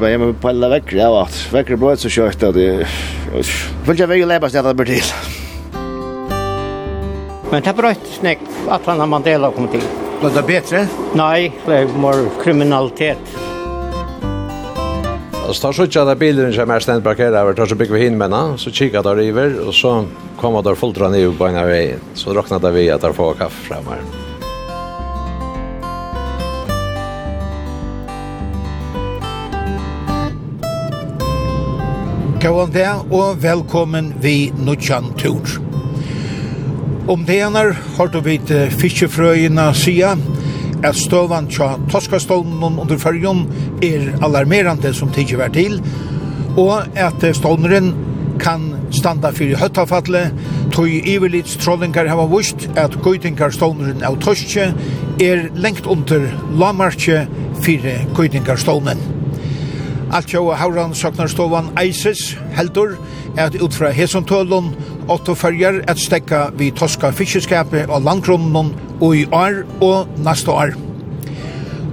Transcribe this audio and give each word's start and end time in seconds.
bara 0.00 0.10
jag 0.10 0.40
på 0.40 0.48
alla 0.48 0.68
veckor 0.68 0.98
jag 0.98 1.10
vart. 1.10 1.52
Veckor 1.52 1.76
blev 1.76 1.96
så 1.96 2.08
kört 2.08 2.42
att 2.42 2.54
det 2.54 2.86
vill 3.86 3.98
jag 3.98 4.08
väl 4.08 4.28
läbas 4.28 4.52
det 4.52 4.62
där 4.62 4.84
till. 4.84 5.02
Men 7.50 7.62
det 7.62 7.76
bröt 7.76 8.06
snäck 8.20 8.38
att 8.68 8.86
han 8.86 9.00
har 9.00 9.06
Mandela 9.06 9.50
kom 9.50 9.68
till. 9.68 9.82
Blev 10.20 10.34
det 10.34 10.42
bättre? 10.42 10.86
Nej, 11.14 11.52
det 11.66 11.84
var 11.84 12.12
mer 12.12 12.42
kriminalitet. 12.44 13.18
Og 15.48 15.56
så 15.56 15.62
tar 15.62 15.72
så 15.72 15.82
ikke 15.82 16.02
at 16.06 16.18
bilen 16.18 16.52
som 16.54 16.70
er 16.70 16.78
stendt 16.78 17.02
parkeret 17.02 17.34
over, 17.34 17.56
tar 17.58 17.66
så 17.66 17.74
bygger 17.74 17.96
vi 17.96 18.04
hin 18.04 18.18
med 18.18 18.30
så 18.56 18.70
kikker 18.70 19.02
der 19.02 19.16
river 19.16 19.58
og 19.66 19.74
så 19.74 20.04
kommer 20.36 20.62
der 20.62 20.74
fulltra 20.74 21.08
ned 21.10 21.38
på 21.38 21.46
en 21.46 21.56
av 21.56 21.66
veien. 21.66 22.00
Så 22.14 22.30
råkner 22.30 22.70
vi 22.70 22.88
at 22.88 23.02
der 23.02 23.12
får 23.12 23.34
kaffe 23.34 23.66
fremme 23.66 23.90
her. 23.90 24.29
Gåan 32.40 32.70
det, 32.72 32.88
og 33.12 33.42
velkommen 33.42 34.14
vi 34.22 34.48
Nuttjan 34.56 35.10
Tur. 35.20 35.44
Om 37.12 37.26
det 37.28 37.36
ene 37.44 37.64
har 37.98 38.08
du 38.08 38.16
vidt 38.24 38.48
fiskefrøyene 38.80 39.66
sida, 39.76 40.14
at 40.80 40.96
støvan 40.96 41.50
tja 41.52 41.74
toskastånden 41.92 42.80
under 42.80 42.96
fyrjon 42.96 43.44
er 43.84 44.08
alarmerande 44.24 44.94
som 44.96 45.12
tidsi 45.12 45.36
vær 45.36 45.52
til, 45.52 45.82
og 46.56 46.88
at 46.96 47.28
stånderen 47.36 47.92
kan 48.40 48.70
standa 48.88 49.34
fyrir 49.36 49.60
høttafallet, 49.60 50.32
tog 50.72 50.88
iverlits 50.88 51.60
trollingar 51.60 52.08
hava 52.08 52.24
vust 52.24 52.70
at 52.72 52.96
gøytingar 53.04 53.52
stånderen 53.52 54.00
av 54.00 54.16
toskje 54.24 54.70
er 55.20 55.50
lengt 55.60 55.84
under 55.84 56.30
lamarkje 56.56 57.26
fyrir 57.60 58.06
gøytingar 58.16 58.64
stånden. 58.64 59.19
Alt 60.10 60.32
sjåa 60.32 60.56
hauran 60.58 60.90
saknarstovan 60.90 61.68
ISIS 61.78 62.32
heldur 62.56 62.96
at 63.38 63.54
ut 63.54 63.74
fra 63.78 63.92
Hesontølun 63.94 64.72
åtta 65.10 65.36
fyrjar 65.38 65.84
at 65.90 66.02
stekka 66.02 66.48
vi 66.58 66.72
toska 66.74 67.12
fiskeskapet 67.14 67.86
og 67.86 68.02
landgrunnen 68.02 68.72
og 68.98 69.14
i 69.14 69.22
år 69.30 69.60
og 69.78 70.10
neste 70.26 70.50
år. 70.50 70.74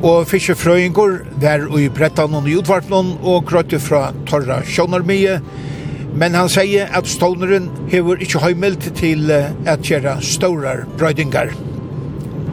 Og 0.02 0.26
fiskefrøyngur 0.30 1.20
var 1.42 1.68
i 1.78 1.86
brettan 1.94 2.34
og 2.34 2.50
i 2.50 2.58
utvartnun 2.58 3.14
og 3.22 3.46
grøyte 3.46 3.78
fra 3.82 4.08
torra 4.26 4.64
sjånarmie, 4.66 5.38
men 6.18 6.34
han 6.34 6.50
sier 6.50 6.90
at 6.98 7.10
ståneren 7.10 7.70
hever 7.94 8.18
ikkje 8.18 8.42
høymelt 8.48 8.92
til 8.98 9.30
at 9.30 9.86
gjøre 9.86 10.18
staurar 10.26 10.88
brøydingar. 10.98 11.54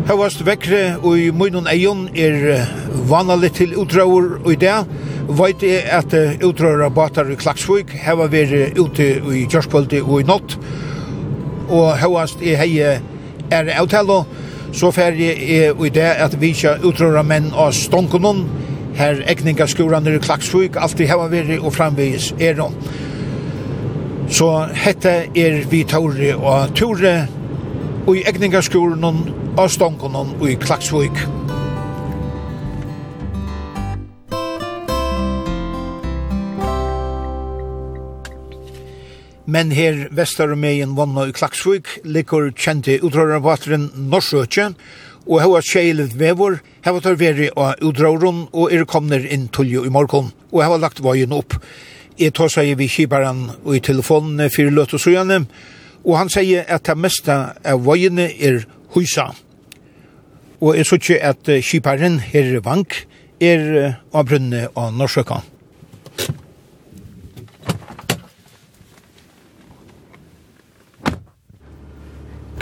Høvast 0.05 0.43
vekkre 0.45 0.99
og 1.01 1.15
i 1.17 1.31
munnen 1.33 1.65
eion 1.65 2.03
er 2.13 2.67
vanalig 3.09 3.55
til 3.57 3.71
utraur 3.81 4.35
og 4.43 4.51
i 4.53 4.57
det. 4.61 4.75
Veit 5.33 5.63
jeg 5.65 5.79
at 5.89 6.13
utrauer 6.45 6.91
batar 6.93 7.31
i 7.33 7.37
Klaksvik 7.41 7.95
heva 8.05 8.27
vært 8.29 8.77
ute 8.77 9.07
i 9.33 9.47
Kjørspolti 9.49 10.03
og 10.03 10.19
i 10.21 10.27
natt. 10.29 10.59
Og 11.73 11.87
høyast 12.03 12.45
i 12.45 12.53
hei 12.61 12.75
er 12.85 13.71
avtalo, 13.79 14.19
så 14.77 14.91
fer 14.93 15.17
jeg 15.17 15.71
og 15.73 15.87
i 15.89 15.93
det 15.97 16.11
at 16.27 16.37
vi 16.37 16.51
ikke 16.53 16.75
utrøra 16.85 17.23
menn 17.25 17.49
av 17.57 17.73
stonkonon, 17.73 18.43
her 18.99 19.23
ekningaskuran 19.33 20.11
i 20.13 20.19
Klaksvik, 20.21 20.77
alltid 20.77 21.09
heva 21.15 21.31
vært 21.33 21.55
og 21.63 21.73
framvis 21.73 22.35
er 22.45 22.61
no. 22.61 22.69
Så 24.29 24.51
hette 24.85 25.17
er 25.33 25.63
vi 25.73 25.81
tauri 25.89 26.35
og 26.37 26.77
ture 26.77 27.15
og 28.05 28.13
i 28.19 28.27
ekningaskuran 28.29 29.41
av 29.57 29.71
og 30.41 30.49
i 30.51 30.57
Klaksvik. 30.59 31.15
Men 39.47 39.71
her 39.71 40.09
Vestermeien 40.11 40.97
vanna 40.97 41.29
i 41.29 41.33
Klaksvik 41.33 42.01
ligger 42.03 42.51
kjente 42.51 42.99
utrørarvatren 42.99 43.93
Norsøtje, 44.11 44.73
og 45.25 45.41
hava 45.41 45.63
kjeilet 45.63 46.19
vevor, 46.19 46.59
hava 46.83 47.01
tar 47.01 47.15
veri 47.21 47.47
av 47.55 47.79
utrøren 47.79 48.49
og 48.51 48.75
er 48.75 48.85
komner 48.91 49.23
inn 49.23 49.47
tullju 49.55 49.87
i 49.87 49.95
morgon, 49.95 50.33
og 50.51 50.63
hava 50.67 50.83
lagt 50.83 50.99
vajen 51.05 51.33
opp. 51.33 51.55
Jeg 52.19 52.35
tar 52.35 52.51
seg 52.51 52.75
vi 52.81 52.91
kibaren 52.91 53.53
og 53.63 53.77
i 53.77 53.85
telefonen 53.85 54.51
fyrir 54.51 54.75
løt 54.75 54.99
og 54.99 55.07
sujane, 55.07 55.45
og 56.05 56.19
han 56.19 56.29
sier 56.29 56.67
at 56.67 56.91
det 56.91 56.99
meste 56.99 57.35
av 57.63 57.87
vajene 57.87 58.33
er 58.35 58.65
husa. 58.95 59.31
Og 60.63 60.79
jeg 60.79 60.87
så 60.87 60.99
ikke 61.01 61.19
at 61.23 61.51
skiparen 61.67 62.21
her 62.23 62.61
Vank 62.65 63.03
er 63.43 63.99
av 64.15 64.29
brunne 64.31 64.69
av 64.79 64.95
Norsøkan. 64.95 65.45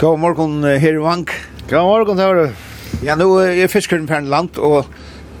God 0.03 0.19
morgen, 0.19 0.63
her 0.63 0.97
Vank. 0.99 1.31
God 1.69 1.85
morgen, 1.87 2.19
her. 2.19 2.49
Ja, 3.05 3.15
nå 3.15 3.29
er 3.39 3.69
fiskeren 3.71 4.07
på 4.09 4.17
en 4.17 4.27
land, 4.27 4.57
og 4.59 4.89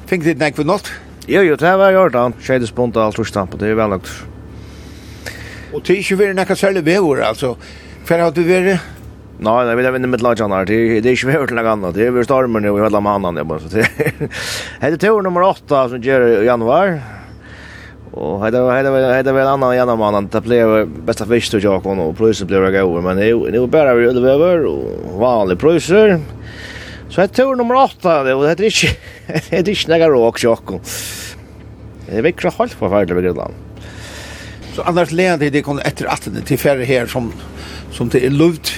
fikk 0.07 0.23
ditt 0.23 0.39
nek 0.39 0.55
for 0.55 0.67
nått. 0.67 0.87
Jo, 1.27 1.41
jo, 1.43 1.57
det 1.59 1.73
var 1.79 1.91
gjort 1.95 2.15
da. 2.15 2.23
Skjede 2.43 2.67
spunta 2.69 3.03
alt 3.03 3.19
og 3.19 3.59
det 3.59 3.69
er 3.69 3.75
velagt. 3.79 4.09
Og 5.73 5.81
det 5.81 5.95
er 5.95 6.01
ikke 6.03 6.19
vært 6.19 6.35
nekka 6.37 6.55
særlig 6.55 6.85
vevor, 6.85 7.21
altså. 7.23 7.55
Hver 8.07 8.23
har 8.23 8.31
du 8.31 8.43
vært? 8.43 8.79
Nei, 9.43 9.65
nej, 9.65 9.75
vi 9.75 9.91
vinner 9.91 10.07
med 10.07 10.21
Lajan 10.21 10.53
her. 10.55 10.63
Det 10.63 10.75
er 10.75 11.01
ikke 11.03 11.09
är 11.11 11.17
svårt 11.19 11.51
noe 11.51 11.67
annet. 11.67 11.97
Det 11.97 12.05
er 12.07 12.13
väl 12.15 12.23
stormer 12.23 12.61
nu 12.63 12.69
i 12.69 12.79
hele 12.79 12.99
mannen 13.03 13.35
jag 13.35 13.47
bara 13.47 13.59
så 13.59 13.67
det. 13.73 14.29
Hade 14.79 14.97
tur 14.97 15.19
nummer 15.21 15.43
8 15.49 15.89
som 15.91 15.99
gjør 15.99 16.23
i 16.29 16.45
januar. 16.45 16.93
Og 18.13 18.39
hade 18.39 18.61
hade 18.71 18.91
hade 19.15 19.33
väl 19.35 19.47
annan 19.47 19.75
januari 19.75 19.99
mannen 19.99 20.29
det 20.31 20.41
blev 20.41 20.87
bästa 20.87 21.25
fisk 21.25 21.51
till 21.51 21.63
jag 21.63 21.83
kom 21.83 21.99
och 21.99 22.17
priset 22.17 22.47
blev 22.47 22.63
jag 22.63 22.75
över 22.75 23.01
men 23.01 23.17
nu 23.17 23.51
nu 23.51 23.67
bara 23.67 23.95
vi 23.95 24.05
över 24.05 24.29
över 24.29 24.65
och 24.65 25.19
vanliga 25.19 25.59
priser. 25.59 26.19
Så 27.09 27.21
hade 27.21 27.33
tur 27.33 27.55
nummer 27.55 27.75
8 27.75 28.23
det 28.23 28.47
hade 28.47 28.65
inte 28.65 28.87
det 29.49 29.57
hade 29.57 29.71
inte 29.71 29.91
några 29.91 30.07
råk 30.07 30.43
jag. 30.43 30.79
Det 32.05 32.17
är 32.17 32.21
mycket 32.21 32.53
halt 32.53 32.79
på 32.79 32.87
världen 32.87 33.15
vid 33.15 33.25
Gotland. 33.25 33.53
Så 34.75 34.81
annars 34.81 35.11
leder 35.11 35.49
det 35.49 35.61
kom 35.61 35.79
etter 35.79 36.05
att 36.05 36.29
det 36.31 36.41
till 36.41 36.59
färre 36.59 36.83
här 36.83 37.05
som 37.05 37.33
som 37.91 38.09
det 38.09 38.25
er 38.25 38.29
luft 38.29 38.73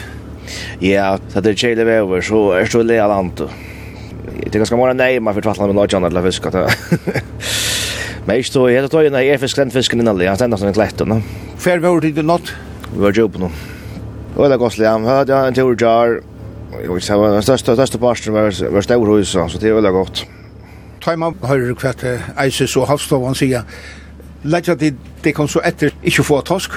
Ja, 0.84 1.16
så 1.32 1.42
det 1.42 1.56
kjele 1.60 1.86
vever, 1.88 2.22
så 2.26 2.42
er 2.58 2.68
det 2.68 2.84
lea 2.86 3.08
land. 3.08 3.40
Det 3.40 4.52
er 4.52 4.60
ganske 4.60 4.78
mange 4.80 4.98
nei, 4.98 5.20
man 5.24 5.36
får 5.36 5.46
tvattla 5.48 5.70
med 5.70 5.78
lodjan 5.78 6.04
eller 6.08 6.26
fisk. 6.26 6.50
Men 8.26 8.40
ikke 8.42 8.50
stod, 8.50 8.72
jeg 8.74 8.90
tar 8.90 9.06
jo 9.06 9.12
når 9.14 9.24
jeg 9.24 9.40
fisk 9.40 9.60
den 9.62 9.72
fisken 9.72 10.02
innan 10.02 10.18
lea, 10.18 10.34
han 10.34 10.40
stender 10.40 10.60
som 10.60 10.68
en 10.72 10.76
klett. 10.76 11.04
Fær 11.62 11.84
var 11.84 12.00
det 12.02 12.12
ikke 12.12 12.26
nått? 12.26 12.54
Vi 12.92 13.04
var 13.04 13.16
jo 13.16 13.28
på 13.30 13.44
noe. 13.46 13.52
Og 14.36 14.48
det 14.50 14.56
er 14.56 14.60
godt 14.60 14.80
lea, 14.82 14.96
vi 15.00 15.12
hadde 15.12 15.44
en 15.48 15.56
tur 15.56 15.76
jar, 15.80 16.18
og 16.76 16.98
den 17.00 17.46
største 17.46 17.76
største 17.78 18.02
parsten 18.02 18.36
var 18.36 18.82
stavrhus, 18.84 19.32
så 19.32 19.62
det 19.62 19.70
er 19.70 19.78
veldig 19.78 19.94
godt. 19.96 20.26
Tar 21.06 21.16
man 21.22 21.38
høyre 21.46 21.76
kvett, 21.78 22.04
eises 22.42 22.76
og 22.76 22.90
havstovan 22.90 23.38
sier, 23.38 23.64
Lætja 24.46 24.76
det, 24.78 24.92
det 25.24 25.32
kom 25.34 25.48
så 25.50 25.58
etter 25.66 25.90
ikke 26.06 26.24
få 26.26 26.36
tosk, 26.46 26.76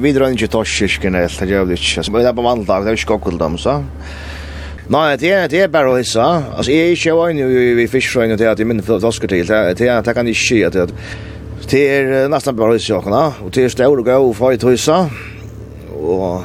Vi 0.00 0.12
drar 0.12 0.30
inte 0.30 0.48
torskirken 0.48 1.14
eller 1.14 1.46
jävligt. 1.46 1.80
Alltså 1.96 2.12
det 2.12 2.28
är 2.28 2.32
på 2.32 2.42
måndag, 2.42 2.80
det 2.80 2.90
är 2.90 3.38
dem 3.38 3.58
så. 3.58 3.84
Nei, 4.90 5.14
det 5.22 5.28
er, 5.30 5.44
det 5.46 5.58
er 5.62 5.68
bare 5.70 5.86
å 5.86 5.98
hissa. 6.00 6.24
Altså, 6.50 6.72
jeg 6.74 6.88
er 6.88 6.96
ikke 6.96 7.12
van 7.14 7.38
i 7.38 7.84
fiskar 7.86 8.32
til 8.34 8.48
at 8.50 8.58
jeg 8.58 8.66
minner 8.66 8.82
torskar 8.82 9.30
til. 9.30 9.44
Det 9.46 9.78
det, 9.78 9.90
det 10.06 10.14
kan 10.16 10.26
jeg 10.26 10.34
ikke 10.34 10.46
si 10.48 10.62
at 10.66 10.72
det 10.74 10.90
Det 11.70 11.88
är 11.88 12.28
nästan 12.28 12.56
bara 12.56 12.72
hissa 12.72 13.02
kan 13.02 13.12
och 13.12 13.50
det 13.50 13.64
er 13.64 13.68
stor 13.68 13.98
och 13.98 14.04
gå 14.04 14.34
för 14.34 14.52
ett 14.52 14.62
hissa. 14.62 15.10
og 15.94 16.44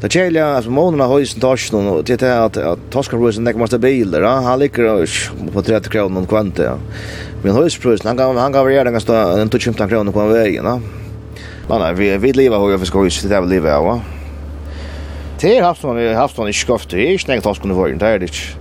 Det 0.00 0.14
gäller 0.14 0.42
att 0.42 0.66
månaderna 0.66 1.04
har 1.04 1.18
ju 1.18 1.26
sin 1.26 1.40
torsken 1.40 1.86
og 1.88 2.06
det 2.06 2.22
er 2.22 2.46
at 2.46 2.56
är 2.56 2.72
att 2.72 2.90
torskarhusen 2.90 3.44
näkar 3.44 3.58
måste 3.58 3.78
bilar. 3.78 4.22
Han 4.22 4.58
ligger 4.58 5.06
på 5.52 5.62
30 5.62 5.90
kroner 5.90 5.90
kronor 5.90 6.26
kvante. 6.26 6.78
Men 7.42 7.52
husprisen, 7.52 8.06
han 8.06 8.16
kan 8.16 8.64
variere 8.64 8.90
ganska 8.90 9.40
en 9.40 9.50
25 9.50 9.88
kronor 9.88 10.12
på 10.12 10.26
vägen. 10.26 10.82
Nej, 11.68 11.78
nei, 11.78 11.92
vi, 11.94 12.16
vi 12.16 12.32
lever 12.32 12.58
hur 12.58 12.70
jag 12.70 12.80
förstår 12.80 13.04
ju, 13.04 13.28
det 13.28 13.36
er 13.36 13.40
vi 13.40 13.48
lever, 13.48 13.70
ja. 13.70 14.00
Det 15.40 15.50
er 15.58 15.66
haft 15.66 15.82
man, 15.84 15.98
haft 16.16 16.38
man 16.38 16.48
ikke 16.48 16.60
skoft, 16.60 16.90
det 16.90 17.02
er 17.02 17.10
ikke 17.12 17.28
inte 17.28 17.36
något 17.36 17.46
avskunde 17.46 17.74
för, 17.76 17.92
det 17.92 18.08
er 18.08 18.18
det 18.18 18.30
ikke. 18.30 18.56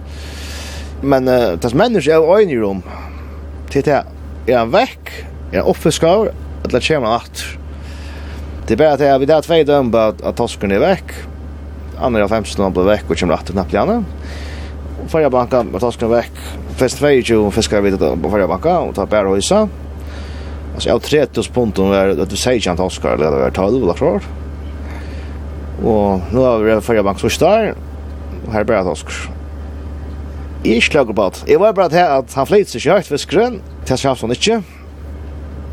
Men 1.02 1.28
uh, 1.28 1.56
det 1.56 1.70
som 1.70 1.78
människor 1.78 2.12
är 2.12 2.18
ögon 2.18 2.50
i 2.50 2.58
rum, 2.58 2.84
det 3.74 3.88
är 3.88 4.04
jag 4.46 4.62
är 4.62 4.66
väck, 4.66 5.26
jag 5.52 5.66
är 5.66 5.70
uppfiskar, 5.70 6.32
att 6.64 6.72
det 6.72 6.88
kommer 6.88 7.16
att. 7.16 7.44
Det 8.68 8.74
är 8.74 8.78
bara 8.78 8.92
att 8.92 9.00
jag 9.00 9.20
vid 9.20 9.28
det 9.28 9.34
här 9.34 9.42
två 9.42 9.64
döm 9.64 9.92
bara 9.92 10.08
att 10.08 10.36
tosken 10.36 10.72
är 10.72 10.80
väck, 10.80 11.12
andra 12.00 12.24
av 12.24 12.28
15 12.28 12.66
år 12.66 12.70
blir 12.70 12.84
väck 12.84 13.10
och 13.10 13.18
kommer 13.18 13.34
att 13.34 13.52
knappt 13.52 13.74
gärna. 13.74 14.04
Förra 15.08 15.30
bankan, 15.30 15.80
tosken 15.80 16.12
är 16.12 16.16
väck, 16.16 16.32
fest 16.76 16.98
22 17.24 17.52
fiskar 17.52 17.82
vid 17.82 18.00
förra 18.00 18.48
banka, 18.48 18.80
og 18.80 18.96
tar 18.96 19.06
bæra 19.06 19.30
høysa, 19.30 19.64
hysa. 19.64 19.87
Alltså 20.78 20.90
jag 20.90 21.02
30 21.02 21.54
pund 21.54 21.78
var 21.78 22.08
att 22.08 22.30
du 22.30 22.36
säger 22.36 22.70
inte 22.70 22.84
Oscar 22.84 23.10
eller 23.10 23.32
det 23.32 23.38
var 23.38 23.50
12 23.50 23.84
eller 23.84 23.94
klart. 23.94 24.24
Och 25.84 26.20
nu 26.32 26.40
har 26.40 26.60
vi 26.60 26.82
förra 26.82 27.04
bank 27.04 27.20
så 27.20 27.46
där. 27.46 27.76
Och 28.48 28.54
här 28.54 28.64
bara 28.64 28.92
Oscar. 28.92 29.14
Jag 30.64 30.84
slog 30.84 31.16
på 31.16 31.24
att 31.24 31.44
jag 31.48 31.60
var 31.60 31.74
bara 31.74 31.88
här 31.88 32.20
att 32.20 32.34
han 32.34 32.48
flyttar 32.48 32.70
sig 32.70 32.82
kört 32.82 33.06
för 33.06 33.18
skrön. 33.18 33.62
Det 33.86 33.98
känns 33.98 34.20
som 34.20 34.30
inte. 34.30 34.62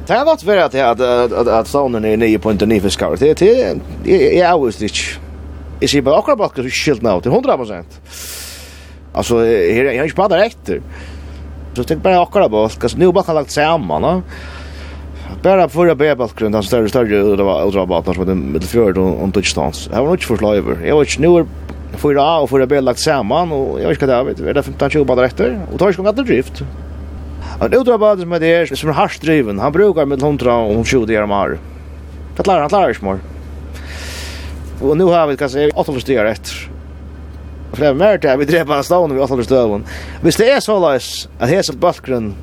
Det 0.07 0.13
har 0.15 0.25
varit 0.25 0.43
för 0.43 0.57
att 0.57 0.75
att 0.75 1.01
att 1.01 1.49
att 1.49 1.69
sonen 1.69 2.05
är 2.05 2.17
nio 2.17 2.39
poäng 2.39 2.59
nio 2.69 2.81
för 2.81 2.89
skar. 2.89 3.17
Det 3.19 3.43
är 3.43 3.79
det 4.05 4.41
är 4.41 4.49
always 4.49 4.77
det. 4.77 4.91
Är 5.81 5.87
sig 5.87 6.03
bara 6.03 6.19
akkurat 6.19 6.39
bara 6.39 6.49
skilt 6.49 7.03
nu 7.03 7.21
till 7.21 7.31
100%. 7.31 7.85
Alltså 9.13 9.37
här 9.37 9.85
jag 9.85 10.05
inte 10.05 10.17
bara 10.17 10.39
rätt. 10.39 10.71
Så 11.77 11.85
tänk 11.85 12.03
bara 12.03 12.23
akkurat 12.23 12.51
bara, 12.51 12.65
alltså 12.65 12.99
nu 12.99 13.13
bara 13.13 13.33
lagt 13.33 13.51
samman, 13.51 14.03
va? 14.03 14.23
Bara 15.43 15.69
för 15.69 15.87
att 15.87 15.99
bära 15.99 16.17
bakgrund 16.17 16.55
där 16.55 16.63
större 16.63 16.89
större 16.89 17.37
det 17.37 17.43
var 17.43 17.67
ultra 17.67 17.87
bara 17.87 18.15
som 18.15 18.27
den 18.27 18.39
med 18.39 18.65
fjärd 18.65 18.99
och 18.99 19.23
och 19.23 19.35
touchdowns. 19.35 19.91
Jag 19.93 20.05
var 20.05 20.13
inte 20.13 20.27
för 20.27 20.37
sliver. 20.37 20.87
Jag 20.87 20.95
var 20.95 21.03
inte 21.03 21.21
nu 21.21 21.47
för 21.97 22.17
A 22.17 22.39
och 22.39 22.51
för 22.51 22.61
att 22.61 22.69
bära 22.69 22.81
lagt 22.81 23.01
samman 23.01 23.53
och 23.53 23.81
jag 23.81 23.89
vet 23.89 24.03
inte 24.03 24.23
vad 24.23 24.37
det 24.37 24.51
är. 24.51 24.55
Det 24.55 24.63
15 24.63 24.91
20 24.91 25.05
bara 25.05 25.23
rätt 25.23 25.41
och 25.73 25.79
tar 25.79 25.91
ju 25.91 25.97
gång 25.97 26.07
att 26.07 26.17
drift. 26.17 26.63
Han 27.61 27.75
ultra 27.75 27.99
bara 27.99 28.17
som 28.17 28.31
det 28.31 28.47
är 28.47 28.67
som 28.67 28.89
är 28.89 28.93
harst 28.93 29.23
driven. 29.23 29.59
Han 29.59 29.73
brukar 29.73 30.07
med 30.07 30.23
100 30.23 30.57
och 30.57 30.87
20 30.87 31.19
år 31.19 31.27
mer. 31.27 31.59
Det 32.37 32.43
klarar 32.43 32.61
han 32.61 32.69
klarar 32.69 32.97
mer. 33.03 33.19
Och 34.81 34.97
nu 34.97 35.05
har 35.05 35.27
vi 35.27 35.37
kanske 35.37 35.71
8 35.71 36.01
styr 36.01 36.19
rätt. 36.19 36.49
För 37.73 37.81
det 37.81 37.87
är 37.87 37.95
mer 37.95 38.19
till 38.19 38.31
att 38.31 38.41
vi 38.41 38.45
dräpar 38.45 38.83
staden 38.83 39.17
vi 39.17 39.21
8 39.21 39.45
stöven. 39.45 39.85
Visst 40.23 40.39
det 40.39 40.51
är 40.51 40.61
så 40.61 40.91
lös 40.91 41.29
att 41.39 41.49
hesa 41.49 41.73
bakgrund 41.73 42.35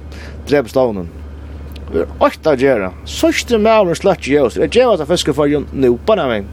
dräpar 0.47 0.69
staden. 0.69 1.09
Vi 1.91 1.99
er 1.99 2.13
åtta 2.23 2.53
gjerra. 2.55 2.91
Sørste 3.09 3.59
mævren 3.59 3.97
slett 3.99 4.27
gjøre 4.27 4.47
oss, 4.47 4.55
det 4.55 4.69
er 4.69 4.79
gjør 4.79 5.01
at 5.01 5.09
fiske 5.09 5.35
for 5.35 5.51
jo 5.51 5.63
nå, 5.71 5.91
bare 6.07 6.27
meg. 6.29 6.47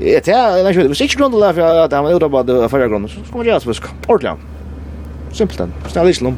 Jeg 0.00 0.24
tar, 0.26 0.56
jeg 0.58 0.64
vet 0.64 0.78
ikke, 0.80 1.04
ikke 1.04 1.20
grunnen 1.20 1.38
til 1.38 1.60
det, 1.60 1.84
at 1.84 1.92
han 1.92 2.04
var 2.06 2.16
ute 2.16 2.30
på 2.32 2.42
det 2.48 2.56
fyrre 2.72 2.88
grunnen, 2.90 3.08
så 3.08 3.22
skal 3.26 3.38
man 3.38 3.46
gjøre 3.50 3.60
at 3.60 3.68
fiske. 3.68 3.92
Ordentlig. 4.08 4.34
Simpelt 5.34 5.58
den. 5.58 5.74
Snell 5.88 6.10
ikke. 6.10 6.34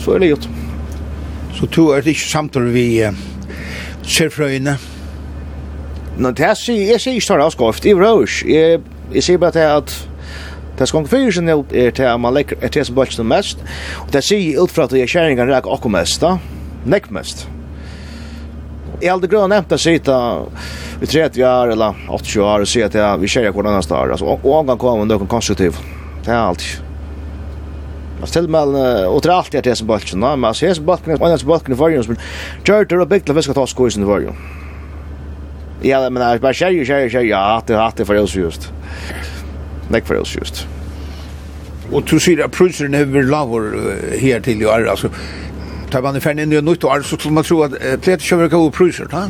Så 0.00 0.14
er 0.14 0.18
det 0.22 0.30
gjort. 0.32 0.48
Så 1.54 1.66
to 1.66 1.88
er 1.90 2.00
det 2.00 2.14
ikke 2.14 2.30
samtidig 2.30 2.74
vi 2.74 2.86
ser 4.02 4.30
frøyene? 4.32 4.78
Nå, 6.20 6.30
det 6.36 6.46
er 6.46 6.56
sier 6.58 6.94
jeg 6.94 7.02
sier 7.02 7.18
ikke 7.18 7.26
tar 7.26 7.42
det 7.42 7.50
i 7.50 7.56
skoft. 7.56 7.84
Jeg. 7.84 8.80
Jeg 9.10 9.26
sier 9.26 9.38
bare 9.42 9.52
til 9.56 9.66
at 9.66 10.06
Det 10.78 10.86
skal 10.88 11.02
ikke 11.02 11.10
fyrir 11.10 11.32
sin 11.34 11.48
er 11.48 11.90
til 11.90 12.06
at 12.08 12.20
man 12.20 12.32
legger 12.32 12.56
er 12.62 12.68
til 12.72 12.84
som 12.84 12.94
bøtjen 12.96 13.26
mest, 13.28 13.58
og 14.00 14.12
det 14.14 14.22
sier 14.24 14.62
utfra 14.62 14.86
at 14.88 14.94
jeg 14.96 15.10
kjæringen 15.12 15.50
rek 15.50 15.66
akkur 15.68 15.92
mest 15.92 16.22
da, 16.22 16.38
nekmest. 16.84 17.46
Jeg 19.00 19.12
hadde 19.12 19.30
grunn 19.32 19.50
nevnt 19.52 19.72
å 19.72 19.80
sitte 19.80 20.16
i 21.00 21.08
30 21.08 21.44
år 21.46 21.72
eller 21.72 22.04
80 22.12 22.44
år 22.44 22.66
og 22.66 22.68
si 22.68 22.82
at 22.84 22.96
vi 23.20 23.30
kjører 23.32 23.54
hvordan 23.56 23.78
det 23.78 23.86
står. 23.86 24.12
Altså, 24.12 24.36
og 24.36 24.54
han 24.58 24.72
kan 24.72 24.80
komme 24.80 25.08
noen 25.08 25.30
konstruktiv. 25.30 25.78
Det 26.24 26.32
er 26.34 26.42
alt. 26.42 26.66
Alltså 28.20 28.40
till 28.40 28.48
med 28.48 28.62
och 29.06 29.20
det 29.22 29.28
är 29.28 29.32
alltid 29.32 29.64
det 29.64 29.76
som 29.76 29.86
bulken, 29.86 30.20
men 30.20 30.44
alltså 30.44 30.66
här 30.66 30.74
som 30.74 30.86
bulken, 30.86 31.12
en 31.12 31.22
annars 31.22 31.44
bulken 31.44 31.74
i 31.74 31.76
varje 31.76 32.02
som 32.02 32.16
kör 32.64 32.84
till 32.84 33.00
och 33.00 33.08
byggt 33.08 33.34
fiskar 33.34 33.54
ta 33.54 33.66
skojs 33.66 33.96
i 33.96 34.02
varje. 34.02 34.32
Ja, 35.82 36.10
men 36.10 36.22
jag 36.22 36.40
bara 36.40 36.52
kör 36.52 36.70
ju, 36.70 36.84
kör 36.84 37.08
kör 37.08 37.20
ja, 37.20 37.62
det 37.66 37.74
har 37.74 37.92
det 37.96 38.04
för 38.04 38.18
oss 38.18 38.36
just. 38.36 38.72
Näck 39.88 40.06
för 40.06 40.18
oss 40.18 40.36
just. 40.36 40.66
Och 41.92 42.02
du 42.02 42.20
ser 42.20 42.44
att 42.44 42.52
priserna 42.52 42.98
har 42.98 43.04
varit 43.04 43.28
lavor 43.28 43.94
här 44.20 44.40
till 44.40 44.62
i 44.62 44.66
år, 44.66 44.88
alltså 44.88 45.08
tar 45.90 46.02
man 46.02 46.16
i 46.16 46.18
ifrån 46.18 46.38
inn 46.38 46.52
i 46.52 46.60
nytt 46.60 46.84
år 46.84 47.02
så 47.02 47.16
skulle 47.16 47.34
man 47.34 47.44
tro 47.44 47.62
at 47.62 47.72
att 47.72 48.02
det 48.02 48.20
kör 48.20 48.36
verkar 48.36 48.70
pruser, 48.70 49.06
da? 49.10 49.28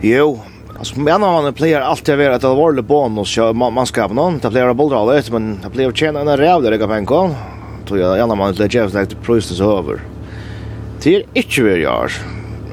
Jo, 0.00 0.40
Alltså 0.80 1.00
men 1.00 1.20
man 1.20 1.44
en 1.44 1.54
player 1.54 1.80
alltid 1.80 2.18
vara 2.18 2.36
ett 2.36 2.44
allvarligt 2.44 2.84
bonus 2.84 3.34
så 3.34 3.52
man 3.52 3.72
man 3.72 3.86
ska 3.86 4.06
någon 4.06 4.40
ta 4.40 4.50
player 4.50 4.74
bollar 4.74 5.16
allt 5.16 5.30
men 5.30 5.56
ta 5.62 5.70
player 5.70 5.92
tjänar 5.92 6.20
en 6.20 6.36
räv 6.36 6.62
där 6.62 6.72
jag 6.72 6.88
kan 6.88 7.04
gå. 7.04 7.34
Tror 7.88 8.00
jag 8.00 8.16
gärna 8.16 8.34
man 8.34 8.54
lägger 8.54 8.82
just 8.82 8.94
like 8.94 9.16
price 9.22 9.54
is 9.54 9.60
over. 9.60 10.00
Det 11.02 11.14
är 11.16 11.24
inte 11.34 11.62
vi 11.62 11.82
jag. 11.82 12.10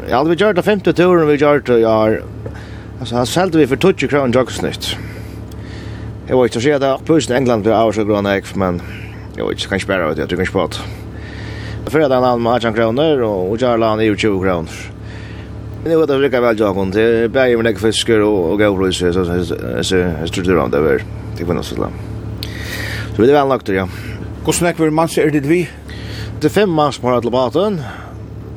Jag 0.09 0.17
hade 0.17 0.33
gjort 0.33 0.55
det 0.55 0.63
femte 0.63 0.93
turen 0.93 1.27
vi 1.27 1.35
gjort 1.35 1.67
jag 1.67 2.17
alltså 2.99 3.15
han 3.15 3.25
sålde 3.25 3.57
vi 3.57 3.67
för 3.67 3.77
20 3.77 4.07
kr 4.07 4.27
jogsnitt. 4.27 4.95
Jag 6.27 6.43
vet 6.43 6.51
inte 6.51 6.61
så 6.61 6.69
jag 6.69 6.81
där 6.81 6.97
plus 7.05 7.29
England 7.29 7.63
det 7.63 7.73
är 7.73 7.91
så 7.91 8.03
grön 8.03 8.41
men 8.55 8.81
jag 9.35 9.47
vet 9.47 9.57
inte 9.57 9.69
kanske 9.69 9.87
bara 9.87 10.09
att 10.09 10.17
jag 10.17 10.29
tycker 10.29 10.41
inte 10.41 10.51
på. 10.51 10.69
Fredagen 11.87 12.41
med 12.43 12.51
18 12.51 12.73
kroner 12.75 13.21
og 13.23 13.53
Kjærland 13.59 14.01
er 14.03 14.15
20 14.15 14.41
kroner. 14.43 14.79
Men 15.77 15.91
det 15.91 15.97
var 15.97 16.07
det 16.07 16.17
lika 16.19 16.41
väl 16.41 16.59
jag 16.59 16.75
kom 16.75 16.91
till 16.91 17.29
bäger 17.29 17.57
med 17.57 17.63
lägga 17.63 17.79
fiskar 17.79 18.19
och 18.19 18.51
och 18.51 18.59
gavros 18.59 18.97
så 18.97 19.13
så 19.13 19.45
så 19.83 20.27
struktur 20.27 20.57
om 20.57 20.71
det 20.71 20.81
var 20.81 21.01
det 21.37 21.43
var 21.43 21.53
något 21.53 21.65
sådär. 21.65 21.89
Så 23.15 23.21
det 23.21 23.33
var 23.33 23.47
lagt 23.47 23.69
ja. 23.69 23.87
Hur 24.45 24.51
snack 24.51 24.79
var 24.79 24.89
man 24.89 25.07
er 25.17 25.29
det 25.29 25.45
vi? 25.45 25.69
Det 26.41 26.49
fem 26.49 26.69
mars 26.69 26.97
på 26.97 27.09
alla 27.09 27.31
baten. 27.31 27.81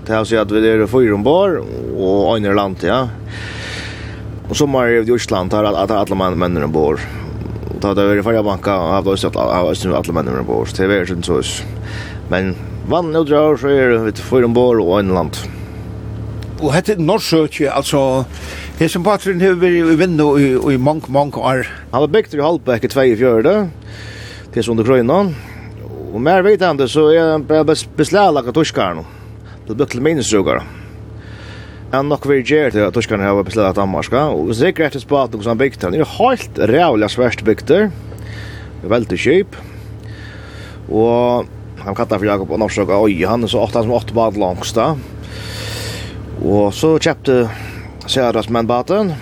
Det 0.07 0.13
har 0.13 0.25
sett 0.25 0.51
vi 0.51 0.69
er 0.69 0.81
är 0.81 0.87
fyra 0.87 1.15
ombord 1.15 1.65
og 1.97 2.37
andra 2.37 2.53
land 2.53 2.83
ja. 2.83 3.09
Og 4.49 4.57
så 4.57 4.67
mer 4.67 4.89
i 4.89 5.15
Island 5.15 5.51
där 5.51 5.65
alle 5.65 6.15
menn 6.15 6.39
män 6.39 6.39
männen 6.39 6.73
bor. 6.73 7.01
Då 7.81 7.95
det 7.95 8.03
är 8.03 8.17
i 8.17 8.23
Farja 8.23 8.43
banka 8.43 8.73
av 8.73 9.05
då 9.05 9.17
så 9.17 9.29
alla 9.29 10.13
männen 10.13 10.45
bor. 10.47 10.69
Det 10.77 10.85
är 10.85 10.89
menn 10.89 11.23
så. 11.23 11.43
Men 12.29 12.57
Vann 12.89 13.13
nu 13.13 13.25
drar 13.25 13.57
så 13.57 13.69
er 13.69 13.91
det 13.91 14.05
vet 14.05 14.19
för 14.19 14.45
og 14.45 14.51
bor 14.51 14.81
och 14.81 15.01
en 15.01 15.15
land. 15.15 15.37
Och 16.61 16.73
hette 16.73 16.97
Norrsöke 16.97 17.71
alltså 17.71 18.25
Hesen 18.81 19.05
patrin 19.05 19.41
har 19.41 19.59
vært 19.61 19.77
i 19.77 19.97
vinnu 20.01 20.27
i, 20.41 20.47
i 20.73 20.79
mange, 20.81 21.05
mange 21.13 21.37
år. 21.37 21.67
Han 21.93 22.01
var 22.01 22.09
bygd 22.09 22.35
i 22.35 22.41
Halbæk 22.41 22.85
i 22.85 22.89
24. 22.89 23.71
Til 24.55 24.65
sundur 24.65 24.87
Krøyna. 24.89 25.19
Og 26.15 26.21
mer 26.25 26.41
vet 26.43 26.65
han 26.65 26.79
det 26.81 26.87
så 26.89 27.11
er 27.13 27.35
han 27.35 27.45
bare 27.45 27.67
bara 27.69 28.39
av 28.39 28.53
torskaren, 28.57 29.05
Det 29.69 29.77
blir 29.77 29.87
til 29.87 30.01
minnesrugar. 30.03 30.65
Han 31.93 32.09
nok 32.09 32.27
vil 32.27 32.41
við 32.43 32.73
til 32.73 32.87
at 32.87 32.95
torskaren 32.95 33.21
har 33.21 33.35
hava 33.35 33.69
av 33.69 33.75
Danmarka 33.77 34.31
og 34.33 34.55
sikkert 34.55 34.95
etter 34.95 35.01
spat 35.01 35.35
og 35.35 35.45
han 35.45 35.59
bygd 35.59 35.83
han. 35.83 35.95
Er 35.95 36.05
heilt 36.17 36.57
rævla 36.57 37.09
svært 37.09 37.45
bygdur. 37.45 37.91
Veldig 38.83 39.19
skip. 39.19 39.57
Og 40.89 41.47
han 41.85 41.95
kallar 41.95 42.19
för 42.19 42.27
Jakob 42.27 42.51
och 42.51 42.59
Norrsök 42.59 42.89
oj 42.89 43.25
han 43.25 43.43
är 43.43 43.47
så 43.47 43.61
åtta 43.61 43.83
som 43.83 43.93
åtta 43.93 44.15
bad 44.15 44.37
långs 44.37 44.73
där. 44.73 44.97
Och 46.45 46.75
så 46.75 46.99
köpte 46.99 47.51
Säras 48.07 48.49
men 48.49 48.67
baten. 48.67 49.13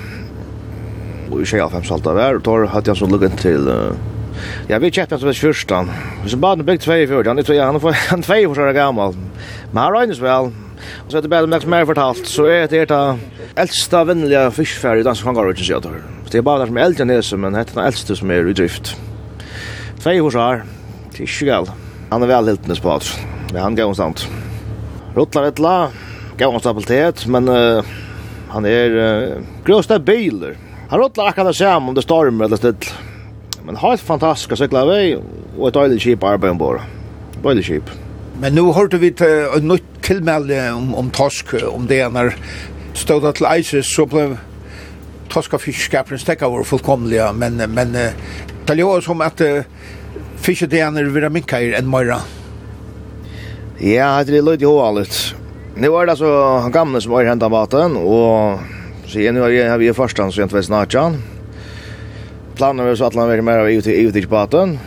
Och 1.30 1.42
i 1.42 1.46
tjeja 1.46 1.68
fem 1.68 1.84
salta 1.84 2.14
där 2.14 2.36
och 2.36 2.44
tar 2.44 2.64
hade 2.64 2.90
jag 2.90 2.96
så 2.96 3.06
luggen 3.06 3.30
till 3.30 3.68
uh, 3.68 3.92
Ja, 4.66 4.78
vi 4.78 4.90
köpte 4.90 5.14
hans 5.14 5.38
första. 5.38 5.86
Så 6.26 6.36
baden 6.36 6.66
byggde 6.66 6.84
två 6.84 6.94
i 6.94 7.06
fjord. 7.06 7.26
Han 7.26 7.38
er 7.38 7.42
tvei, 7.42 7.58
han 7.58 7.76
er 7.76 7.80
han 8.10 8.22
for 8.22 8.60
år 8.60 8.72
gammal. 8.72 9.16
Men 9.72 9.82
han 9.82 9.92
röjnes 9.92 10.20
vel, 10.20 10.52
og 11.04 11.10
så 11.10 11.18
er 11.18 11.22
det 11.22 11.30
bara 11.30 11.46
med 11.46 11.66
mer 11.66 11.84
fortalt 11.84 12.26
så 12.26 12.46
er 12.46 12.66
det 12.66 12.88
det 12.88 13.18
eldsta 13.56 14.04
vänliga 14.04 14.50
fiskfärg 14.50 15.00
i 15.00 15.02
dansk 15.02 15.24
fangarutsen 15.24 15.64
sier 15.64 15.82
jeg. 15.84 16.02
Det 16.30 16.38
er 16.38 16.46
bare 16.46 16.60
der 16.60 16.66
som 16.66 16.78
er 16.78 16.84
eldre 16.86 17.04
nese, 17.04 17.36
men 17.36 17.52
det 17.52 17.60
er 17.60 17.74
den 17.74 17.84
eldste 17.84 18.16
som 18.16 18.30
er 18.30 18.48
i 18.48 18.54
drift. 18.54 18.96
Tvei 20.00 20.20
for 20.20 20.30
så 20.30 20.38
här. 20.38 20.64
Det 21.12 21.20
er 21.20 21.26
ikke 21.26 21.52
galt. 21.52 21.87
Han 22.10 22.22
är 22.22 22.26
väl 22.26 22.46
helt 22.46 22.66
nyss 22.66 22.80
på 22.80 22.90
oss. 22.90 23.18
Men 23.52 23.62
han 23.62 23.74
gav 23.74 23.82
någonstans. 23.82 24.28
Rottlar 25.14 25.42
et 25.42 25.58
la. 25.58 25.90
gav 26.36 26.46
någonstans 26.46 26.84
stabilitet. 26.84 27.26
Men 27.26 27.48
uh, 27.48 27.84
han 28.48 28.64
är 28.64 28.90
uh, 28.90 29.42
grösta 29.64 29.98
biler. 29.98 30.56
Han 30.88 30.98
rottlar 30.98 31.26
akkurat 31.26 31.56
sam 31.56 31.88
om 31.88 31.94
det 31.94 32.02
stormar 32.02 32.44
eller 32.44 32.56
still. 32.56 32.74
Men 33.64 33.76
har 33.76 33.94
ett 33.94 34.00
fantastiskt 34.00 34.58
cykla 34.58 34.84
vei, 34.84 35.18
och 35.58 35.68
ett 35.68 35.74
dejligt 35.74 36.02
skip 36.02 36.24
arbeid 36.24 36.50
ombord. 36.50 36.80
Dejligt 37.42 37.66
skip. 37.66 37.90
Men 38.40 38.54
nu 38.54 38.62
hørte 38.72 38.96
vi 38.96 39.10
til 39.10 39.44
ett 39.56 39.64
nytt 39.64 40.02
tilmelde 40.02 40.70
om, 40.72 40.94
om 40.94 41.10
torsk, 41.10 41.54
om 41.72 41.86
det 41.86 42.08
när 42.08 42.36
stod 42.94 43.34
till 43.34 43.46
ISIS 43.58 43.94
så 43.94 44.06
blev 44.06 44.38
og 45.36 45.60
fiskskaparen 45.60 46.18
stäcka 46.18 46.48
vår 46.48 46.64
fullkomlige, 46.64 47.32
men, 47.32 47.56
men 47.56 47.92
det 48.66 48.74
låter 48.74 49.00
som 49.00 49.20
att 49.20 49.40
fiskedener 50.44 51.08
vera 51.14 51.30
minkair 51.32 51.76
enn 51.78 51.88
møyra? 51.90 52.20
Ja, 53.78 54.16
det 54.26 54.34
er 54.38 54.46
løyt 54.46 54.64
i 54.64 54.68
hoa 54.68 54.90
litt. 54.96 55.18
Nu 55.78 55.92
er 55.94 56.08
det 56.08 56.16
altså 56.16 56.30
han 56.64 56.74
gamle 56.74 57.00
som 57.02 57.14
var 57.14 57.28
hentet 57.28 57.52
vaten, 57.52 57.94
og 58.00 58.58
så 59.06 59.20
igjen 59.20 59.38
var 59.38 59.52
jeg 59.54 59.78
vi 59.78 59.90
i 59.90 59.94
første 59.94 60.24
så 60.26 60.40
jeg 60.40 60.48
ikke 60.48 60.58
vet 60.58 60.66
snart 60.66 60.96
Planen 62.58 62.82
var 62.82 62.96
så 62.98 63.06
at 63.06 63.14
han 63.14 63.28
var 63.30 63.42
mer 63.46 63.60
av 63.62 63.70
ute 63.70 63.92
i 63.94 64.26
baten. 64.26 64.78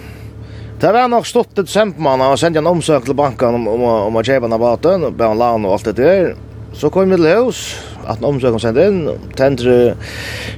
Det 0.81 0.89
var 0.91 1.08
nok 1.08 1.27
stått 1.29 1.60
et 1.62 1.70
sempmann, 1.70 2.20
og 2.20 2.39
sendte 2.41 2.60
en 2.60 2.67
omsøk 2.67 3.05
til 3.05 3.15
banken 3.15 3.55
om, 3.55 3.67
om, 3.70 3.84
om 4.10 4.15
å 4.17 4.24
kjøpe 4.25 4.50
en 4.50 4.58
av 4.58 4.60
baten, 4.60 5.05
og 5.08 5.15
be 5.15 5.29
han 5.29 5.39
lån 5.39 5.67
og 5.70 5.77
alt 5.77 5.88
det 5.91 5.93
der. 6.01 6.31
Så 6.75 6.89
kom 6.91 7.13
vi 7.13 7.20
til 7.22 7.29
hus, 7.38 7.62
at 8.03 8.17
en 8.17 8.27
omsøk 8.34 8.58
han 8.58 8.63
sendte 8.63 8.88
inn, 8.89 9.27
tendre 9.38 9.75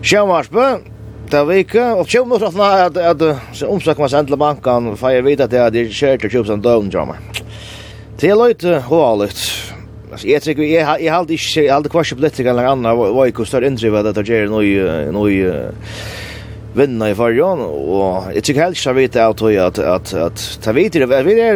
sjømarsbø, 0.02 0.68
ta 1.34 1.44
veka 1.44 1.96
och 1.96 2.10
tjum 2.10 2.32
at 2.32 2.44
at 2.44 2.98
att 2.98 3.22
att 3.22 3.64
omsak 3.64 3.98
man 3.98 4.10
ändla 4.14 4.38
bankan 4.38 4.98
för 4.98 5.10
jag 5.10 5.24
vet 5.24 5.40
att 5.40 5.52
det 5.52 5.58
är 5.58 5.90
kört 5.90 6.24
och 6.24 6.32
tjum 6.32 6.46
som 6.46 6.62
down 6.62 6.90
drama. 6.90 7.16
Det 8.20 8.30
är 8.30 8.48
lite 8.48 8.70
håligt. 8.70 9.42
Alltså 10.12 10.28
jag 10.28 10.42
tycker 10.42 10.64
jag 10.64 11.02
jag 11.02 11.14
hade 11.14 11.34
inte 11.34 11.60
jag 11.62 11.74
hade 11.74 11.90
kvar 11.90 12.16
politiker 12.16 12.50
eller 12.50 12.66
andra 12.66 12.96
vad 12.96 13.28
jag 13.28 13.34
kostar 13.34 13.62
indriva 13.62 14.04
det 14.04 14.12
där 14.12 14.24
ger 14.24 14.48
nu 14.48 15.12
nu 15.12 15.72
vinna 16.76 17.10
i 17.10 17.16
förjan 17.16 17.60
och 17.60 18.24
jag 18.36 18.44
tycker 18.44 18.62
helst 18.62 18.86
jag 18.86 18.94
vet 18.94 19.16
att 19.16 19.42
att 19.42 19.80
att 19.80 20.14
att 20.14 20.60
ta 20.64 20.72
vid 20.72 20.92
det 20.92 21.24
vi 21.24 21.42
är 21.42 21.56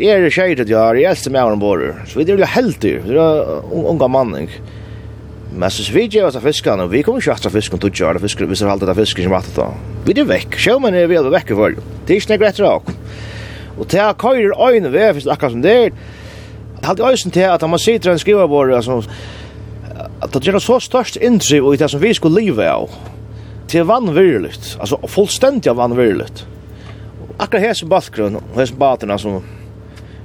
är 0.00 0.20
det 0.20 0.30
tjejer 0.30 0.64
jag 0.68 1.00
är 1.00 1.08
äldst 1.08 1.30
med 1.30 1.44
ombord 1.44 1.94
så 2.06 2.18
vi 2.18 2.32
är 2.32 2.38
ju 2.38 2.44
helt 2.44 2.84
ju 2.84 3.02
unga 3.72 4.08
mannen 4.08 4.48
Men 5.54 5.70
så 5.70 5.84
vi 5.94 6.08
gjør 6.10 6.28
oss 6.28 6.38
av 6.38 6.42
fiskan, 6.42 6.82
og 6.82 6.90
vi 6.90 7.04
kommer 7.06 7.22
ikke 7.22 7.36
etter 7.36 7.52
fisken, 7.54 7.78
du 7.78 7.86
gjør 7.86 8.16
det 8.16 8.24
fisken, 8.24 8.48
hvis 8.50 8.64
vi 8.64 8.68
har 8.68 8.80
det 8.80 8.96
fisken 8.98 9.28
som 9.28 9.36
etter 9.38 9.60
da. 9.60 9.66
Vi 10.06 10.14
er 10.18 10.26
vekk, 10.26 10.56
sjømen 10.58 10.96
er 10.98 11.06
vi 11.10 11.18
er 11.18 11.30
vekk 11.30 11.52
i 11.54 11.58
følge. 11.58 11.84
Det 12.04 12.14
er 12.14 12.20
ikke 12.20 12.32
nek 12.32 12.42
rett 12.42 12.62
rak. 12.64 12.90
Og 13.78 13.86
til 13.86 14.00
jeg 14.00 14.18
køyrer 14.18 14.64
øyne 14.66 14.92
ved, 14.92 15.12
hvis 15.14 15.26
det 15.26 15.32
akkurat 15.32 15.54
som 15.54 15.62
det 15.62 15.74
er, 15.78 15.90
halte 16.84 17.06
øysen 17.06 17.30
til 17.30 17.46
at 17.48 17.62
man 17.70 17.78
sitter 17.78 18.12
og 18.12 18.20
skriver 18.20 18.46
skrivebord, 18.46 18.74
altså, 18.74 19.02
at 20.22 20.34
det 20.34 20.42
gjør 20.42 20.58
så 20.58 20.78
størst 20.82 21.18
inntrykk 21.22 21.74
i 21.74 21.76
det 21.76 21.90
som 21.90 22.02
vi 22.02 22.12
skulle 22.14 22.40
leve 22.42 22.66
av, 22.68 22.90
til 23.68 23.86
vannvirligt, 23.86 24.76
altså 24.80 24.98
fullstendig 25.06 25.70
av 25.70 25.78
vannvirligt. 25.78 26.46
Akkurat 27.38 27.68
hesen 27.68 27.88
bakgrunn, 27.88 28.36
og 28.36 28.58
hesen 28.58 28.78
baterna 28.78 29.18
som, 29.18 29.38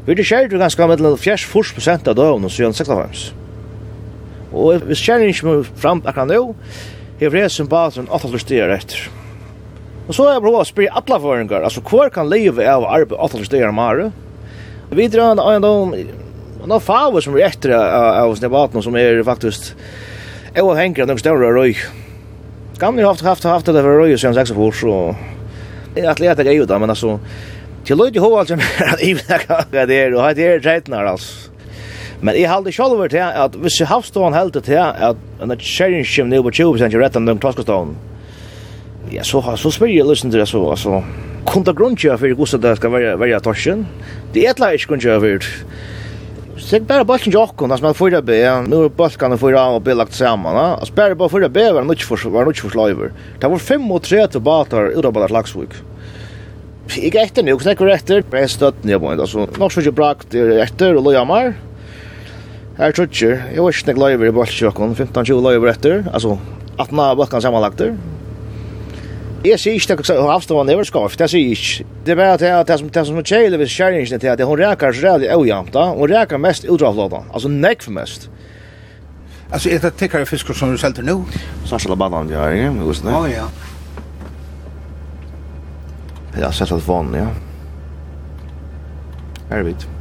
vi 0.06 0.16
er 0.16 0.24
kjært 0.24 0.50
skjer 0.50 0.62
ganske 0.62 0.90
med 0.90 1.06
40% 1.22 2.10
av 2.10 2.18
døvn, 2.18 2.46
og 2.46 2.52
så 2.52 2.66
gjør 2.66 2.74
Og 4.50 4.86
hvis 4.90 5.04
kjenner 5.06 5.30
ikke 5.30 5.60
fram 5.78 6.02
akkurat 6.06 6.30
nå, 6.30 6.56
jeg 7.20 7.34
vredes 7.34 7.58
som 7.60 7.68
baden 7.70 8.08
8 8.10 8.40
stier 8.42 8.72
etter. 8.74 9.10
Og 10.08 10.16
så 10.16 10.26
har 10.26 10.38
jeg 10.38 10.44
prøvd 10.46 10.58
å 10.58 10.66
spyrre 10.66 11.02
alle 11.02 11.20
forhøringer, 11.22 11.66
altså 11.68 11.84
hvor 11.86 12.10
kan 12.14 12.30
leve 12.32 12.66
av 12.66 12.88
arbeid 12.88 13.20
8 13.20 13.44
stier 13.46 13.70
om 13.70 13.82
året? 13.84 14.16
Vi 14.90 15.06
drar 15.12 15.36
en 15.36 15.42
annen 15.44 15.68
om, 15.68 15.92
noen 16.64 16.82
faver 16.82 17.22
som 17.22 17.36
er 17.38 17.52
etter 17.52 17.76
av 17.76 18.32
oss 18.32 18.42
baten, 18.42 18.82
som 18.82 18.96
er 18.98 19.22
faktisk 19.28 19.74
overhenger 20.58 21.06
av 21.06 21.12
noen 21.12 21.22
større 21.22 21.52
røy. 21.54 21.76
Gamle 22.80 23.04
har 23.04 23.14
haft, 23.14 23.28
haft, 23.28 23.46
haft 23.46 23.70
det 23.70 23.84
for 23.84 24.02
røy 24.02 24.16
sen 24.18 24.34
6 24.34 24.56
år, 24.56 24.74
så 24.80 24.96
jeg 25.94 26.06
er 26.06 26.10
atlet 26.14 26.42
jeg 26.48 26.64
er 26.64 26.80
men 26.80 26.90
altså, 26.90 27.20
til 27.86 27.98
løyde 27.98 28.18
i 28.18 28.24
hovedet 28.24 28.54
som 28.54 28.62
er 28.64 28.94
at 28.94 29.04
jeg 29.04 29.20
vet 29.20 29.46
hva 29.50 29.86
det 29.90 30.00
er, 30.00 30.16
og 30.16 30.36
det 30.38 30.46
er 30.48 30.64
treitner, 30.64 31.06
altså. 31.06 31.52
Men 32.20 32.36
jeg 32.36 32.50
halde 32.52 32.72
sjálfur 32.76 33.12
til 33.12 33.24
at 33.24 33.54
hvis 33.56 33.80
jeg 33.80 33.88
havstånd 33.88 34.36
held 34.36 34.58
til 34.60 34.76
at 34.76 35.20
en 35.40 35.56
kjæringskim 35.56 36.28
nio 36.28 36.44
på 36.44 36.52
20% 36.52 36.98
rett 37.00 37.16
enn 37.16 37.30
dem 37.30 37.40
klaskastån 37.40 37.94
ja, 39.14 39.24
så, 39.24 39.40
så 39.58 39.72
spyr 39.72 39.94
jeg 39.94 40.08
lysen 40.08 40.32
til 40.32 40.42
det 40.42 40.50
så, 40.52 40.60
altså 40.70 41.00
kunta 41.48 41.72
grunnkjøy 41.74 42.18
for 42.20 42.44
at 42.44 42.66
det 42.66 42.76
skal 42.78 42.92
være, 42.92 43.16
være 43.22 43.40
torsken 43.46 43.88
det 44.34 44.44
er 44.44 44.52
etla 44.52 44.74
ikke 44.76 44.92
grunnkjøy 44.92 45.16
for 45.24 45.48
Sett 46.60 46.84
bara 46.84 47.06
bollen 47.08 47.32
jokkon, 47.32 47.72
as 47.72 47.80
man 47.80 47.96
fyrir 47.96 48.20
be, 48.26 48.36
nu 48.68 48.82
er 48.84 48.90
bollen 48.92 49.56
av 49.56 49.78
og 49.78 49.84
be 49.86 49.94
lagt 49.96 50.12
saman, 50.14 50.58
as 50.84 50.92
bara 50.92 51.16
bara 51.16 51.32
fyrir 51.32 51.48
be 51.56 51.64
var 51.78 51.88
nokk 51.88 52.04
for 52.04 52.34
var 52.34 52.50
nokk 52.50 52.60
for 52.60 52.74
sløyver. 52.74 53.14
Det 53.40 53.48
var 53.48 53.64
35 53.64 54.42
batar 54.44 54.92
ur 54.92 55.08
bara 55.16 55.32
laksvik. 55.32 55.78
Eg 57.00 57.16
ætti 57.22 57.46
nú, 57.48 57.56
snakkur 57.64 57.94
ætti, 57.94 58.20
best 58.28 58.66
at 58.66 58.84
nú, 58.84 59.00
altså 59.08 59.48
nokk 59.48 59.72
so 59.72 59.86
jo 59.86 59.96
brakt 59.96 60.36
ætti 60.36 60.92
og 60.92 61.00
loyamar. 61.08 61.56
Her 62.80 62.94
trutcher, 62.96 63.42
jeg 63.52 63.64
var 63.64 63.76
ikke 63.76 63.94
live 64.00 64.28
i 64.30 64.32
bolsjøkken, 64.32 64.96
15-20 64.96 65.42
live 65.44 65.68
etter, 65.68 66.06
altså 66.16 66.38
18 66.80 67.02
av 67.04 67.18
bøkken 67.20 67.44
sammenlagter. 67.44 67.98
Jeg 69.44 69.60
sier 69.60 69.76
ikke 69.76 69.98
at 70.00 70.12
avstående 70.16 70.76
er 70.76 70.88
skarft, 70.88 71.20
jeg 71.20 71.32
sier 71.34 71.52
ikke. 71.58 71.86
Det 72.06 72.14
er 72.16 72.20
bare 72.20 72.38
at 72.62 72.68
det, 72.68 72.78
som, 72.80 72.88
det 72.96 73.04
som 73.08 73.20
er 73.20 73.28
kjeilig 73.28 73.60
ved 73.60 73.72
kjæringen 73.74 74.24
til 74.24 74.32
at 74.32 74.46
hun 74.48 74.60
reker 74.64 74.96
så 74.96 75.06
redelig 75.10 75.30
avjamt, 75.36 75.76
hun 75.76 76.12
reker 76.12 76.40
mest 76.40 76.68
utravlåten, 76.72 77.28
altså 77.34 77.52
nekk 77.52 77.84
for 77.84 78.00
mest. 78.00 78.30
Altså, 79.52 79.70
er 79.76 79.84
det 79.84 79.94
täckare 80.00 80.26
fisker 80.30 80.54
som 80.54 80.72
du 80.72 80.78
säljer 80.78 81.04
nå? 81.04 81.26
Särskilt 81.66 81.98
banan 81.98 82.30
jag 82.30 82.52
är 82.52 82.56
ju 82.56 82.86
just 82.88 83.04
nu. 83.04 83.12
Ja 83.12 83.28
ja. 83.28 83.50
Jag 86.38 86.46
har 86.46 86.52
sett 86.52 86.72
at 86.72 86.88
vann, 86.88 87.14
ja. 87.14 87.28
Här 89.50 89.64
vet. 89.64 89.99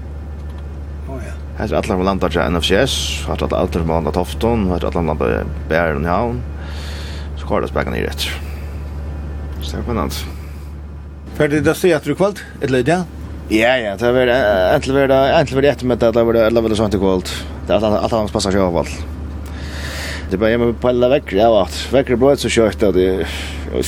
Här 1.58 1.72
är 1.72 1.74
alla 1.74 1.82
som 1.82 2.04
landar 2.04 2.28
til 2.28 2.40
NFCS, 2.40 3.24
här 3.26 3.42
är 3.42 3.54
alla 3.56 3.72
som 3.72 3.88
landar 3.88 4.12
Tofton, 4.12 4.68
här 4.68 4.76
är 4.76 4.84
alla 4.84 4.92
som 4.92 5.06
landar 5.06 5.44
Bären 5.68 6.04
och 6.04 6.10
Havn. 6.10 6.42
Så 7.36 7.46
kvar 7.46 7.60
det 7.60 7.68
späckan 7.68 7.94
i 7.94 8.02
rätt. 8.02 8.20
Så 9.62 9.76
det 9.76 9.78
er 9.78 9.82
spennant. 9.82 10.24
Ferdig 11.34 11.68
att 11.68 11.76
se 11.76 11.92
att 11.92 12.04
du 12.04 12.14
kvalt, 12.14 12.44
et 12.62 12.70
det? 12.70 13.04
Ja, 13.48 13.76
ja, 13.76 13.76
ja, 13.76 13.96
det 13.96 14.06
er 14.06 14.30
egentlig 14.70 14.94
vært 14.94 15.10
egentlig 15.10 15.54
vært 15.54 15.54
var 15.54 15.62
det 15.62 15.68
ett 15.68 15.82
med 15.82 15.98
det 15.98 16.12
där 16.12 16.24
var 16.24 16.32
det 16.32 16.46
alla 16.46 16.60
väl 16.60 16.76
sånt 16.76 16.94
kvalt. 16.94 17.44
Det 17.66 17.74
er 17.74 17.84
alt 17.84 18.12
alla 18.12 18.28
passar 18.28 18.52
seg 18.52 18.60
av 18.60 18.86
Det 20.30 20.34
er 20.34 20.38
bare 20.38 20.50
hjemme 20.50 20.74
på 20.74 20.88
alle 20.88 21.08
vekker, 21.08 21.36
ja, 21.36 21.50
vart. 21.50 21.92
Vekker 21.92 22.16
blått 22.16 22.40
så 22.40 22.48
kört 22.48 22.78
det. 22.78 22.96
er... 22.96 23.26
Jeg 23.72 23.84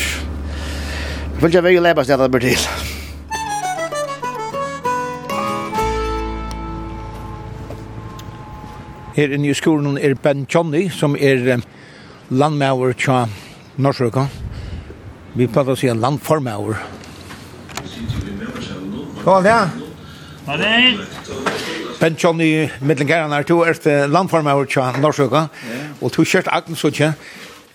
føler 1.39 1.49
ikke 1.49 1.57
Jag 1.57 1.63
vill 1.63 1.75
jag 1.75 1.83
väl 1.83 1.99
at 1.99 2.07
det 2.07 2.29
där 2.29 2.41
till. 2.41 2.90
Her 9.17 9.33
inne 9.35 9.51
i 9.51 9.55
skolen 9.59 9.99
er 9.99 10.15
Ben 10.23 10.47
Johnny, 10.47 10.85
som 10.95 11.17
er 11.19 11.63
landmauer 12.31 12.95
tja 12.95 13.25
Norsrøka. 13.81 14.29
Vi 15.35 15.49
prater 15.51 15.75
å 15.75 15.79
si 15.79 15.91
landformauer. 15.91 16.79
Hva 19.25 19.41
er 19.41 19.47
det? 19.47 19.57
Hva 20.47 20.59
det? 20.61 20.77
Ben 22.01 22.17
Johnny, 22.17 22.69
middelgæren 22.81 23.35
her, 23.35 23.45
du 23.45 23.65
er 23.67 24.07
landformauer 24.09 24.71
tja 24.71 24.93
Norsrøka, 25.03 25.49
og 26.01 26.15
du 26.15 26.23
kjørt 26.23 26.51
Agnes 26.55 26.87
og 26.87 26.95
tja. 26.95 27.11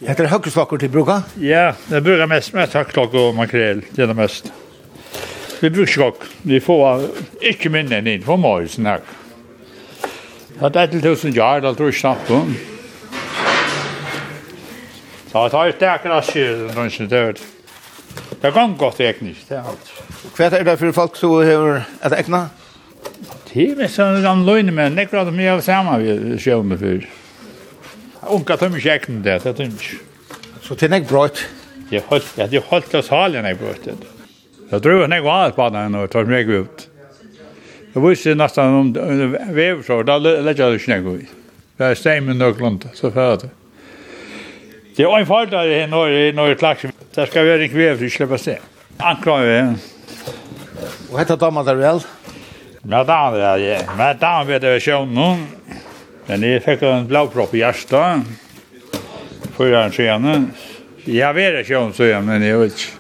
Hette 0.06 0.24
det 0.24 0.32
høkkeslokker 0.32 0.80
til 0.80 0.92
bruka? 0.92 1.22
Ja, 1.40 1.74
det 1.90 2.04
bruker 2.06 2.32
mest 2.32 2.56
med 2.56 2.72
takklokker 2.72 3.30
og 3.30 3.36
makrel, 3.38 3.84
det 3.92 4.08
er 4.08 4.12
det 4.12 4.18
mest. 4.18 4.50
Vi 5.60 5.72
bruker 5.72 5.92
skokk, 5.92 6.26
vi 6.48 6.64
får 6.64 7.06
ikke 7.52 7.72
minne 7.76 8.00
enn 8.00 8.12
inn 8.16 8.26
for 8.26 8.40
morgesen 8.40 8.88
her. 8.88 9.04
Ja. 9.04 9.25
Ja, 10.62 10.70
det 10.70 10.82
er 10.82 10.88
til 10.88 11.02
tusen 11.04 11.34
jar, 11.36 11.60
det 11.60 11.74
tror 11.76 11.90
jeg 11.92 12.00
snart 12.00 12.30
om. 12.32 12.54
Så 15.32 15.42
jeg 15.44 15.52
tar 15.52 15.66
jo 15.68 15.74
sterk 15.76 16.06
rasje, 16.08 16.46
når 16.72 16.92
jeg 16.94 17.10
dør. 17.12 17.34
Det 17.36 18.48
er 18.48 18.54
gang 18.56 18.78
godt 18.80 19.02
eknisk, 19.04 19.50
det 19.50 19.58
er 19.58 19.68
alt. 19.68 19.92
Hva 20.38 20.48
er 20.48 20.64
det 20.64 20.78
for 20.80 20.96
folk 20.96 21.20
som 21.20 21.34
har 21.44 21.84
et 22.08 22.16
ekna? 22.22 22.46
Det 23.50 23.66
er 23.72 23.76
mest 23.82 24.00
en 24.00 24.22
gammel 24.24 24.48
løgne, 24.48 24.72
men 24.72 24.96
det 24.96 25.06
er 25.06 25.12
klart 25.12 25.34
mye 25.36 25.52
av 25.58 25.60
er 25.60 25.68
sammen 25.68 26.00
vi 26.00 26.40
sjøen 26.40 26.72
med 26.72 26.80
før. 26.80 27.06
Unga 28.36 28.58
tømmer 28.60 28.80
ikke 28.80 28.96
ekne 28.96 29.22
det, 29.28 29.38
det 29.44 29.56
tømmer 29.60 29.84
ikke. 29.84 30.02
Så 30.64 30.80
til 30.80 30.90
det 30.90 30.96
er 30.96 31.04
ikke 31.04 31.12
brått? 31.12 31.46
Ja, 31.92 32.02
det 32.10 32.48
er 32.48 32.70
holdt 32.72 32.96
oss 32.96 33.12
halen 33.12 33.46
jeg 33.46 33.60
brått 33.60 33.84
det. 33.86 33.98
Jeg 34.72 34.82
tror 34.82 35.04
jeg 35.04 35.12
ikke 35.12 35.28
var 35.28 35.50
alt 35.50 35.60
på 35.60 35.68
den, 35.76 36.00
og 36.00 36.12
tar 36.16 36.32
meg 36.32 36.50
ut. 36.50 36.88
Det 37.96 38.02
visste 38.02 38.36
nästan 38.36 38.74
om 38.74 38.94
vävsår, 39.50 40.04
där 40.04 40.20
lägger 40.20 40.72
det 40.72 40.80
snägg 40.80 41.08
ut. 41.08 41.30
Det 41.78 41.84
är 41.84 41.96
stämmen 41.96 42.42
och 42.42 42.58
klunt, 42.58 42.86
så 42.94 43.12
för 43.12 43.38
det. 43.38 43.50
Det 44.96 45.04
är 45.04 45.20
en 45.20 45.26
fall 45.26 45.50
där 45.50 45.68
i 45.68 45.88
norr, 45.88 46.10
i 46.10 46.32
norr 46.32 46.56
klax. 46.56 46.86
Där 47.14 47.26
ska 47.26 47.42
vi 47.42 47.50
ha 47.50 47.58
en 47.58 47.70
kväv 47.70 47.98
för 47.98 48.06
att 48.06 48.12
släppa 48.12 48.38
sig. 48.38 48.60
Anklagar 48.98 49.46
vi. 49.46 49.76
Og 51.12 51.20
hette 51.20 51.36
damer 51.36 51.64
der 51.64 51.76
vel? 51.76 52.02
Ja, 52.84 53.04
damen 53.04 53.40
där, 53.40 53.58
ja. 53.58 53.80
Men 53.98 54.18
damen 54.18 54.48
vet 54.48 54.64
jag 54.64 54.82
sjön 54.82 55.14
nu. 55.16 55.46
Men 56.28 56.44
jeg 56.44 56.64
fikk 56.64 56.82
en 56.82 57.08
blåpropp 57.08 57.54
i 57.56 57.62
hjärsta. 57.64 58.22
Fyra 59.58 59.86
en 59.86 59.92
senare. 59.92 60.44
Jeg 61.06 61.36
vet 61.36 61.62
ikke 61.62 61.78
om 61.78 61.94
så 61.94 62.04
jag, 62.12 62.24
men 62.28 62.44
jeg 62.44 62.60
vet 62.60 62.76
ikke. 62.76 62.92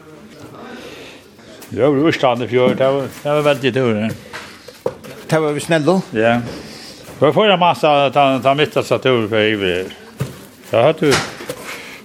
Det 1.69 1.81
var 1.83 1.97
i 1.97 2.07
Østlandet 2.07 2.47
i 2.47 2.53
fjord, 2.53 2.77
det 2.77 2.87
var 3.25 3.41
veldig 3.41 3.73
tur 3.73 4.34
det 5.35 5.41
var 5.41 5.53
vi 5.53 5.59
snälla. 5.59 6.01
Ja. 6.11 6.41
Vi 7.19 7.33
får 7.33 7.47
en 7.47 7.59
massa 7.59 8.09
ta 8.09 8.39
ta 8.39 8.53
mitt 8.53 8.73
så 8.73 8.97
tur 8.97 9.27
för 9.27 9.39
i. 9.39 9.85
Jag 10.69 10.83
har 10.83 10.95
du 10.99 11.13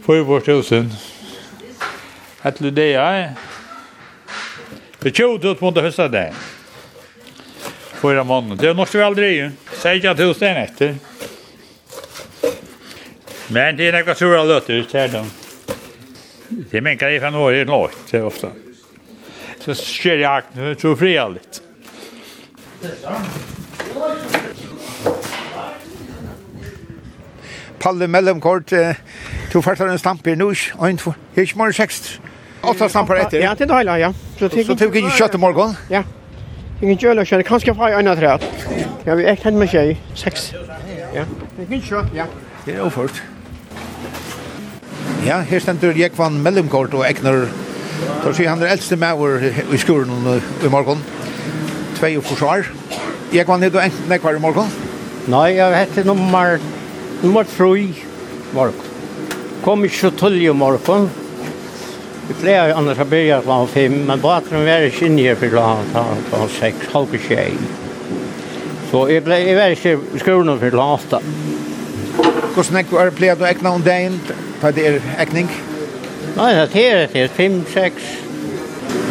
får 0.04 0.24
bort 0.24 0.44
tusen. 0.44 0.92
du 2.58 2.70
det 2.70 2.92
är. 2.92 3.32
Det 4.98 5.16
tjod 5.16 5.44
ut 5.44 5.60
mot 5.60 5.74
det 5.74 5.82
första 5.82 6.08
där. 6.08 6.32
Förra 7.92 8.24
månaden. 8.24 8.56
Det 8.56 8.74
måste 8.74 8.98
vi 8.98 9.04
aldrig 9.04 9.36
ju. 9.36 9.50
Säg 9.72 10.06
att 10.06 10.16
tusen 10.16 10.56
efter. 10.56 10.96
Men 13.48 13.76
det 13.76 13.88
är 13.88 13.92
några 13.92 14.14
sura 14.14 14.44
lötter 14.44 14.74
ut 14.74 14.92
här 14.92 15.08
då. 15.08 15.24
Det 16.48 16.80
mänkar 16.80 17.10
i 17.10 17.20
fan 17.20 17.34
år 17.34 17.54
i 17.54 17.64
nåt, 17.64 17.96
det 18.10 18.16
är 18.16 18.24
ofta. 18.24 18.48
Så 19.60 19.74
sker 19.74 20.18
jag 20.18 20.42
nu, 20.52 20.74
tror 20.74 20.96
fri 20.96 21.06
frialigt. 21.06 21.62
Palle 27.80 28.08
mellomkort, 28.08 28.72
eh, 28.72 28.94
to 29.52 29.60
fartar 29.60 29.88
en 29.88 29.98
stamper 29.98 30.34
nu, 30.34 30.54
ein, 30.82 30.96
två, 30.96 31.14
ikke 31.36 31.56
morgen 31.56 31.72
seks, 31.72 32.20
Åtta 32.62 32.88
stampar 32.88 33.16
etter? 33.16 33.40
Ja, 33.40 33.54
til 33.54 33.68
det 33.68 33.76
hele, 33.76 33.92
ja. 33.92 34.12
Så 34.38 34.48
tog 34.48 34.96
ikke 34.96 35.10
kjøtt 35.16 35.34
i 35.34 35.40
morgen? 35.40 35.76
Ja. 35.90 36.02
Jeg 36.80 36.88
kan 36.88 36.90
ikke 36.90 37.08
øle 37.08 37.24
kjøtt, 37.24 37.44
kanskje 37.48 37.74
fra 37.76 37.88
en 37.98 38.08
av 38.08 38.16
træt. 38.16 38.44
Ja, 39.06 39.14
vi 39.16 39.24
ekte 39.28 39.48
henne 39.48 39.58
med 39.58 39.72
tjei, 39.72 39.96
seks. 40.14 40.52
Ja, 41.14 41.24
jeg 41.58 41.68
kan 41.68 41.80
kjøtt, 41.80 42.12
ja. 42.16 42.28
Det 42.66 42.74
er 42.74 42.82
overført. 42.84 43.22
Ja, 45.26 45.40
her 45.40 45.60
stender 45.60 45.96
Jekvann 45.96 46.40
mellomkort 46.44 46.94
og 46.94 47.04
Egner. 47.08 47.46
Så 48.24 48.32
sier 48.36 48.48
han 48.52 48.62
er 48.62 48.72
eldste 48.74 48.96
med 48.96 49.48
i 49.72 49.80
skolen 49.80 50.28
i 50.64 50.68
morgen. 50.72 51.00
Ja 51.04 51.19
tvei 52.00 52.16
og 52.16 52.24
forsvar. 52.24 52.66
Jag 53.32 53.46
kan 53.46 53.64
inte 53.64 53.80
enten 53.80 54.08
när 54.08 54.18
kvar 54.18 54.38
morgen. 54.38 54.70
Nei, 55.26 55.50
jeg 55.54 55.72
jag 55.72 55.76
hette 55.76 56.04
nummer 56.04 56.58
nummer 57.22 57.44
3 57.44 57.94
morgen. 58.54 58.74
Kom 59.64 59.84
inte 59.84 60.10
till 60.10 60.42
i 60.42 60.52
morgen. 60.52 61.10
Vi 62.28 62.34
plejer 62.34 62.74
annars 62.74 62.98
å 62.98 63.04
begynne 63.04 63.42
klant 63.42 63.70
fem, 63.70 63.94
men 64.06 64.20
båten 64.20 64.66
er 64.66 64.86
ikke 64.86 65.06
inne 65.06 65.22
her 65.28 65.34
for 65.34 65.50
klant 65.50 66.50
seks, 66.56 66.88
halv 66.92 67.16
tjej. 67.28 67.56
Så 68.90 69.06
jeg 69.10 69.24
pleier, 69.24 69.46
jeg 69.46 69.56
var 69.56 69.74
inte 69.74 70.16
i 70.16 70.18
skolan 70.18 70.58
för 70.58 70.70
klockan 70.70 70.98
åtta. 70.98 71.20
Hur 72.54 72.62
snäck 72.62 72.92
var 72.92 73.04
det 73.04 73.10
plejer 73.10 73.36
du 73.36 73.44
ägna 73.46 73.70
om 73.70 73.82
dagen? 73.82 74.20
Ta 74.60 74.70
det 74.70 74.86
er 74.86 75.02
ekning? 75.18 75.50
Nei, 76.36 76.52
det 76.54 76.86
er 76.86 77.06
det. 77.12 77.28
Fem, 77.36 77.64
seks. 77.72 78.02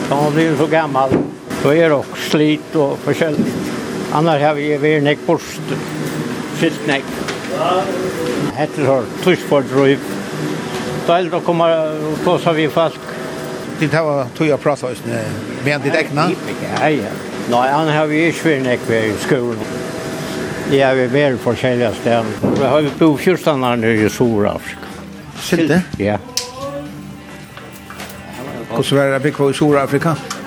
Så 0.08 0.16
Han 0.16 0.34
blir 0.34 0.58
så 0.58 0.68
gammal. 0.68 1.14
Då 1.64 1.74
är 1.74 1.90
det 1.90 1.96
också 1.96 2.16
slit 2.16 2.76
och 2.76 3.00
forskjelligt. 3.00 3.56
Annars 4.12 4.42
har 4.42 4.54
vi 4.54 4.78
varit 4.78 5.04
nek 5.04 5.18
borst, 5.26 5.62
skilt 6.60 6.88
nek. 6.88 7.04
Hette 8.54 8.84
har 8.84 9.04
tushbordröjv. 9.24 10.00
Då 11.08 11.14
är 11.14 11.24
det 11.24 11.40
kommer 11.40 11.92
och 12.08 12.20
plåsa 12.24 12.54
vi 12.54 12.70
folk. 12.70 13.00
Det 13.80 13.94
här 13.94 14.04
var 14.04 14.26
tuja 14.38 14.58
prasa 14.58 14.90
just 14.90 15.06
nu, 15.06 15.24
men 15.66 15.82
ditt 15.82 15.96
ägna? 15.96 16.32
Ja, 16.82 16.90
ja. 16.90 17.04
Nej, 17.50 17.70
annars 17.72 17.96
har 17.96 18.06
vi 18.06 18.28
inte 18.28 18.60
nek 18.60 18.80
näck 18.90 19.06
i 19.06 19.14
skolan. 19.20 19.58
Det 20.72 20.82
är 20.82 20.96
vi 20.96 21.08
väl 21.08 21.38
på 21.38 21.56
källiga 21.56 21.94
ställen. 21.94 22.26
Vi 22.60 22.66
har 22.66 22.80
ju 22.80 22.90
bofjurstannar 23.00 23.76
nere 23.76 23.94
i 23.94 24.10
Sorafrika. 24.10 24.80
Sitte? 25.40 25.82
Ja. 25.98 26.18
Hvordan 28.70 28.98
var 28.98 29.06
det 29.06 29.20
byggt 29.20 29.40
i 29.40 29.54
Sorafrika? 29.54 30.16
Ja. 30.20 30.39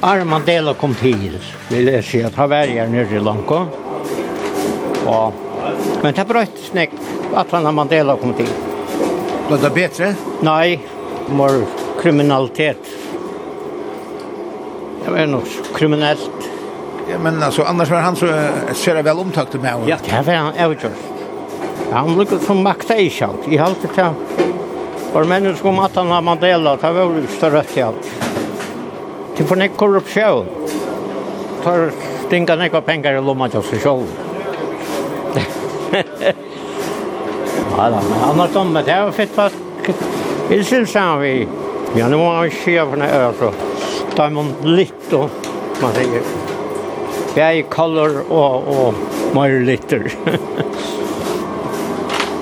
Arne 0.00 0.24
Mandela 0.24 0.74
kom 0.74 0.92
til, 0.94 1.38
vil 1.70 1.88
jeg 1.88 2.04
si, 2.04 2.18
at 2.20 2.34
han 2.36 2.50
var 2.52 2.68
her 2.68 2.88
nere 2.92 3.16
i 3.16 3.20
Lanko. 3.22 3.62
Og, 5.08 5.38
men 6.02 6.12
det 6.12 6.20
er 6.20 6.28
brøtt 6.28 6.58
snakk 6.66 6.92
at 7.36 7.54
han 7.56 7.68
Mandela 7.74 8.18
kom 8.20 8.34
til. 8.36 8.50
Var 9.48 9.62
det 9.62 9.70
bedre? 9.72 10.10
Nei, 10.44 10.76
mer 11.32 11.62
kriminalitet. 12.02 12.92
Det 15.00 15.14
var 15.14 15.32
nok 15.32 15.72
kriminellt. 15.78 16.50
Ja, 17.08 17.18
men 17.22 17.42
alltså, 17.42 17.62
annars 17.62 17.90
var 17.90 18.04
han 18.04 18.16
så 18.16 18.26
ser 18.74 19.02
väl 19.02 19.18
omtakt 19.18 19.54
med 19.54 19.72
honom. 19.72 19.88
Ja, 19.88 19.96
det 20.04 20.22
var 20.26 20.34
han 20.34 20.58
avgjort. 20.58 20.92
Han 21.92 22.16
lukket 22.18 22.42
som 22.42 22.60
makta 22.62 22.98
i 22.98 23.08
kjalt. 23.10 23.48
I 23.48 23.56
halte 23.56 23.88
til 23.88 24.44
var 25.16 25.24
mennesk 25.24 25.64
om 25.64 25.78
at 25.80 25.94
han 25.96 26.10
har 26.12 26.22
Mandela, 26.22 26.76
det 26.76 26.92
var 26.92 27.14
jo 27.16 27.22
større 27.38 27.62
til 27.70 27.86
alt. 27.86 28.15
Det 29.36 29.44
får 29.44 29.56
nek 29.56 29.76
korruption. 29.76 30.46
Tar 31.64 31.90
stinga 32.26 32.56
nek 32.56 32.74
av 32.74 32.80
pengar 32.86 33.18
i 33.18 33.22
lomma 33.22 33.48
til 33.52 33.62
seg 33.62 33.82
selv. 33.84 34.06
Ja, 37.76 37.90
da, 37.90 38.00
men 38.08 38.22
annars 38.24 38.56
om 38.56 38.74
det 38.74 38.82
här 38.86 39.04
var 39.04 39.12
fett 39.12 39.30
fast. 39.30 39.56
Det 40.48 40.64
synes 40.64 40.94
han 40.94 41.20
vi. 41.20 41.48
Ja, 41.96 42.08
nu 42.08 42.16
var 42.16 42.34
han 42.34 42.50
cheferna 42.50 43.08
över 43.08 43.34
så. 43.38 43.52
Ta 44.14 44.30
man 44.30 44.54
litt 44.62 45.12
og 45.12 45.30
man 45.82 45.92
säger. 45.92 46.22
Jag 47.34 47.58
är 47.58 47.62
kolor 47.62 48.24
og, 48.28 48.68
og 48.68 48.94
mer 49.34 49.60
litter. 49.60 50.12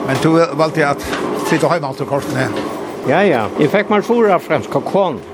men 0.06 0.16
du 0.22 0.28
valgte 0.54 0.86
at 0.88 1.02
sitte 1.48 1.66
hjemme 1.66 1.88
alt 1.90 2.00
og 2.00 2.08
kortene? 2.08 2.48
Ja, 3.08 3.24
ja. 3.26 3.48
Jeg 3.58 3.72
fikk 3.74 3.90
meg 3.90 4.06
stora 4.06 4.38
franska 4.38 4.80
konst 4.86 5.33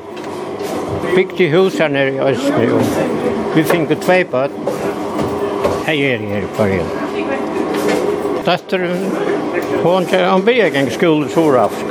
bygde 1.14 1.44
hus 1.44 1.78
her 1.78 1.88
nere 1.88 2.14
i 2.14 2.20
Östby. 2.20 2.68
Vi 3.54 3.64
fick 3.64 4.00
två 4.00 4.24
bad. 4.30 4.50
Här 5.84 5.94
är 5.94 6.18
det 6.18 6.26
här 6.26 6.44
på 6.56 6.64
det. 6.64 6.84
Dottern, 8.44 8.96
hon 9.82 10.06
kör 10.06 10.18
en 10.18 10.48
egen 10.48 10.90
skola 10.90 11.26
i 11.26 11.30
Sorafsk. 11.30 11.84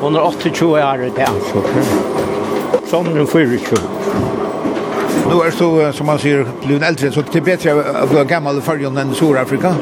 Hun 0.00 0.16
er 0.16 0.32
28 0.42 0.66
år 0.66 1.02
i 1.02 1.10
det 1.10 1.24
Tansok. 1.24 1.66
Som 2.86 3.06
nu 3.06 3.26
24. 3.26 3.78
Nu 5.30 5.42
är 5.46 5.50
så, 5.50 5.92
som 5.92 6.06
man 6.06 6.18
sier, 6.18 6.46
blivit 6.64 6.82
eldre, 6.82 7.12
så 7.12 7.22
det 7.22 7.40
er 7.40 7.44
bedre 7.44 7.72
å 8.02 8.06
bli 8.06 8.24
gammal 8.24 8.60
i 8.60 8.84
enn 8.86 8.98
än 8.98 9.14
Sorafrika? 9.14 9.74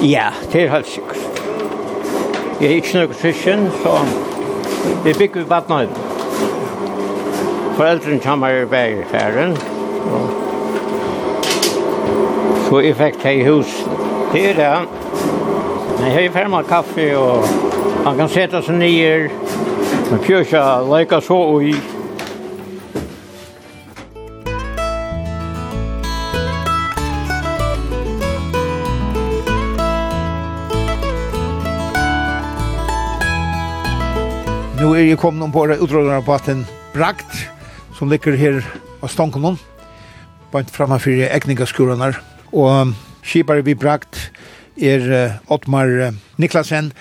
Ja, 0.00 0.30
det 0.52 0.62
er 0.62 0.70
helt 0.72 0.88
sikkert. 0.88 1.42
Jeg 2.60 2.70
er 2.70 2.76
ikke 2.76 2.98
noe 2.98 3.18
kristen, 3.20 3.68
så 3.82 3.98
vi 5.04 5.12
bygger 5.12 5.44
vattnet. 5.48 6.09
Foreldren 7.80 8.20
kommer 8.20 8.48
i 8.50 8.64
bergfæren. 8.64 9.56
Så 12.68 12.80
jeg 12.84 12.96
fikk 12.96 13.14
det 13.22 13.30
i 13.38 13.44
hus. 13.46 13.70
Det 14.32 14.42
er 14.50 14.54
det. 14.58 14.88
Jeg 16.00 16.12
har 16.12 16.32
ferma 16.34 16.60
kaffe 16.62 17.06
og 17.16 17.46
man 18.04 18.18
kan 18.18 18.28
sette 18.28 18.60
seg 18.66 18.76
nyer. 18.76 19.30
Man 20.10 20.20
kjøkja 20.26 20.64
leika 20.90 21.22
så 21.24 21.38
ui. 21.54 21.72
Nu 34.82 34.92
er 34.92 35.08
jeg 35.08 35.18
kommet 35.24 35.48
på 35.56 35.64
utrådene 35.80 36.20
på 36.28 36.36
at 36.36 36.52
en 36.52 36.66
brakt 36.92 37.49
som 38.00 38.08
ligger 38.08 38.32
her 38.32 38.62
av 39.04 39.10
Stankonon, 39.12 39.58
bant 40.54 40.70
framme 40.72 40.96
framfor 40.96 41.26
egningaskurene, 41.26 42.14
og 42.56 42.94
skipare 43.20 43.60
vi 43.66 43.74
brakt 43.76 44.30
er 44.80 45.04
uh, 45.04 45.34
Ottmar 45.52 46.14
Niklasen, 46.40 46.94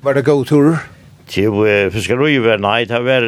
var 0.00 0.16
det 0.16 0.24
god 0.24 0.46
tur? 0.48 0.70
Til 1.28 1.58
fiskeruiver, 1.92 2.56
nei, 2.64 2.86
det 2.88 3.00
var 3.04 3.26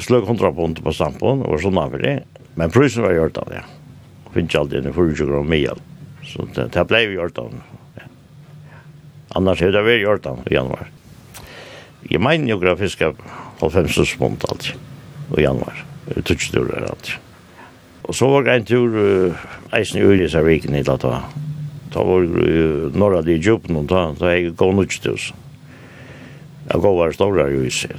sløg 0.00 0.24
kontrapunt 0.28 0.80
på 0.80 0.94
stampon, 0.96 1.44
og 1.44 1.60
sånn 1.60 1.76
av 1.80 1.92
det, 2.00 2.22
men 2.56 2.72
prusen 2.72 3.04
var 3.04 3.12
gjort 3.18 3.40
av 3.42 3.52
det, 3.52 3.64
Finns 4.32 4.52
finnes 4.52 4.56
aldri 4.60 4.80
en 4.80 4.96
40 4.96 5.28
gram 5.28 5.48
mil, 5.48 5.82
så 6.28 6.46
det, 6.56 6.66
det 6.72 6.84
ble 6.88 7.02
vi 7.08 7.18
gjort 7.18 7.40
av 7.40 7.52
det. 7.96 8.06
Annars 9.36 9.60
hadde 9.60 9.76
det 9.76 9.84
vært 9.86 10.02
gjort 10.06 10.30
av 10.32 10.40
i 10.48 10.56
januar. 10.56 10.88
Jeg 12.08 12.22
mener 12.24 12.54
jo 12.54 12.58
grafisk 12.64 13.04
av 13.04 13.20
50 13.60 14.08
smånt 14.08 14.48
alltid, 14.48 14.80
i 15.36 15.44
januar 15.44 15.84
tutsdur 16.24 16.70
er 16.76 16.88
alt. 16.90 17.16
Og 18.06 18.14
så 18.14 18.28
var 18.30 18.48
en 18.52 18.66
tur 18.66 18.94
eisen 19.74 19.98
i 19.98 20.06
Ulis 20.06 20.36
av 20.38 20.46
viken 20.46 20.76
i 20.78 20.84
da 20.86 20.96
var 21.02 21.26
Ta 21.96 22.02
var 22.04 22.26
norra 22.92 23.22
di 23.24 23.38
djupen 23.40 23.78
og 23.78 23.86
da, 23.88 24.10
ta 24.18 24.34
jeg 24.34 24.50
gå 24.58 24.66
nutstus. 24.76 25.30
Jeg 26.66 26.82
gå 26.82 26.90
var 26.98 27.14
stora 27.16 27.46
i 27.48 27.60
huset. 27.62 27.94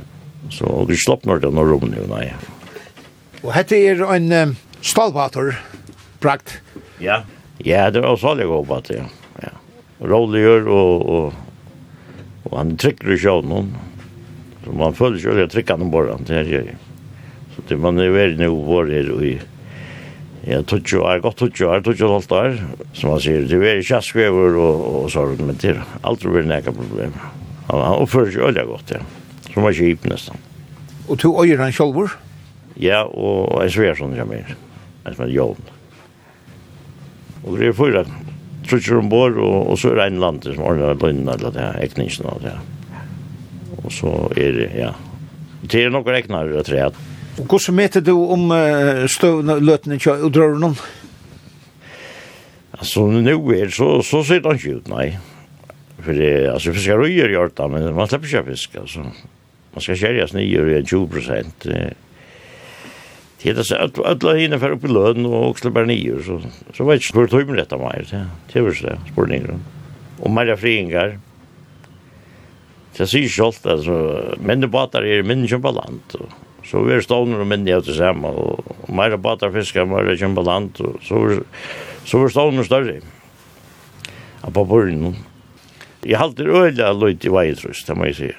Så 0.53 0.69
vi 0.85 0.99
slapp 0.99 1.25
når 1.25 1.41
det 1.41 1.49
når 1.55 1.71
rommet, 1.71 2.03
nei. 2.11 2.27
Og 3.41 3.49
hette 3.55 3.79
er 3.79 4.03
en 4.05 4.29
um, 4.37 4.53
stallvater, 4.85 5.55
brakt? 6.21 6.59
Ja, 7.01 7.23
ja, 7.65 7.87
det 7.89 8.03
var 8.05 8.19
så 8.19 8.29
særlig 8.29 8.47
god 8.51 8.69
på 8.69 8.79
det, 8.91 9.01
ja. 9.41 9.53
Rolligjør 9.97 10.69
og, 10.69 11.09
og, 11.17 11.33
og 12.45 12.57
han 12.59 12.77
trykker 12.77 13.15
i 13.15 13.17
sjøen. 13.17 13.73
Så 14.61 14.77
man 14.77 14.93
føler 14.93 15.17
ikke 15.17 15.31
å 15.31 15.37
trykke 15.39 15.53
trykker 15.55 15.81
han 15.81 15.93
bare, 15.93 16.19
det 16.27 16.43
er 16.43 16.53
jeg 16.53 16.77
at 17.75 17.83
man 17.83 17.99
er 18.01 18.13
veldig 18.15 18.41
noe 18.41 18.65
vår 18.67 18.91
her 18.95 19.13
i 19.27 19.37
ja, 20.47 20.61
tog 20.63 20.87
jo 20.87 21.03
er 21.03 21.19
godt 21.19 21.41
tog 21.41 21.59
jo 21.59 21.71
er, 21.73 21.81
tog 21.83 21.99
jo 21.99 22.09
alt 22.15 22.29
der, 22.31 22.59
som 22.95 23.11
han 23.11 23.23
sier, 23.23 23.43
det 23.49 23.57
er 23.59 23.81
kjaskvever 23.83 24.55
og, 24.55 24.85
og 25.01 25.09
sorg, 25.11 25.41
men 25.43 25.57
det 25.59 25.73
er 25.73 25.81
aldri 26.07 26.31
vært 26.37 26.47
nekka 26.47 26.73
problem. 26.75 27.17
Han, 27.67 27.81
han 27.83 28.03
oppfører 28.05 28.31
seg 28.31 28.45
øyla 28.47 28.63
godt, 28.69 28.93
ja, 28.95 29.01
som 29.49 29.67
var 29.67 29.75
kjip 29.75 30.07
nesten. 30.07 30.39
Og 31.07 31.19
to 31.19 31.33
øyer 31.43 31.59
han 31.59 31.75
sjolvor? 31.75 32.15
Ja, 32.79 33.03
og 33.07 33.59
en 33.63 33.73
sånn 33.73 34.15
som 34.15 34.31
inn, 34.37 34.55
en 35.03 35.17
som 35.17 35.25
er 35.25 35.33
Jovn. 35.33 35.73
Og 37.43 37.57
det 37.57 37.69
er 37.69 37.75
fyra, 37.75 38.05
trutjer 38.67 39.01
ombord, 39.01 39.35
og, 39.41 39.57
og 39.73 39.79
så 39.79 39.91
er 39.91 39.99
det 39.99 40.07
en 40.11 40.23
land 40.23 40.47
som 40.47 40.63
ordner 40.67 40.95
lønnen, 40.95 41.27
eller 41.33 41.53
det 41.55 41.63
er 41.63 41.83
ekningsen 41.83 42.27
og 42.29 42.43
det 42.43 42.55
her. 42.55 43.03
Og 43.83 43.91
så 43.93 44.15
er 44.35 44.55
det, 44.55 44.71
ja, 44.77 44.93
det 45.63 45.83
er 45.83 45.93
noen 45.93 46.15
eknar, 46.17 46.49
rett 46.51 46.67
og 46.67 46.71
slett, 46.71 47.03
Og 47.37 47.45
hvordan 47.45 47.75
meter 47.77 48.01
du 48.01 48.15
om 48.17 48.49
uh, 48.49 49.05
støvende 49.11 49.59
løtene 49.61 49.99
til 50.01 50.25
å 50.25 50.29
drøren 50.33 50.63
noen? 50.63 50.79
Altså, 52.77 53.05
nå 53.09 53.35
er 53.53 53.69
så, 53.73 53.99
så 54.05 54.23
ser 54.25 54.41
det 54.45 54.57
ikke 54.57 54.79
ut, 54.79 54.89
nei. 54.89 55.07
For 56.01 56.17
det, 56.17 56.31
altså, 56.49 56.73
fiskar 56.73 57.01
er 57.05 57.13
gjør 57.13 57.35
gjort 57.35 57.57
det, 57.57 57.69
men 57.73 57.87
man 57.97 58.09
slipper 58.09 58.29
ikke 58.29 58.49
fisk, 58.51 58.77
altså. 58.81 59.05
Man 59.73 59.85
skal 59.85 59.99
kjærges 60.01 60.33
nye 60.33 60.61
og 60.61 60.71
gjør 60.73 60.85
20 60.89 61.07
prosent. 61.13 61.65
Det 63.37 63.53
er 63.53 63.65
så 63.65 63.83
at 63.85 63.99
alle 64.01 64.33
hinne 64.39 64.57
fer 64.61 64.73
opp 64.73 64.85
i 64.87 64.89
løn 64.89 65.27
og 65.29 65.51
også 65.51 65.69
bare 65.73 65.89
nye, 65.89 66.17
så, 66.25 66.39
så 66.73 66.85
vet 66.87 67.03
ikke 67.03 67.19
hvor 67.19 67.29
tøymer 67.31 67.61
dette 67.61 67.77
mer, 67.77 68.07
det 68.09 68.57
er 68.57 68.65
vel 68.65 68.81
det, 68.81 68.95
spurninger. 69.11 69.59
Og 70.17 70.33
mer 70.33 70.55
friingar. 70.57 71.19
Det 72.97 73.05
sier 73.05 73.29
ikke 73.29 73.45
alt, 73.45 73.69
altså, 73.77 74.01
mennebater 74.41 75.05
er 75.05 75.25
minnkjøp 75.29 75.69
av 75.69 75.77
land, 75.77 76.17
og 76.17 76.46
Så 76.67 76.81
vi 76.83 76.97
er 76.97 77.03
stående 77.03 77.39
og 77.39 77.47
minne 77.47 77.77
til 77.79 77.93
det 77.93 77.99
samme, 77.99 78.27
og 78.27 78.89
mer 78.91 79.15
av 79.15 79.21
baterfisker, 79.23 79.87
mer 79.87 80.09
av 80.11 80.19
kjempe 80.19 80.43
land, 80.43 80.81
og 80.83 80.97
så 81.05 81.21
er, 81.23 81.45
så 82.07 82.19
er 82.25 82.33
stående 82.33 82.65
større. 82.67 82.97
Ja, 84.41 84.51
på 84.51 84.65
buren. 84.67 85.15
Jeg 86.03 86.19
halte 86.19 86.43
øyla 86.43 86.91
løyt 86.95 87.23
i 87.23 87.31
vei, 87.31 87.47
tror 87.55 87.71
jeg, 87.71 87.87
det 87.87 87.95
må 87.97 88.09
jeg 88.09 88.17
si. 88.19 88.33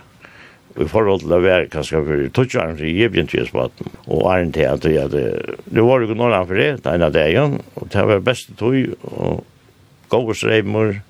Og 0.77 0.85
i 0.85 0.91
forhold 0.93 1.25
til 1.25 1.33
å 1.35 1.41
være, 1.43 1.71
kanskje 1.73 2.03
for 2.05 2.27
tutsjaren, 2.37 2.77
så 2.79 2.87
jeg 2.87 3.13
begynte 3.15 3.41
i 3.41 3.47
spaten, 3.49 3.97
og 4.07 4.29
æren 4.31 4.53
til 4.55 4.69
at 4.69 4.85
jeg 4.85 5.07
hadde, 5.07 5.57
det 5.65 5.87
var 5.89 6.05
jo 6.05 6.19
noen 6.19 6.37
for 6.45 6.61
det, 6.61 6.69
det 6.85 6.95
ene 6.95 7.09
dagen, 7.15 7.59
og 7.81 7.89
det 7.95 8.05
var 8.13 8.25
beste 8.29 8.55
tøy, 8.61 8.93
og 9.09 9.41
gode 10.13 10.37
streimer, 10.37 11.01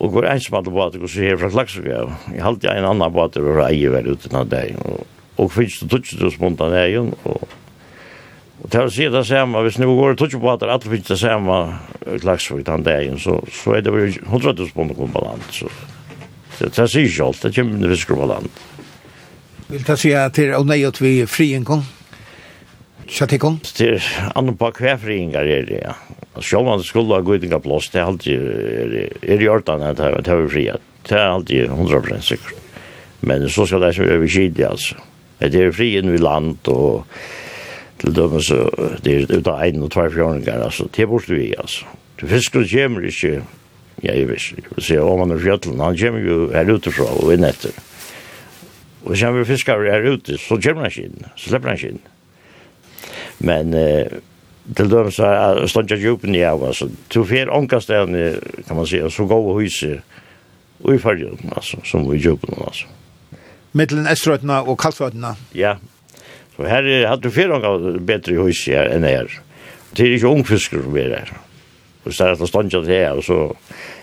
og 0.00 0.18
går 0.18 0.28
ensmatt 0.34 0.66
på 0.66 0.82
at 0.82 0.98
jeg 0.98 1.04
går 1.04 1.14
så 1.14 1.24
her 1.24 1.40
fra 1.40 1.54
Klagsvig, 1.54 1.94
jeg 2.34 2.44
halte 2.44 2.74
en 2.74 2.90
annan 2.90 3.14
på 3.14 3.24
at 3.24 3.38
jeg 3.38 3.46
var 3.46 3.64
eier 3.68 4.10
ute 4.10 4.34
av 4.34 4.50
dagen, 4.50 4.82
og 4.84 5.19
og 5.40 5.50
finnes 5.54 5.80
det 5.80 5.88
tutsi 5.90 6.20
til 6.20 6.30
spunta 6.34 6.68
negin, 6.72 7.14
og 7.24 7.48
Og 8.60 8.68
til 8.68 8.84
å 8.84 8.90
si 8.92 9.06
det 9.08 9.22
samme, 9.24 9.62
hvis 9.64 9.78
ni 9.80 9.86
går 9.88 10.18
tutsi 10.20 10.36
på 10.36 10.50
at 10.52 10.66
alle 10.66 10.84
finnes 10.84 11.08
det 11.08 11.16
samme 11.16 11.54
klagsvig 12.20 12.66
den 12.66 12.82
dagen, 12.84 13.16
så, 13.16 13.38
så 13.48 13.78
er 13.78 13.86
det 13.86 13.94
jo 13.94 14.26
hundra 14.28 14.52
tusen 14.52 14.74
på 14.76 14.96
kom 14.98 15.14
på 15.14 15.22
land. 15.24 15.46
Så. 15.48 15.70
Det, 16.58 16.68
det 16.76 16.86
sier 16.92 17.08
ikke 17.08 17.30
alt, 17.30 17.40
det 17.40 17.54
kommer 17.56 17.80
det 17.80 17.94
fisker 17.94 18.20
på 18.20 18.28
land. 18.28 18.60
Vil 19.70 19.86
ta 19.88 19.96
si 19.96 20.12
at 20.12 20.36
det 20.36 20.50
er 20.50 20.68
nøyot 20.68 21.00
vi 21.00 21.14
friinkom? 21.24 21.86
Kjattikom? 23.08 23.56
Det 23.64 23.94
er 23.96 24.30
andre 24.36 24.58
på 24.60 24.72
kvæfriingar 24.76 25.48
er 25.48 25.64
det, 25.64 25.80
ja. 25.80 25.96
Sjål 26.36 26.68
man 26.68 26.84
skulle 26.84 27.16
ha 27.16 27.24
gått 27.24 27.48
inga 27.48 27.58
plås, 27.64 27.88
det 27.90 28.02
er 28.02 28.12
alltid, 28.12 28.44
er 29.24 29.40
i 29.40 29.48
ordan 29.50 29.88
at 29.88 29.96
det 29.96 30.28
er 30.36 30.48
fri, 30.52 30.68
det 31.08 31.16
er 31.16 31.32
alltid 31.32 31.72
hundra 31.72 32.04
prosent 32.04 32.28
sikkert. 32.28 32.60
Men 33.24 33.48
så 33.48 33.64
skal 33.64 33.80
det 33.82 33.96
ikke 33.96 34.12
være 34.12 34.20
vi 34.26 34.36
kidi, 34.36 34.68
altså. 34.68 35.00
Men 35.40 35.52
det 35.52 35.62
er 35.64 35.72
fri 35.72 35.94
inn 35.98 36.12
i 36.12 36.20
land, 36.20 36.68
og 36.68 37.06
til 38.00 38.14
dømme 38.16 38.42
så, 38.44 38.66
det 39.04 39.14
er 39.14 39.32
ut 39.32 39.48
av 39.48 39.62
en 39.64 39.86
og 39.86 39.92
tvær 39.92 40.12
fjørninger, 40.12 40.64
altså, 40.66 40.88
det 40.92 41.04
er 41.04 41.10
borte 41.10 41.36
vi, 41.36 41.50
altså. 41.56 41.88
Det 42.20 42.28
fisker 42.28 42.66
kommer 42.68 43.06
ikke, 43.08 43.40
ja, 44.04 44.12
jeg 44.12 44.28
vet 44.28 44.50
ikke, 44.52 44.64
jeg 44.76 44.98
vil 45.00 45.06
om 45.08 45.22
han 45.24 45.32
er 45.36 45.40
fjøtlen, 45.40 45.80
han 45.80 45.96
kommer 46.00 46.24
jo 46.24 46.38
her 46.52 46.72
utifra 46.72 47.08
og 47.16 47.32
inn 47.32 47.48
etter. 47.48 47.76
Og 49.04 49.16
så 49.16 49.26
kommer 49.26 49.48
fiskere 49.48 49.92
her 49.92 50.08
ute, 50.12 50.36
så 50.36 50.60
kommer 50.60 50.84
han 50.84 50.92
ikke 50.92 51.08
inn, 51.08 51.28
så 51.36 51.52
slipper 51.52 51.72
han 51.72 51.80
ikke 51.80 51.92
inn. 51.94 52.02
Men, 53.40 53.74
eh, 53.74 54.20
til 54.76 54.92
dømes 54.92 55.18
er 55.24 55.64
ståndja 55.72 55.96
djupen 55.96 56.36
i 56.36 56.44
av, 56.44 56.60
altså, 56.68 56.90
to 57.08 57.24
fer 57.24 57.48
ångkast 57.48 57.88
kan 57.88 58.76
man 58.76 58.86
si, 58.86 59.00
så 59.00 59.24
gå 59.28 59.40
og 59.40 59.62
hyse, 59.62 60.02
og 60.84 60.94
i 60.94 61.00
fargen, 61.00 61.52
altså, 61.56 61.80
som 61.84 62.04
i 62.12 62.20
djupen, 62.20 62.60
altså 62.60 62.99
mittelen 63.76 64.08
Estrøtna 64.10 64.62
og 64.66 64.78
Kalsvøtna. 64.80 65.34
Ja, 65.56 65.76
så 66.56 66.66
her 66.68 66.84
er, 66.84 67.06
hadde 67.08 67.24
du 67.24 67.32
fyrir 67.32 67.54
ganger 67.56 68.00
bedre 68.04 68.34
i 68.34 68.40
huset 68.40 68.74
her 68.74 68.90
enn 68.92 69.06
her. 69.08 69.30
Det 69.96 70.06
er 70.06 70.16
ikke 70.16 70.32
ungfisker 70.34 70.82
som 70.84 70.96
er 71.00 71.14
her. 71.16 71.32
Og 72.04 72.14
så 72.14 72.26
er 72.26 72.36
det 72.36 72.48
stånd 72.48 72.72
til 72.72 72.88
her, 72.90 73.16
og 73.16 73.24
så... 73.24 73.42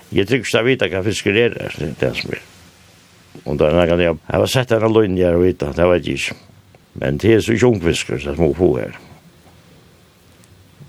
Jeg 0.07 0.23
trykker 0.23 0.45
ikke 0.45 0.57
jeg 0.57 0.65
vet 0.65 0.83
hva 0.93 1.01
fisker 1.03 1.35
er 1.35 1.55
her, 1.59 1.73
det 1.75 1.87
er 1.89 1.95
det 1.99 2.11
som 2.15 2.31
er. 2.31 2.43
Og 3.43 3.57
da 3.59 3.67
er 3.67 3.91
det 3.91 4.05
jeg 4.05 4.15
Jeg 4.15 4.39
har 4.39 4.45
sett 4.47 4.71
denne 4.71 4.87
løgn 4.87 5.17
her 5.19 5.35
og 5.35 5.43
vite, 5.43 5.67
det, 5.67 5.75
det 5.75 5.87
vet 5.91 6.07
jeg 6.07 6.21
ikke. 6.21 6.37
Men 7.01 7.19
det 7.21 7.33
er 7.33 7.43
så 7.43 7.53
ikke 7.53 7.71
ungfisker 7.73 8.23
som 8.23 8.39
må 8.39 8.53
få 8.55 8.71
her. 8.79 8.95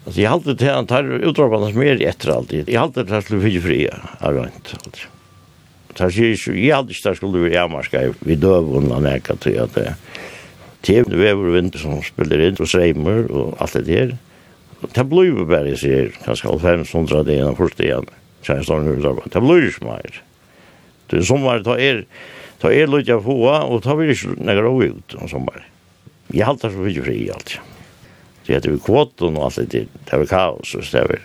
Altså, 0.06 0.20
jeg 0.22 0.30
halte 0.30 0.54
til 0.56 0.70
han 0.72 0.86
tar 0.88 1.10
utropene 1.18 1.72
som 1.72 1.82
er 1.84 2.00
etter 2.08 2.32
alltid. 2.32 2.70
Jeg 2.70 2.80
halte 2.80 3.04
til 3.04 3.18
han 3.18 3.26
skulle 3.26 3.44
finne 3.44 3.64
fri 3.66 3.80
av 3.90 4.38
rønt. 4.38 4.74
Altså 4.78 5.17
sagt, 5.98 6.06
han 6.06 6.14
sier 6.14 6.36
ikke, 6.36 6.54
jeg 6.54 6.78
i 6.78 6.94
ikke 6.94 7.08
där 7.08 7.18
skulle 7.18 7.42
være 7.42 7.52
jamarska 7.52 8.12
vi 8.20 8.34
døv 8.34 8.76
och 8.76 8.82
han 8.94 9.04
jag 9.04 9.22
kan 9.22 9.36
att 9.36 9.74
det 9.74 9.94
det 10.86 11.08
vever 11.10 11.50
og 11.50 11.54
vinter 11.56 11.80
som 11.82 11.98
spiller 12.06 12.40
inn, 12.46 12.58
og 12.60 12.68
sreimer 12.70 13.26
og 13.34 13.56
alt 13.60 13.74
det 13.74 13.86
der. 13.88 14.16
Det 14.94 15.04
blir 15.10 15.26
jo 15.26 15.38
ju 15.42 15.46
bara 15.46 15.76
så 15.76 15.86
här 15.86 16.12
kanske 16.24 16.58
500 16.58 17.22
det 17.22 17.34
ena 17.34 17.54
första 17.54 17.82
igen. 17.82 18.06
Sen 18.42 18.64
står 18.64 18.80
nu 18.80 19.02
så 19.02 19.22
det 19.24 19.40
blir 19.40 19.62
jo 19.62 19.68
ikke 19.68 19.84
mer. 19.84 20.22
Det 21.10 21.18
er 21.18 21.24
som 21.24 21.42
var 21.42 21.64
ta 21.64 21.74
er 21.74 22.04
ta 22.60 22.70
er 22.70 22.86
lite 22.86 23.18
få 23.22 23.36
og 23.48 23.82
ta 23.82 23.94
vil 23.94 24.10
ikke 24.10 24.38
nægge 24.38 24.62
några 24.62 24.84
ut 24.86 25.14
och 25.14 25.30
som 25.30 25.46
bara. 25.46 25.64
Jag 26.28 26.46
haltar 26.46 26.70
så 26.70 26.76
mye 26.76 27.02
fri 27.02 27.30
allt. 27.30 27.58
Det 28.46 28.54
heter 28.54 28.70
vi 28.70 28.78
kvotton 28.78 29.36
och 29.36 29.44
allt 29.44 29.56
det 29.56 29.70
der, 29.72 29.86
Det 30.10 30.20
er 30.20 30.26
kaos 30.26 30.74
och 30.74 30.84
så 30.84 30.96
där 30.96 31.18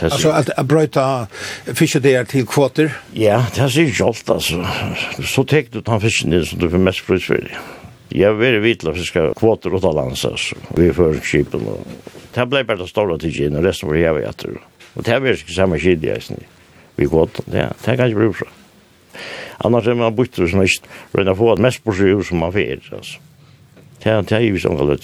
det 0.00 0.12
Alltså 0.12 0.28
att 0.28 0.50
att 0.50 0.66
bryta 0.66 1.26
fiske 1.74 1.98
där 1.98 2.24
till 2.24 2.46
kvoter. 2.46 2.96
Ja, 3.12 3.46
det 3.54 3.60
är 3.60 3.68
ju 3.68 3.92
jolt 3.92 4.30
alltså. 4.30 4.66
Så 5.24 5.44
täckt 5.44 5.72
du 5.72 5.82
tar 5.82 6.00
fisken 6.00 6.30
det 6.30 6.46
som 6.46 6.58
du 6.58 6.70
för 6.70 6.78
mest 6.78 7.06
pris 7.06 7.24
för 7.24 7.34
det. 7.34 7.50
Jag 8.08 8.34
vill 8.34 8.60
vitla 8.60 8.94
fiska 8.94 9.34
kvoter 9.34 9.74
åt 9.74 9.84
alla 9.84 10.02
ansas. 10.02 10.52
Vi 10.76 10.92
för 10.92 11.14
skipen 11.14 11.60
och 11.60 11.86
det 12.34 12.46
blir 12.46 12.64
bara 12.64 12.86
stora 12.86 13.18
till 13.18 13.30
gin 13.30 13.56
och 13.56 13.62
resten 13.62 13.88
var 13.88 13.96
jag 13.96 14.14
vet. 14.14 14.44
Och 14.94 15.02
det 15.02 15.10
här 15.10 15.20
blir 15.20 15.36
samma 15.36 15.78
skid 15.78 16.04
i 16.04 16.20
sen. 16.20 16.40
Vi 16.96 17.04
går 17.04 17.28
ja, 17.52 17.68
det 17.84 17.96
kan 17.96 18.08
ju 18.08 18.14
bli 18.14 18.32
så. 18.38 18.46
Annars 19.58 19.86
är 19.86 19.94
man 19.94 20.16
bytter 20.16 20.46
som 20.46 20.62
inte 20.62 20.74
röna 21.12 21.34
få 21.34 21.52
att 21.52 21.58
mest 21.58 21.84
på 21.84 21.92
sig 21.92 22.24
som 22.24 22.38
man 22.38 22.52
får. 22.52 22.80
Alltså. 22.92 23.18
Det 24.02 24.32
är 24.32 24.40
ju 24.40 24.58
som 24.58 24.76
galet. 24.76 25.00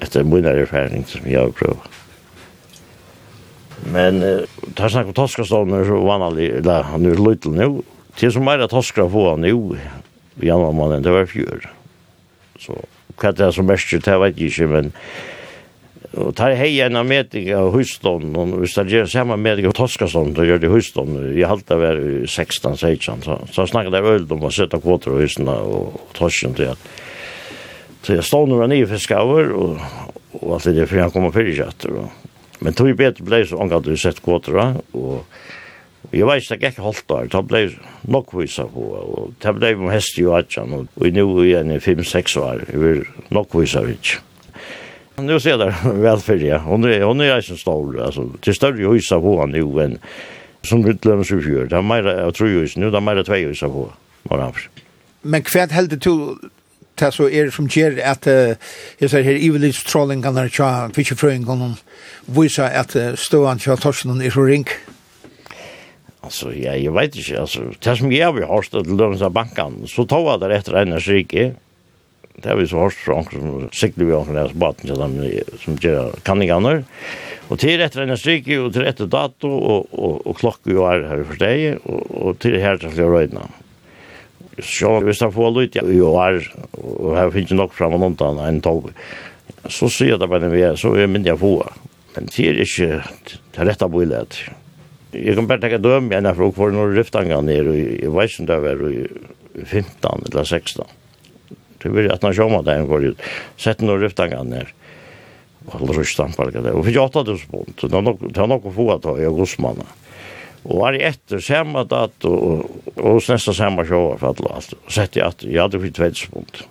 Efter 0.00 0.20
är 0.20 0.24
en 0.24 0.30
bunnare 0.30 0.60
erfaring 0.60 1.04
som 1.04 1.30
jag 1.30 1.40
har 1.40 1.50
prövat. 1.50 1.97
Men 3.86 4.22
uh, 4.24 4.60
tar 4.78 4.92
snakk 4.92 5.12
om 5.12 5.16
toskastående 5.16 5.84
så 5.86 6.02
vanlig, 6.02 6.50
eller 6.60 6.86
han 6.90 7.06
er 7.06 7.22
løytel 7.22 7.56
nu. 7.56 7.70
Til 8.18 8.32
som 8.34 8.50
er 8.50 8.66
toskra 8.66 9.06
få 9.10 9.30
han 9.30 9.44
nu, 9.46 9.78
i 10.38 10.46
januar 10.50 10.74
måneden, 10.74 11.06
det 11.06 11.14
var 11.14 11.30
fjør. 11.30 11.68
Så 12.58 12.78
hva 13.18 13.32
det 13.34 13.48
er 13.48 13.54
som 13.54 13.66
mest, 13.66 13.90
det 13.90 14.20
vet 14.22 14.38
jeg 14.38 14.52
ikke, 14.52 14.70
men 14.70 14.92
og 16.16 16.30
tar 16.38 16.54
hei 16.56 16.70
en 16.80 16.96
av 16.96 17.04
meting 17.04 17.50
av 17.52 17.68
husstånd, 17.74 18.32
og 18.38 18.54
hvis 18.62 18.76
det 18.78 18.86
gjør 18.94 19.10
samme 19.12 19.36
meting 19.36 19.66
av 19.68 19.74
toskastånd, 19.76 20.38
så 20.38 20.46
gjør 20.46 20.62
det 20.62 20.70
husstånd. 20.72 21.18
Jeg 21.36 21.50
halte 21.50 21.74
det 21.74 21.78
var 21.82 22.00
16-16, 22.24 23.26
så, 23.26 23.36
så 23.52 23.66
snakket 23.68 23.98
jeg 23.98 24.14
øyld 24.14 24.32
om 24.32 24.46
å 24.48 24.52
sette 24.54 24.80
kvoter 24.80 25.12
og 25.12 25.20
husene 25.26 25.52
og 25.68 26.00
tosken 26.16 26.56
til 26.58 26.72
at 26.72 26.88
Så 28.06 28.14
jeg 28.14 28.24
stod 28.24 28.48
når 28.48 28.62
han 28.62 28.72
i 28.72 28.84
fiskaver, 28.88 29.50
og, 29.52 29.80
og 30.38 30.52
alt 30.54 30.68
det 30.70 30.84
er 30.84 30.88
for 30.88 31.02
han 31.02 31.12
kommer 31.12 31.34
fyrir 31.34 31.58
kjatter, 31.58 31.96
og 31.98 32.28
Men 32.64 32.74
tog 32.74 32.90
betur 32.98 33.26
blei 33.28 33.44
så 33.46 33.58
omgang 33.60 33.84
du 33.84 33.96
sett 33.96 34.22
kvotra, 34.24 34.72
og 34.92 35.24
Jeg 36.12 36.24
vet 36.24 36.40
ikke, 36.40 36.56
det 36.56 36.70
gikk 36.70 36.78
holdt 36.80 37.04
der. 37.10 37.26
Det 37.28 37.40
blei 37.50 37.64
nok 38.08 38.30
vise 38.38 38.64
på, 38.72 38.84
og 38.96 39.34
det 39.42 39.52
blei 39.58 39.74
med 39.76 39.92
hest 39.92 40.16
i 40.16 40.24
Adjan, 40.24 40.72
og 40.72 41.04
i 41.04 41.10
nå 41.12 41.26
igjen 41.42 41.74
i 41.74 41.80
5-6 41.84 42.36
år, 42.40 42.62
jeg 42.70 42.80
vil 42.80 43.02
nok 43.34 43.52
vise 43.58 43.82
ikke. 43.92 44.22
Nå 45.18 45.36
ser 45.42 45.58
jeg 45.58 45.74
der 45.74 46.22
det 46.30 46.38
ja, 46.46 46.60
hun 46.62 46.86
er, 46.86 47.02
hun 47.04 47.20
er 47.20 47.34
eisen 47.36 47.58
stor, 47.58 47.90
altså, 48.06 48.28
til 48.40 48.54
større 48.54 48.88
huset 48.88 49.20
på 49.20 49.34
han 49.40 49.56
jo 49.58 49.72
enn 49.82 49.98
som 50.64 50.84
utlømmes 50.86 51.32
i 51.34 51.40
fjør. 51.42 51.66
Det 51.68 51.76
er 51.76 51.82
meira, 51.82 52.14
jeg 52.22 52.34
tror 52.38 52.52
jo 52.52 52.62
nu 52.76 52.86
nå 52.86 52.86
er 52.86 52.94
det 52.94 53.02
mer 53.02 53.22
tvei 53.26 53.42
huset 53.48 53.74
på, 53.74 53.88
var 54.30 54.44
han 54.46 54.54
Men 55.22 55.42
hva 55.42 55.66
heldig 55.74 55.98
du 56.04 56.12
det 57.00 57.12
så 57.14 57.28
er 57.28 57.50
som 57.54 57.68
gjør 57.70 58.00
at 58.04 58.26
uh, 58.26 58.54
jeg 59.00 59.10
ser 59.10 59.26
her 59.26 59.40
ivelis 59.40 59.82
trolling 59.86 60.22
kan 60.22 60.36
her 60.36 60.52
tja 60.52 60.70
fiskefrøyen 60.94 61.46
kan 61.48 61.76
vise 62.26 62.64
at 62.66 62.96
ståan 63.18 63.58
tja 63.62 63.76
torsen 63.76 64.20
er 64.22 64.34
så 64.34 64.46
ring? 64.46 64.68
Altså, 66.28 66.50
ja, 66.50 66.74
jeg 66.74 66.92
vet 66.92 67.16
ikke, 67.16 67.40
altså, 67.40 67.62
det 67.84 67.94
som 67.98 68.12
jeg 68.12 68.26
har 68.26 68.34
hørt 68.50 68.68
til 68.72 68.98
löns 68.98 69.22
av 69.22 69.32
banken, 69.32 69.84
så 69.86 70.04
tog 70.04 70.28
det 70.42 70.50
etter 70.56 70.76
en 70.82 70.98
skrik. 71.00 71.34
Det 72.38 72.46
har 72.46 72.58
vi 72.58 72.66
så 72.66 72.78
hørt 72.78 72.94
fra 72.94 73.22
från 73.22 73.24
som 73.32 73.70
cykel 73.72 74.06
vi 74.06 74.12
har 74.12 74.34
deres 74.34 74.52
baten 74.52 74.86
til 74.86 74.98
dem 74.98 75.14
som 75.62 75.78
gjør 75.82 76.18
kanningene. 76.24 76.84
Og 77.48 77.58
til 77.58 77.80
etter 77.80 77.88
till 77.88 78.02
efter 78.02 78.02
en 78.02 78.16
skrik 78.16 78.48
och 78.58 78.72
till 78.72 78.86
efter 78.86 79.06
dato 79.06 79.48
og, 79.48 79.86
og, 79.92 80.26
og 80.26 80.36
klokken 80.36 80.72
jo 80.72 80.84
er 80.84 81.08
her 81.08 81.24
for 81.24 81.34
deg, 81.34 81.78
og, 81.84 82.02
og 82.10 82.38
til 82.38 82.60
her 82.60 82.76
til 82.76 82.94
jag 82.96 83.08
rödna 83.08 83.48
så 84.64 84.98
hvis 85.04 85.22
jeg 85.22 85.34
får 85.34 85.50
litt, 85.56 85.76
jo 85.94 86.12
er, 86.22 86.40
og 86.82 87.16
jeg 87.16 87.34
finner 87.36 87.62
nok 87.62 87.74
frem 87.76 87.94
og 87.96 88.02
noen 88.02 88.16
annen 88.26 88.44
enn 88.46 88.62
tog, 88.64 88.90
så 89.68 89.88
sier 89.90 90.14
jeg 90.14 90.22
det 90.22 90.30
bare 90.30 90.50
vi 90.52 90.64
er, 90.66 90.78
så 90.78 90.94
er 90.96 91.10
min 91.10 91.26
jeg 91.26 91.38
få. 91.40 91.58
Men 92.16 92.30
det 92.32 92.46
er 92.48 92.62
ikke 92.64 93.02
det 93.54 93.66
rette 93.68 93.88
bøylet. 93.92 94.38
Jeg 95.14 95.36
kan 95.38 95.46
bare 95.48 95.62
tenke 95.62 95.80
døm 95.80 96.10
igjen 96.10 96.28
herfra, 96.28 96.48
for 96.56 96.74
når 96.74 96.96
riftangene 96.98 97.40
ned, 97.46 97.70
og 97.70 97.76
jeg 97.78 98.14
vet 98.14 98.32
ikke 98.32 98.42
om 98.42 98.48
det 98.48 98.58
var 98.64 98.82
15 99.64 100.26
eller 100.32 100.44
16. 100.44 100.82
Det 101.78 101.92
blir 101.94 102.10
at 102.10 102.24
når 102.24 102.34
jeg 102.34 102.40
sjåma 102.40 102.60
der 102.66 102.88
går 102.88 103.12
ut, 103.12 103.24
sett 103.60 103.84
noen 103.84 104.02
riftanger 104.02 104.44
ned, 104.46 104.74
og 105.68 105.78
alle 105.78 105.96
russtampar, 106.00 106.50
og 106.50 106.84
fikk 106.88 107.00
8 107.04 107.24
000 107.28 107.48
pund. 107.52 107.72
Det 107.78 107.92
var 107.94 108.50
nok 108.50 108.66
å 108.66 108.74
få 108.74 108.90
at 108.96 109.08
jeg 109.14 109.30
er 109.30 109.36
godsmannen. 109.38 109.96
Og 110.68 110.82
var 110.82 110.96
i 110.96 111.04
etter 111.08 111.40
samme 111.40 111.84
datt 111.88 112.26
og, 112.28 112.66
og 112.96 113.14
hos 113.16 113.30
nesten 113.32 113.56
samme 113.56 113.86
sjåa 113.88 114.18
for 114.20 114.34
alle 114.34 114.56
alt. 114.58 114.74
Og 114.76 114.92
sett 114.92 115.16
i 115.16 115.24
at 115.24 115.44
jeg 115.46 115.60
hadde 115.62 115.80
fyrt 115.80 116.00
vedspunkt. 116.02 116.64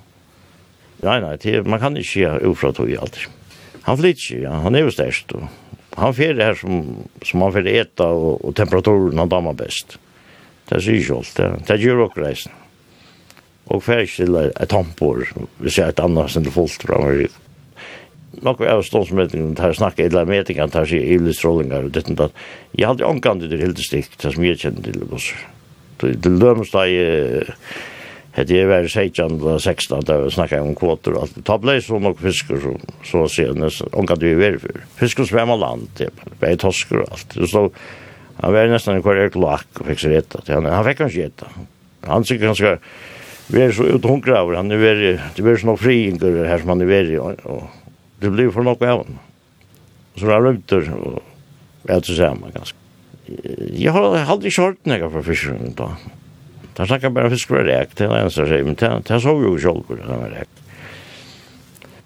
Nei, 1.02 1.18
nei, 1.22 1.34
det, 1.42 1.62
man 1.66 1.82
kan 1.82 1.98
ikke 1.98 2.24
gjøre 2.24 2.52
ufra 2.52 2.74
tog 2.78 2.92
i 2.94 2.98
alt. 2.98 3.18
Han 3.88 3.98
flytter 3.98 4.22
ikke, 4.22 4.44
ja, 4.44 4.60
han 4.66 4.78
er 4.78 4.86
jo 4.86 4.94
størst. 4.94 5.34
Og 5.38 5.98
han 5.98 6.14
fyrer 6.14 6.44
her 6.44 6.60
som, 6.60 6.84
som 7.26 7.46
han 7.46 7.54
fyrer 7.56 7.82
eta 7.82 8.10
og, 8.14 8.38
og 8.46 8.56
temperaturen 8.58 9.22
han 9.22 9.34
damer 9.34 9.58
best. 9.58 9.98
Det 10.70 10.82
sier 10.84 11.00
ikke 11.00 11.20
alt, 11.22 11.34
det, 11.38 11.50
det 11.70 11.82
gjør 11.82 12.06
også 12.08 12.24
reisen. 12.26 12.64
Og 13.68 13.84
fyrer 13.84 14.06
ikke 14.06 14.26
til 14.26 14.40
et 14.44 14.72
tampor, 14.72 15.24
vi 15.64 15.74
ser 15.74 15.92
et 15.92 16.04
annet 16.04 16.34
som 16.34 16.46
det 16.46 16.54
fullt 16.56 16.86
fra 16.86 17.02
meg, 17.02 17.34
nok 18.46 18.64
av 18.68 18.84
ståndsmetningen 18.86 19.56
tar 19.58 19.76
snakka 19.76 20.06
eller 20.06 20.30
metingen 20.30 20.72
der 20.74 20.88
sier 20.90 21.06
ille 21.18 21.34
strålingar 21.36 21.88
og 21.88 21.94
dette. 21.96 22.16
dat. 22.16 22.34
Jeg 22.78 22.88
hadde 22.88 23.06
omgang 23.06 23.40
til 23.42 23.52
det 23.52 23.62
hele 23.62 23.78
stikk, 23.78 24.18
det 24.22 24.34
som 24.34 24.44
jeg 24.44 24.60
kjenner 24.62 24.84
til 24.84 25.06
buss. 25.10 25.30
Til 26.02 26.40
dømes 26.42 26.72
da 26.72 26.86
jeg 26.86 27.46
hette 28.38 28.54
jeg 28.54 28.70
var 28.70 28.86
16 28.86 29.40
eller 29.40 29.58
16 29.60 30.06
da 30.06 30.20
jeg 30.22 30.36
snakka 30.36 30.62
om 30.62 30.76
kvoter 30.78 31.16
og 31.16 31.26
alt. 31.26 31.40
Ta 31.46 31.58
blei 31.58 31.80
så 31.82 32.00
nok 32.02 32.20
fisker 32.22 32.62
så, 32.62 32.76
så 33.04 33.24
å 33.26 33.32
si, 33.32 33.48
omgang 33.48 34.20
til 34.20 34.36
vi 34.36 34.42
var 34.44 34.60
for. 34.62 34.84
Fisker 35.00 35.26
som 35.26 35.34
svemma 35.34 35.58
land, 35.58 35.90
det 35.98 36.12
var 36.42 36.60
tosker 36.62 37.02
og 37.02 37.16
alt. 37.16 37.40
Så 37.50 37.70
han 38.38 38.54
var 38.54 38.70
nesten 38.70 38.98
en 38.98 39.06
kvar 39.06 39.24
eklak 39.24 39.82
og 39.82 39.90
fikk 39.90 40.04
seg 40.04 40.14
retta. 40.20 40.44
Han 40.54 40.70
han 40.70 40.86
fikk 40.86 41.02
han 41.02 41.10
ikke 41.14 41.30
retta. 41.32 41.50
Han 42.08 42.28
sikkert 42.28 42.54
ganske, 42.54 42.78
vi 43.52 43.64
er 43.64 43.74
så 43.76 43.88
uthungra 43.96 44.44
over, 44.44 44.60
han 44.60 44.72
er 44.72 44.80
veri, 44.80 45.12
det 45.18 45.42
er 45.42 45.48
veri 45.48 45.60
sånn 45.64 45.80
friingur 45.80 46.38
her 46.46 46.62
som 46.62 46.76
han 46.76 46.84
er 46.86 46.92
veri 46.92 47.18
og 47.20 47.66
det 48.22 48.32
blir 48.34 48.52
for 48.52 48.64
nok 48.64 48.82
av 48.82 49.08
Så 50.18 50.26
det 50.26 50.28
var 50.28 50.48
og 50.48 51.22
jeg 51.88 51.96
jag 51.96 52.04
tror 52.04 52.16
samma 52.16 52.50
ganske. 52.52 52.78
Jeg 53.78 53.92
har 53.92 54.04
aldri 54.04 54.20
kjørt 54.20 54.30
aldrig 54.30 54.54
kört 54.54 54.86
några 54.86 55.10
för 55.10 55.22
fiskar 55.22 55.60
då. 55.76 55.92
Där 56.76 56.86
snackar 56.86 57.10
bara 57.10 57.30
fiskar 57.30 57.64
direkt 57.64 57.98
till 57.98 58.06
eneste 58.06 58.42
jeg 58.42 58.50
sier, 58.50 58.64
men 58.64 58.76
det 58.76 59.22
såg 59.22 59.44
ju 59.44 59.60
själv 59.60 59.84
hur 59.88 59.96
det 59.96 60.08
var 60.08 60.30
rek. 60.30 60.50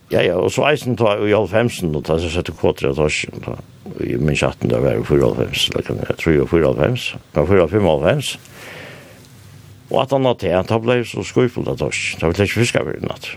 Ja 0.10 0.22
ja, 0.22 0.36
og 0.36 0.52
så 0.52 0.66
eisen 0.68 0.98
tar 0.98 1.28
i 1.28 1.34
all 1.34 1.48
femsen 1.48 1.96
och 1.96 2.06
tar 2.06 2.20
sig 2.20 2.30
sätta 2.30 2.52
kvotter 2.52 2.88
av 2.88 2.96
torsken 2.96 3.44
då. 3.46 3.56
I 4.04 4.18
min 4.18 4.36
chatten 4.36 4.70
där 4.70 4.80
var 4.80 4.92
det 4.92 5.00
4,5, 5.00 5.74
eller 5.74 5.84
kan 5.84 5.98
jag 6.08 6.18
tro 6.18 6.32
4,5, 6.32 7.16
ja 7.34 7.46
4,5. 7.46 8.38
Og 9.92 10.02
at 10.02 10.12
han 10.12 10.26
hadde 10.26 10.48
tjent, 10.48 10.70
han 10.70 10.82
ble 10.82 11.04
så 11.06 11.24
skuffet 11.24 11.68
av 11.68 11.78
torsken, 11.78 12.20
da 12.20 12.32
ble 12.32 12.46
ikke 12.48 12.62
fisket 12.64 12.86
for 12.88 13.08
natt 13.08 13.34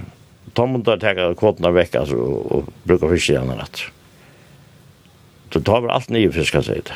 tar 0.54 0.66
man 0.66 0.82
där 0.82 0.96
tar 0.96 1.34
kvotarna 1.34 1.70
veck 1.70 1.94
alltså 1.94 2.16
och 2.16 2.64
brukar 2.82 3.08
fiska 3.08 3.32
igen 3.32 3.46
natt. 3.46 3.80
Så 5.52 5.60
tar 5.60 5.80
vi 5.80 5.88
allt 5.88 6.08
nya 6.08 6.32
fiskar 6.32 6.62
sig 6.62 6.80
det. 6.84 6.92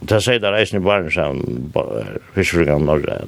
Det 0.00 0.20
säger 0.20 0.40
där 0.40 0.52
är 0.52 0.68
ni 0.72 0.78
bara 0.78 1.10
sen 1.10 1.72
fiskar 2.34 2.78
norra. 2.78 3.18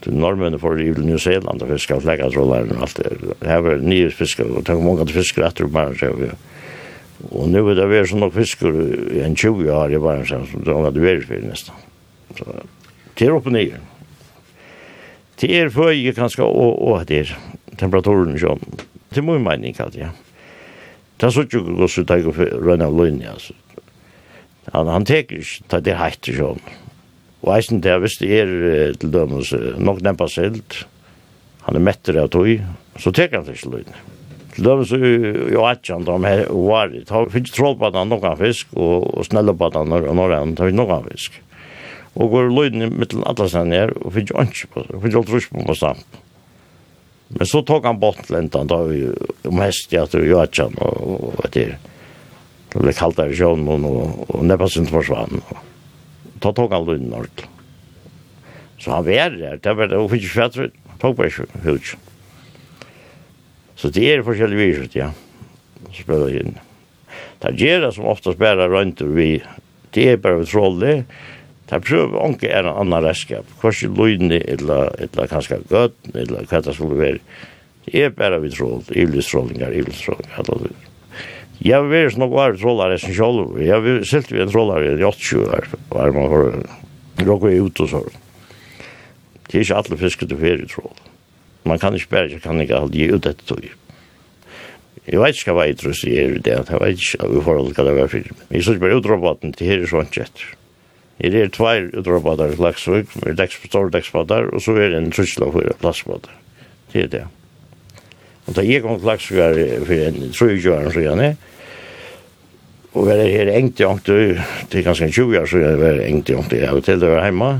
Det 0.00 0.10
norrmän 0.10 0.58
får 0.58 0.82
i 0.82 0.90
New 0.90 1.18
Zealand 1.18 1.62
och 1.62 1.68
fiskar 1.68 2.00
fläckar 2.00 2.30
så 2.30 2.54
där 2.54 2.72
och 2.72 2.82
allt 2.82 2.96
det. 2.96 3.10
Det 3.40 3.48
här 3.48 3.62
är 3.68 3.76
nya 3.76 4.10
fiskar 4.10 4.44
och 4.44 4.64
tar 4.64 4.74
många 4.74 5.06
fiskar 5.06 5.42
efter 5.42 5.64
barn 5.64 5.96
så 5.98 6.12
vi. 6.12 6.30
Och 7.30 7.48
nu 7.48 7.70
är 7.70 7.74
det 7.74 7.86
väl 7.86 8.08
som 8.08 8.20
några 8.20 8.32
fiskar 8.32 8.68
i 9.12 9.20
en 9.20 9.36
20 9.36 9.70
år 9.70 9.92
i 9.92 9.98
barn 9.98 10.26
sen 10.26 10.46
som 10.46 10.82
var 10.82 10.90
det 10.90 11.00
varit 11.00 11.26
för 11.26 11.34
nästan. 11.34 11.74
Så 12.38 12.44
det 13.14 13.26
är 13.26 13.36
upp 13.36 13.46
och. 13.46 13.80
Det 15.40 15.60
är 15.60 15.68
för 15.68 15.92
jag 15.92 16.14
kanske 16.14 16.42
och 16.42 16.92
och 16.92 17.04
det 17.06 17.18
är 17.18 17.38
temperaturen 17.78 18.38
sjón. 18.38 18.60
Det 19.14 19.24
mun 19.24 19.44
mening 19.44 19.76
kallt 19.76 19.96
ja. 19.98 20.10
Det 21.18 21.26
er 21.26 21.34
så 21.34 21.46
ikke 21.46 21.64
godt 21.80 21.90
så 21.90 22.04
tag 22.06 22.26
för 22.34 22.52
run 22.62 22.82
av 22.82 22.94
løgn, 22.94 23.22
ja. 23.22 23.34
Han 24.72 24.86
han 24.86 25.04
teker 25.08 25.40
ikke, 25.40 25.80
det 25.80 25.92
er 25.94 26.02
heitt 26.02 26.28
sjón. 26.28 26.60
Og 27.42 27.54
eisen 27.56 27.80
der 27.80 28.02
det 28.02 28.28
er 28.28 28.92
til 28.98 29.10
dømes 29.14 29.52
nok 29.78 30.02
nempa 30.02 30.28
silt. 30.28 30.84
Han 31.66 31.76
er 31.76 31.84
metter 31.84 32.18
av 32.18 32.30
tog, 32.30 32.48
så 32.98 33.12
teker 33.14 33.42
han 33.42 33.50
ikke 33.54 33.70
løgn. 33.70 33.98
Til 34.54 34.66
dømes 34.66 34.90
jo 34.90 35.64
atjan 35.68 36.06
de 36.06 36.16
her 36.24 36.46
varit. 36.50 37.06
Ta 37.06 37.24
finnes 37.30 37.54
trollbadan 37.54 38.10
noen 38.10 38.38
fisk 38.40 38.72
og 38.74 39.26
snellebadan 39.26 39.92
han 39.94 40.16
norran, 40.18 40.56
ta 40.58 40.66
finnes 40.66 40.82
noen 40.82 41.04
fisk. 41.10 41.42
Og 42.18 42.32
går 42.32 42.50
løyne 42.50 42.90
mittel 42.90 43.22
atlasen 43.30 43.70
her 43.72 43.94
og 44.02 44.14
finnes 44.16 44.32
jo 44.34 44.42
ikke 44.42 44.72
på, 44.74 44.86
det. 44.86 45.02
finnes 45.02 45.14
jo 45.14 45.22
altrusk 45.22 45.54
på 45.54 45.66
på 45.68 45.78
stamp. 45.78 46.18
Men 47.28 47.46
så 47.46 47.62
tog 47.62 47.84
han 47.84 47.98
bort 48.00 48.30
lentan 48.30 48.66
då 48.66 48.92
om 49.42 49.58
häst 49.58 49.92
jag 49.92 50.10
tror 50.10 50.26
jag 50.26 50.50
kan 50.50 50.74
och 50.74 51.34
vad 51.36 51.52
det 51.52 51.76
Det 52.72 52.78
blev 52.78 52.92
kallt 52.92 53.18
av 53.18 53.32
sjön 53.32 53.68
och, 53.68 54.30
och 54.30 54.44
näppas 54.44 54.76
inte 54.76 54.92
försvann. 54.92 55.40
Då 56.40 56.52
tog 56.52 56.72
han 56.72 56.84
lund 56.84 57.10
norr. 57.10 57.28
Så 58.78 58.90
han 58.90 59.04
var 59.04 59.12
där, 59.12 59.58
det 59.62 59.74
var 59.74 59.86
det 59.86 59.96
och 59.96 60.10
fick 60.10 60.28
fjärt, 60.28 60.56
tog 61.00 61.16
på 61.16 61.22
hus. 61.62 61.96
Så 63.74 63.88
det 63.88 64.12
är 64.14 64.22
forskjellig 64.22 64.56
viset 64.56 64.94
ja. 64.94 65.10
Så 65.92 66.02
blev 66.06 66.20
det 66.26 66.40
inn. 66.40 66.58
Det 67.38 67.62
er 67.62 67.90
som 67.90 68.04
oftast 68.04 68.36
spärrar 68.36 68.68
rönt 68.68 69.00
vi, 69.00 69.42
det 69.90 70.08
är 70.10 70.16
bara 70.16 70.44
trolle, 70.44 71.04
ta 71.68 71.80
prøv 71.82 72.16
onke 72.18 72.48
er 72.48 72.64
en 72.64 72.72
annan 72.72 73.04
reskap. 73.04 73.46
Kors 73.62 73.82
lydni 73.84 74.40
ella 74.48 74.88
ella 74.98 75.28
kanskje 75.30 75.62
gott 75.70 75.96
ella 76.14 76.44
hva 76.48 76.62
det 76.64 76.74
skulle 76.74 76.98
være. 76.98 77.22
vere. 77.22 77.56
Er 77.92 78.12
bare 78.12 78.40
vi 78.42 78.50
troll, 78.52 78.82
evlis 78.92 79.30
trollingar, 79.30 79.72
evlis 79.72 80.02
trollingar. 80.04 80.42
Alla 80.42 80.70
Jeg 81.58 81.82
vil 81.82 81.90
være 81.90 82.10
snakk 82.14 82.30
var 82.30 82.54
trollare 82.54 82.98
som 83.02 83.14
sjolv. 83.14 83.56
Jeg 83.58 83.82
vil 83.82 84.04
silt 84.06 84.30
vi 84.30 84.42
en 84.42 84.50
trollare 84.50 84.92
i 84.94 85.02
80 85.02 85.48
år, 85.48 85.68
var 85.90 86.12
man 86.14 86.28
for 86.30 87.24
råkve 87.26 87.56
ut 87.58 87.80
og 87.80 87.88
så. 87.90 88.02
Det 89.48 89.56
er 89.58 89.64
ikke 89.64 89.80
alle 89.80 89.98
fiske 89.98 90.28
til 90.28 90.38
ferie 90.38 90.68
troll. 90.70 90.94
Man 91.64 91.80
kan 91.82 91.94
ikke 91.94 92.12
bare, 92.12 92.40
kan 92.40 92.60
ikke 92.60 92.76
alltid 92.76 93.00
gi 93.00 93.10
ut 93.12 93.26
et 93.26 93.42
tog. 93.48 93.66
Jeg 95.08 95.20
vet 95.22 95.40
ikke 95.40 95.56
hva 95.56 95.66
jeg 95.66 95.78
tror 95.80 95.96
jeg 96.04 96.16
er 96.20 96.38
det, 96.38 96.52
jeg 96.52 96.80
vet 96.84 97.02
ikke 97.02 97.18
hva 97.24 97.34
jeg 97.34 97.44
forhold 97.48 97.74
hva 97.74 97.84
det 97.88 97.96
var 97.96 98.10
for. 98.12 98.32
Jeg 98.52 98.62
synes 98.62 98.80
bare 98.80 99.00
utroppaten 99.00 99.56
til 99.56 99.70
her 99.72 99.82
er 99.82 99.90
sånn 99.90 100.12
kjetter. 100.12 100.57
Her 101.18 101.34
er 101.34 101.50
tvær 101.50 101.88
utropadar 101.98 102.54
i 102.54 102.60
Laksvik, 102.62 103.10
vi 103.24 103.32
er 103.34 103.50
store 103.50 103.90
dekspadar, 103.90 104.52
og 104.54 104.62
så 104.62 104.76
er 104.78 104.92
det 104.92 105.00
en 105.02 105.10
trusla 105.10 105.50
for 105.50 105.66
plasspadar. 105.80 106.34
Det 106.92 107.02
er 107.04 107.12
det. 107.12 107.24
Og 108.46 108.54
da 108.56 108.62
jeg 108.62 108.84
kom 108.84 109.00
til 109.00 109.10
Laksvik 109.10 109.40
her 109.42 109.86
for 109.88 110.04
en 110.06 110.20
20 110.32 110.92
så 110.94 111.02
gjerne, 111.02 111.32
og 112.94 113.04
vi 113.04 113.14
er 113.14 113.30
her 113.30 113.50
engt 113.52 113.80
i 113.82 113.86
ångt, 113.86 114.08
er 114.08 114.84
ganske 114.86 115.10
20 115.10 115.40
år 115.40 115.50
siden 115.50 115.80
vi 115.80 115.88
er 115.90 116.04
engt 116.06 116.30
i 116.30 116.36
ångt, 116.38 116.54
jeg 116.54 116.70
har 116.70 116.80
til 116.80 117.02
det 117.02 117.10
var 117.10 117.26
hjemme. 117.26 117.50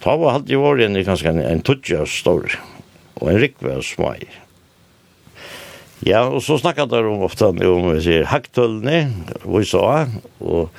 Ta 0.00 0.16
var 0.16 0.38
halvt 0.38 0.50
i 0.50 0.56
åren 0.56 0.96
i 0.96 1.04
ganske 1.04 1.28
en 1.28 1.62
tutja 1.64 2.06
stor, 2.08 2.48
og 3.20 3.28
en 3.30 3.40
rikve 3.40 3.76
av 3.76 3.84
smai. 3.84 4.24
Ja, 6.06 6.24
og 6.24 6.40
så 6.40 6.56
snakket 6.56 6.88
der 6.90 7.04
om 7.10 7.26
ofte 7.26 7.50
om, 7.52 7.60
vi 7.60 8.00
sier, 8.00 8.24
haktølene, 8.24 9.02
vi 9.44 9.64
sa, 9.68 10.06
og 10.40 10.72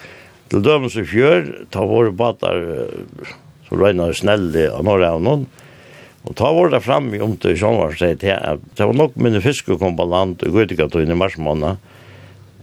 Til 0.52 0.64
dømes 0.66 0.98
i 1.00 1.06
fjør, 1.08 1.46
ta 1.72 1.86
våre 1.88 2.12
batar 2.12 2.58
så 3.70 3.78
røyna 3.80 4.10
snelle 4.12 4.66
av 4.68 4.84
norra 4.84 5.14
av 5.16 5.22
noen, 5.24 5.46
og 6.28 6.36
ta 6.36 6.50
våre 6.52 6.82
fram 6.84 7.08
i 7.16 7.22
om 7.24 7.38
til 7.40 7.56
sjånvars, 7.58 7.96
sier 8.02 8.18
til 8.20 8.36
sommer, 8.36 8.60
det 8.76 8.88
var 8.90 8.98
nok 9.00 9.16
mine 9.16 9.40
fiske 9.42 9.78
kom 9.80 9.96
på 9.96 10.10
land 10.12 10.44
og 10.44 10.58
gøytikatøyne 10.60 11.16
i 11.16 11.22
mars 11.22 11.38
måned, 11.40 11.80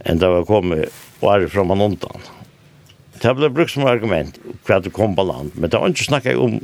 enn 0.05 0.21
det 0.21 0.29
var 0.29 0.45
kommet 0.45 0.93
og 1.19 1.31
er 1.33 1.47
fra 1.49 1.65
man 1.65 1.81
undan. 1.89 2.29
Det 3.19 3.33
ble 3.35 3.49
brukt 3.51 3.73
som 3.73 3.89
argument 3.89 4.37
hva 4.67 4.77
det 4.85 4.93
kom 4.93 5.17
på 5.17 5.25
land, 5.25 5.57
men 5.57 5.73
det 5.73 5.81
var 5.81 5.89
ikke 5.89 6.11
snakket 6.11 6.39
om 6.39 6.59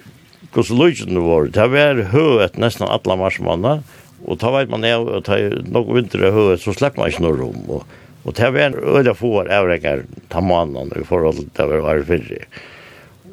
hvordan 0.53 0.79
løsene 0.79 1.25
var. 1.25 1.49
Det 1.51 1.67
var 1.73 2.05
høyet 2.13 2.61
nesten 2.61 2.85
alle 2.87 3.17
marsmåneder, 3.19 3.81
og 4.29 4.39
ta 4.39 4.53
vet 4.53 4.69
man 4.71 4.85
jo 4.87 5.01
og 5.17 5.25
ta 5.25 5.41
er 5.41 5.57
nok 5.67 5.89
vinter 5.97 6.21
i 6.21 6.31
høyet, 6.37 6.61
så 6.61 6.71
slipper 6.77 7.01
man 7.01 7.11
ikke 7.11 7.25
noe 7.25 7.39
rom. 7.41 7.65
Og 7.81 7.83
Og 8.25 8.33
det 8.33 8.51
var 8.53 8.67
en 8.67 8.79
øde 8.81 9.13
få 9.15 9.31
år 9.43 9.51
avrekker 9.53 10.05
ta 10.33 10.41
mannen 10.41 10.91
i 10.97 11.05
forhold 11.05 11.45
til 11.53 11.73
det 11.73 11.81
var 11.85 12.01
fyrre. 12.07 12.41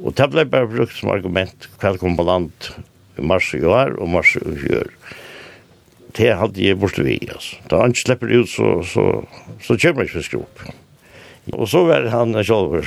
Og 0.02 0.16
det 0.18 0.28
ble 0.32 0.44
bare 0.50 0.68
brukt 0.68 0.96
som 0.98 1.12
argument 1.14 1.68
hva 1.80 1.94
kom 2.00 2.16
på 2.18 2.26
land 2.26 2.72
i 3.18 3.24
mars 3.24 3.52
i 3.56 3.62
år 3.64 3.96
og 3.98 4.10
mars 4.12 4.34
i 4.40 4.56
fjør. 4.64 4.90
Det 6.12 6.32
hadde 6.36 6.60
jeg 6.60 6.76
bort 6.76 6.98
vi, 7.00 7.16
altså. 7.32 7.56
Da 7.70 7.80
han 7.80 7.94
ikke 7.94 8.04
slipper 8.04 8.32
ut, 8.34 8.50
så, 8.52 8.72
så, 8.84 9.04
så 9.64 9.76
kommer 9.80 10.04
ikke 10.04 10.18
fisk 10.20 10.36
opp. 10.42 10.64
Og 11.56 11.64
så 11.70 11.86
var 11.88 12.10
han 12.12 12.36
selv, 12.44 12.84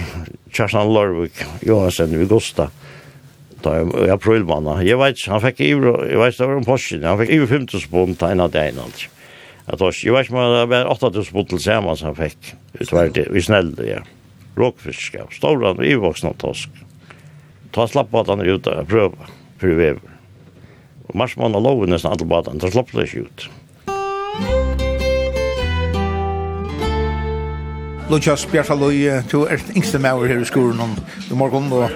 Kjerstan 0.54 0.94
Lorvik, 0.94 1.42
Johansen, 1.66 2.14
vi 2.14 2.22
Vigosta, 2.22 2.70
da 3.66 3.80
jeg 3.80 3.90
i 4.06 4.14
aprilmanna. 4.14 4.78
Jeg 4.86 5.02
vet, 5.02 5.26
han 5.32 5.42
fikk 5.44 5.64
i, 5.66 5.74
jeg 5.74 6.22
vet, 6.22 6.38
det 6.38 6.48
var 6.52 6.62
en 6.62 6.70
påskjene, 6.70 7.10
han 7.10 7.20
fikk 7.24 7.34
i 7.34 7.42
50 7.50 7.86
spån, 7.88 8.16
av 8.30 8.54
det 8.54 8.70
ene, 8.70 8.86
altså 8.86 9.15
att 9.66 9.82
oss 9.82 10.04
jag 10.04 10.14
vet 10.14 10.30
inte 10.30 10.42
det 10.42 10.66
var 10.66 10.86
8000 10.92 11.34
pund 11.34 11.50
tillsammans 11.50 12.00
som 12.00 12.16
fick 12.16 12.54
utvärde 12.74 13.28
vi 13.32 13.42
snällde 13.42 13.88
ja 13.88 14.00
rockfisk 14.56 15.16
stora 15.32 15.86
i 15.86 15.96
vuxna 15.96 16.34
tosk. 16.34 16.70
ta 17.72 17.88
slapp 17.88 18.14
att 18.14 18.28
han 18.28 18.42
ut 18.42 18.68
och 18.68 18.88
pröva 18.88 19.18
för 19.58 19.68
vi 19.68 19.86
är 19.86 19.98
och 21.08 21.16
marsman 21.16 21.56
och 21.56 21.62
loven 21.62 21.90
nästan 21.90 22.12
alla 22.12 22.26
badan 22.26 22.60
så 22.60 22.72
slapp 22.72 22.92
det 22.92 23.14
ut 23.14 23.50
Lukas 28.06 28.44
Bjartaløy, 28.46 29.24
du 29.32 29.48
er 29.50 29.62
yngste 29.74 29.98
mauer 29.98 30.30
her 30.30 30.38
i 30.38 30.46
skolen 30.46 30.78
om 30.84 30.92
morgen, 31.34 31.72
og 31.74 31.90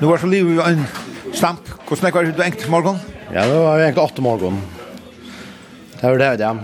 nu 0.00 0.06
var 0.08 0.16
så 0.22 0.30
liv 0.32 0.48
i 0.48 0.54
en 0.64 0.86
stamp. 1.36 1.68
Hvordan 1.84 2.08
er 2.08 2.30
det 2.30 2.38
du 2.38 2.40
engt 2.42 2.64
i 2.64 2.70
morgen? 2.72 2.96
Ja, 3.34 3.44
det 3.44 3.58
var 3.60 3.84
engt 3.84 4.00
åtte 4.00 4.24
morgen. 4.24 4.62
Det 6.00 6.08
var 6.08 6.16
det, 6.18 6.40
ja. 6.40 6.54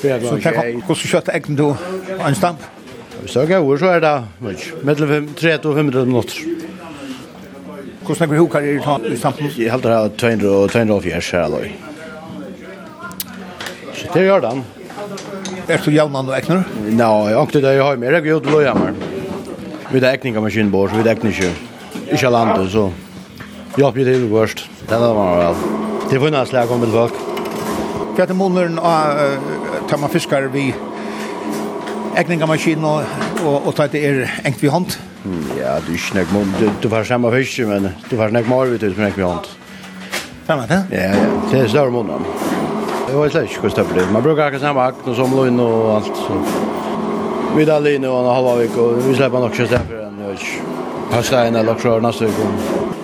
Så 0.00 0.38
takk, 0.40 0.60
hvordan 0.86 1.10
kjøtt 1.12 1.28
eggen 1.34 1.58
du 1.58 1.66
en 1.70 2.38
stamp? 2.38 2.62
Hvis 3.20 3.34
det 3.36 3.42
er 3.42 3.60
gøy, 3.60 3.76
så 3.78 3.92
er 3.94 4.00
det 4.00 4.14
mellom 4.86 5.28
3 5.36 5.58
og 5.58 5.74
500 5.76 6.06
minutter. 6.08 6.60
Hvordan 8.06 8.22
er 8.24 8.32
det 8.32 8.40
hukar 8.40 8.60
i 9.12 9.16
stampen? 9.16 9.50
Jeg 9.58 9.70
helder 9.70 9.92
her 9.92 10.08
200 10.18 10.50
og 10.50 10.70
204 10.72 11.20
her 11.20 11.44
alloy. 11.44 11.68
Så 13.94 14.08
det 14.14 14.24
gjør 14.24 14.40
den. 14.48 14.64
Er 15.68 15.78
du 15.84 15.90
jævnan 15.90 16.32
og 16.32 16.34
ekner? 16.38 16.64
Nå, 16.88 17.10
jeg 17.28 17.36
har 17.36 17.46
ikke 17.46 17.60
det. 17.60 17.74
Jeg 17.76 17.84
har 17.84 18.00
mer 18.00 18.16
jeg 18.16 18.24
gjør 18.30 18.40
til 18.46 18.56
å 18.56 18.62
hjemme. 18.64 18.94
Vi 19.90 20.00
har 20.00 20.10
ekning 20.14 20.38
av 20.40 20.46
maskinbord, 20.48 20.90
så 20.90 20.96
vi 20.96 21.04
har 21.04 21.12
ekning 21.14 21.36
ikke. 21.36 21.52
Ikke 22.16 22.32
landet, 22.32 22.70
så. 22.72 22.88
Jeg 23.76 23.84
har 23.84 23.92
ikke 23.92 24.08
det 24.08 24.16
til 24.16 24.30
først. 24.32 24.64
Det 24.88 24.96
er 24.96 25.04
det 25.04 25.16
var 25.20 25.42
vel. 25.44 25.66
Det 26.10 26.20
var 26.20 26.34
en 26.34 26.46
slag 26.50 26.72
om 26.74 26.86
til 26.86 26.96
folk. 26.96 27.29
Hva 28.20 28.26
er 28.26 28.34
det 28.34 28.36
måneden 28.36 28.74
av 28.84 29.86
tar 29.88 29.96
man 29.96 30.10
fiskar 30.12 30.50
vi 30.52 30.66
egninga 32.20 32.44
maskin 32.50 32.84
og, 32.84 33.06
og, 33.40 33.70
og 33.70 33.72
tar 33.78 33.88
det 33.94 34.02
er 34.04 34.18
engt 34.44 34.60
vi 34.60 34.68
hånd? 34.68 34.92
Ja, 35.56 35.78
du 35.80 35.88
er 35.88 35.96
ikke 35.96 36.18
nek 36.18 36.34
du, 36.58 36.66
du 36.82 36.88
får 36.92 37.08
samme 37.08 37.30
fisk, 37.32 37.62
men 37.70 37.88
du 38.10 38.12
får 38.20 38.36
nek 38.36 38.44
mer 38.52 38.74
ut 38.74 38.84
som 38.84 39.08
engt 39.08 39.16
vi 39.16 39.24
hånd. 39.24 39.48
Samme 40.50 40.68
det? 40.68 40.82
Ja, 40.98 41.08
ja, 41.16 41.32
det 41.48 41.62
er 41.62 41.72
større 41.72 41.96
måneden. 41.96 42.28
Det 43.06 43.16
var 43.16 43.32
slett 43.32 43.48
ikke 43.54 43.70
hvordan 43.70 43.96
det 43.96 44.08
Man 44.12 44.28
bruker 44.28 44.50
akkurat 44.50 44.68
samme 44.68 44.84
akten 44.92 45.14
og 45.14 45.16
som 45.16 45.40
løgn 45.40 45.64
og 45.64 45.90
alt, 45.96 46.24
så... 46.26 46.44
Vi 47.56 47.64
da 47.72 47.80
linje 47.80 48.12
og 48.12 48.20
en 48.20 48.34
halva 48.34 48.58
vik, 48.60 48.76
og 48.76 49.00
vi 49.00 49.16
slipper 49.16 49.48
nok 49.48 49.56
ikke 49.56 49.72
stedet 49.72 49.88
for 49.88 50.04
en, 50.04 50.20
jeg 50.20 50.34
vet 50.34 50.50
ikke. 50.50 50.80
Pasta 51.16 51.46
en 51.48 51.62
eller 51.64 51.80
klør 51.80 52.04
neste 52.04 52.28
vik. 52.28 52.99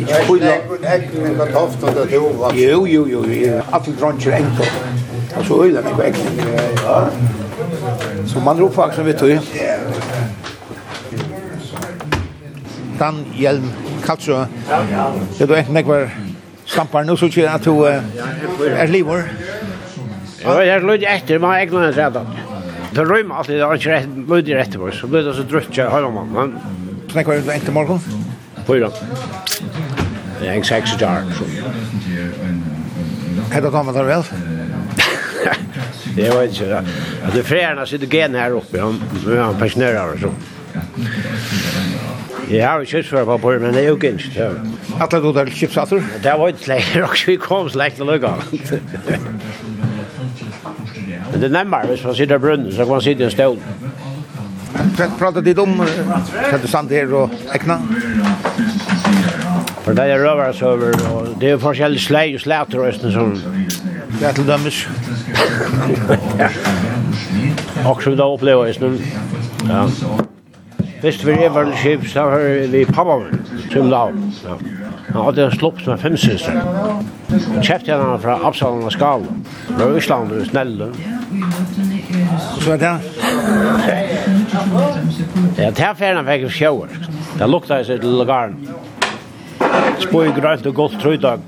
Ikke 0.00 0.20
kulla. 0.26 0.52
Egnen 0.94 1.38
var 1.38 2.54
Jo, 2.56 2.86
jo, 2.86 3.06
jo. 3.06 3.22
Alle 3.72 3.96
dronjer 4.00 4.36
enko. 4.36 4.64
Og 5.36 5.44
så 5.44 5.62
øyla 5.64 5.82
meg 5.82 6.00
egnen. 6.06 6.38
Så 8.26 8.40
man 8.40 8.60
roper 8.60 8.74
faktisk 8.74 9.04
vet 9.04 9.20
du. 9.20 9.38
Dan 13.00 13.24
Hjelm 13.34 13.70
Kalsø. 14.06 14.44
Det 15.38 15.48
var 15.48 15.56
egnen 15.56 15.88
var 15.88 16.10
stampar 16.66 17.04
nu 17.04 17.16
så 17.16 17.28
kjer 17.30 17.50
at 17.54 17.64
du 17.64 17.82
er 17.86 18.86
livor. 18.90 19.22
Ja, 20.44 20.58
jeg 20.62 20.82
lød 20.82 21.02
etter, 21.08 21.38
men 21.38 21.50
jeg 21.58 21.72
er 21.72 21.96
redan. 21.96 22.26
Det 22.96 23.04
rymmer 23.10 23.34
alltid, 23.34 23.54
det 23.54 23.62
er 23.62 23.72
ikke 23.74 23.92
rett, 23.92 24.08
lød 24.28 24.48
etter, 24.48 24.90
så 24.94 25.06
blir 25.10 25.26
det 25.26 25.34
så 25.36 25.42
drutt 25.42 25.78
jeg 25.78 25.90
har 25.90 26.06
om 26.06 26.16
han. 26.36 26.54
Snakker 27.10 27.40
du 27.42 27.50
etter 27.50 27.72
morgen? 27.72 28.00
Fyra. 28.66 28.90
Det 30.46 30.52
er 30.52 30.58
en 30.60 30.64
seks 30.64 30.92
jar. 31.00 31.24
dag. 31.26 31.26
Hette 33.50 33.70
Tom, 33.70 33.88
tar 33.94 34.02
du 34.02 34.08
vel? 34.08 34.22
Det 36.16 36.28
var 36.30 36.42
ikke 36.42 36.68
det. 36.70 36.82
Det 37.32 37.40
er 37.40 37.48
frærene 37.48 37.86
sitter 37.86 38.06
gen 38.06 38.34
her 38.38 38.54
oppe. 38.54 38.78
Han 38.78 39.00
er 39.26 39.58
pensjonerer 39.58 40.12
og 40.12 40.18
så. 40.22 40.30
Jeg 42.50 42.62
har 42.68 42.78
jo 42.78 42.84
kjøpsfører 42.92 43.24
på 43.24 43.38
bordet, 43.42 43.62
men 43.62 43.74
det 43.74 43.82
er 43.82 43.88
jo 43.88 43.98
gynst. 43.98 44.38
Atle 45.00 45.20
du 45.24 45.32
der 45.34 45.50
kjøpsatter? 45.50 46.06
Det 46.22 46.38
var 46.38 46.54
ikke 46.54 46.68
leir, 46.76 47.02
og 47.10 47.18
vi 47.26 47.36
kom 47.42 47.66
slekt 47.68 48.00
og 48.00 48.06
lukka. 48.12 48.36
Men 51.32 51.40
det 51.40 51.44
er 51.50 51.56
nemmere 51.58 51.90
hvis 51.90 52.06
man 52.06 52.14
sitter 52.14 52.38
i 52.38 52.44
brunnen, 52.46 52.70
så 52.70 52.84
kan 52.84 52.94
man 52.94 53.02
sitte 53.02 53.26
i 53.26 53.26
en 53.26 53.34
stål. 53.34 53.58
Prater 55.18 55.42
litt 55.42 55.58
om 55.58 55.74
hva 55.82 56.58
du 56.62 56.70
sant 56.70 56.94
her 56.94 57.10
og 57.24 57.34
ekna? 57.50 57.82
For 59.86 59.94
det 59.94 60.04
er 60.10 60.18
røversøver, 60.18 60.96
og 61.14 61.26
det 61.40 61.50
er 61.50 61.58
forskjellig 61.62 62.00
slei 62.02 62.34
og 62.34 62.40
slæterøsten 62.42 63.12
som 63.14 63.36
det 64.18 64.28
er 64.28 64.32
til 64.32 64.48
dømmes. 64.48 64.88
Og 67.86 68.02
som 68.02 68.12
vi 68.12 68.16
da 68.18 68.26
opplever 68.26 68.66
i 68.66 68.72
snu. 68.72 68.88
Ja. 69.68 69.84
Hvis 71.00 71.26
vi 71.26 71.32
er 71.32 71.52
veldig 71.54 71.76
kjip, 71.82 72.06
så 72.08 72.20
har 72.20 72.66
vi 72.72 72.84
pappa 72.84 73.18
min, 73.18 73.46
som 73.72 73.90
da. 73.90 74.02
Ja. 74.44 74.56
Han 75.12 75.24
hadde 75.24 75.44
en 75.44 75.54
slått 75.54 75.86
med 75.86 75.98
fem 76.02 76.16
søster. 76.16 76.58
Han 77.30 77.62
kjeftet 77.62 77.92
henne 77.94 78.18
fra 78.18 78.40
Absalon 78.48 78.82
og 78.84 78.92
Skala. 78.92 79.38
Fra 79.68 79.86
Øsland 79.86 80.32
og 80.32 80.46
Snelle. 80.46 80.90
Så 82.60 82.72
er 82.72 82.76
det 82.76 82.94
Ja, 85.58 85.70
det 85.70 85.78
her 85.78 85.94
ferden 85.94 86.26
fikk 86.26 86.42
vi 86.48 86.50
sjøer. 86.58 87.00
Det 87.38 87.50
lukta 87.50 87.80
i 87.80 87.84
seg 87.86 88.00
til 88.02 88.18
lagaren 88.18 88.58
spøy 90.02 90.32
grønt 90.36 90.66
og 90.66 90.74
godt 90.74 90.98
trøydag. 91.02 91.38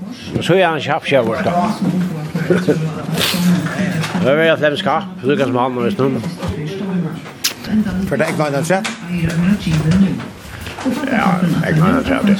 Så 0.41 0.53
er 0.55 0.67
han 0.67 0.81
kjapp 0.81 1.05
kjævorskap. 1.05 1.53
Det 4.19 4.27
er 4.27 4.35
veldig 4.35 4.57
flemskap, 4.59 5.03
du 5.23 5.35
kan 5.35 5.45
som 5.47 5.55
han 5.57 5.77
og 5.77 5.85
visst 5.85 6.01
For 8.09 8.15
det 8.17 8.25
er 8.25 8.29
ikke 8.33 8.49
noe 8.51 8.65
sett? 8.65 8.89
Ja, 11.11 11.27
jeg 11.65 11.73
kan 11.73 11.81
ha 11.81 12.01
træt 12.01 12.25
det. 12.25 12.37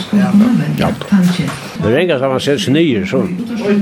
Ja. 0.79 0.87
Det 1.83 1.93
er 1.93 1.97
ringer 1.97 2.19
som 2.19 2.31
han 2.31 2.39
ser 2.39 2.57
seg 2.57 2.73
nye, 2.73 3.05
så. 3.07 3.23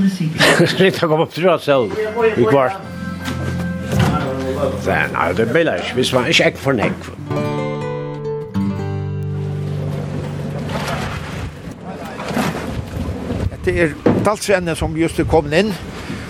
Slitt 0.73 0.97
ikke 0.97 1.09
komme 1.09 1.27
opp 1.27 1.33
til 1.33 1.49
rett 1.49 1.65
selv 1.65 1.93
i 1.93 2.47
kvart. 2.49 2.81
Nei, 4.87 5.29
det 5.37 5.49
blir 5.51 5.73
ikke, 5.75 5.93
hvis 5.99 6.13
man 6.13 6.27
ikke 6.33 6.51
er 6.51 6.59
for 6.61 6.77
nekk. 6.77 7.56
det 13.67 13.75
er 13.83 13.95
dalsrenne 14.23 14.75
som 14.79 14.95
just 14.95 15.19
er 15.19 15.27
kommet 15.27 15.57
inn, 15.57 15.71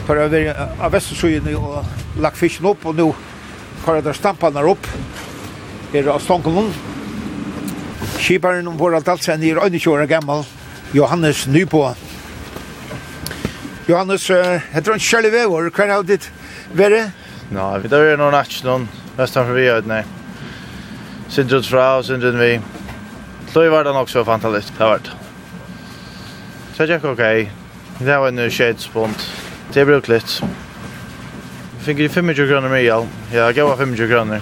for 0.08 0.17
å 0.17 0.28
være 0.32 0.54
av 0.82 0.93
vestersøyene 0.95 1.54
og 1.60 2.21
lagt 2.23 2.39
fisken 2.39 2.65
opp, 2.71 2.86
og 2.89 2.97
nå 2.97 3.12
har 3.86 4.02
der 4.02 4.17
stampene 4.17 4.63
opp, 4.65 4.89
her 5.93 6.10
av 6.12 6.23
Stonkelen. 6.23 6.71
Skiparen 8.17 8.67
om 8.67 8.80
våre 8.80 9.04
dalsrenne 9.06 9.45
er 9.45 9.62
21 9.62 9.91
år 9.93 10.08
gammel, 10.10 10.41
Johannes 10.97 11.45
Nypå. 11.52 11.84
Johannes, 13.88 14.26
heter 14.73 14.95
han 14.95 15.04
Kjelle 15.04 15.32
Vevor, 15.32 15.69
hva 15.69 15.86
er 15.86 16.04
det 16.10 16.19
vært? 16.76 17.13
Nå, 17.54 17.67
vi 17.84 17.91
tar 17.91 18.04
jo 18.04 18.17
noen 18.19 18.36
aksjon, 18.41 18.89
resten 19.19 19.45
for 19.45 19.56
vi 19.56 19.69
nei. 19.88 20.02
Sindrud 21.32 21.69
fra 21.69 21.93
og 22.00 22.08
Sindrud 22.08 22.41
vi. 22.41 22.58
Så 23.54 23.69
var 23.71 23.88
det 23.88 23.95
nok 23.95 24.12
så 24.12 24.26
fantastisk, 24.28 24.73
det 24.76 24.84
har 24.84 24.97
vært. 24.97 25.27
Så 26.78 26.86
det 26.86 26.94
gick 26.94 27.06
okej. 27.06 27.52
Det 28.00 28.18
var 28.18 28.28
en 28.28 28.52
shadespont. 28.52 29.24
Det 29.74 29.82
er 29.82 29.86
brukt 29.90 30.08
litt. 30.12 30.44
Fick 31.82 31.98
fikk 31.98 32.12
25 32.13 32.36
kroner 32.36 32.70
med 32.70 32.84
jag. 32.84 33.08
Ja, 33.32 33.48
jeg 33.48 33.56
gav 33.58 33.72
25 33.80 34.10
kroner. 34.12 34.42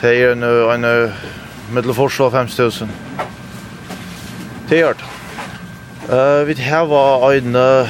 Det 0.00 0.10
er 0.12 0.32
en 0.32 0.44
en 0.44 1.12
medelforslag 1.72 2.32
5000. 2.32 2.90
Det 4.68 4.80
er 4.80 4.90
är 4.90 5.04
Uh, 6.08 6.44
vi 6.46 6.54
har 6.62 7.32
en 7.32 7.56
uh, 7.56 7.88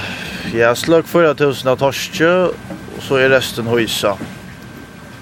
ja, 0.55 0.75
slök 0.75 1.07
4000 1.07 1.69
av 1.69 1.77
torske 1.79 2.27
og 2.27 2.55
så 3.01 3.17
er 3.17 3.31
resten 3.31 3.67
hojsa. 3.67 4.17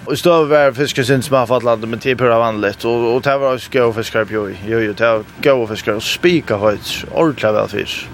Och 0.07 0.19
stå 0.19 0.45
var 0.45 0.73
fiskar 0.73 1.03
sin 1.03 1.23
som 1.23 1.29
små 1.29 1.47
fattland 1.47 1.89
men 1.89 1.99
typ 1.99 2.21
hur 2.21 2.29
vanligt 2.29 2.85
och 2.85 3.15
och 3.15 3.23
det 3.23 3.39
var 3.39 3.59
skå 3.59 3.93
fiskar 3.93 4.25
på 4.25 4.33
jo 4.33 4.81
jo 4.81 4.93
det 4.93 5.25
gå 5.43 5.67
fiskar 5.67 5.93
och 5.93 6.03
spika 6.03 6.57
höjts 6.57 7.05
ordla 7.15 7.53
väl 7.53 7.69
fisk. 7.69 8.09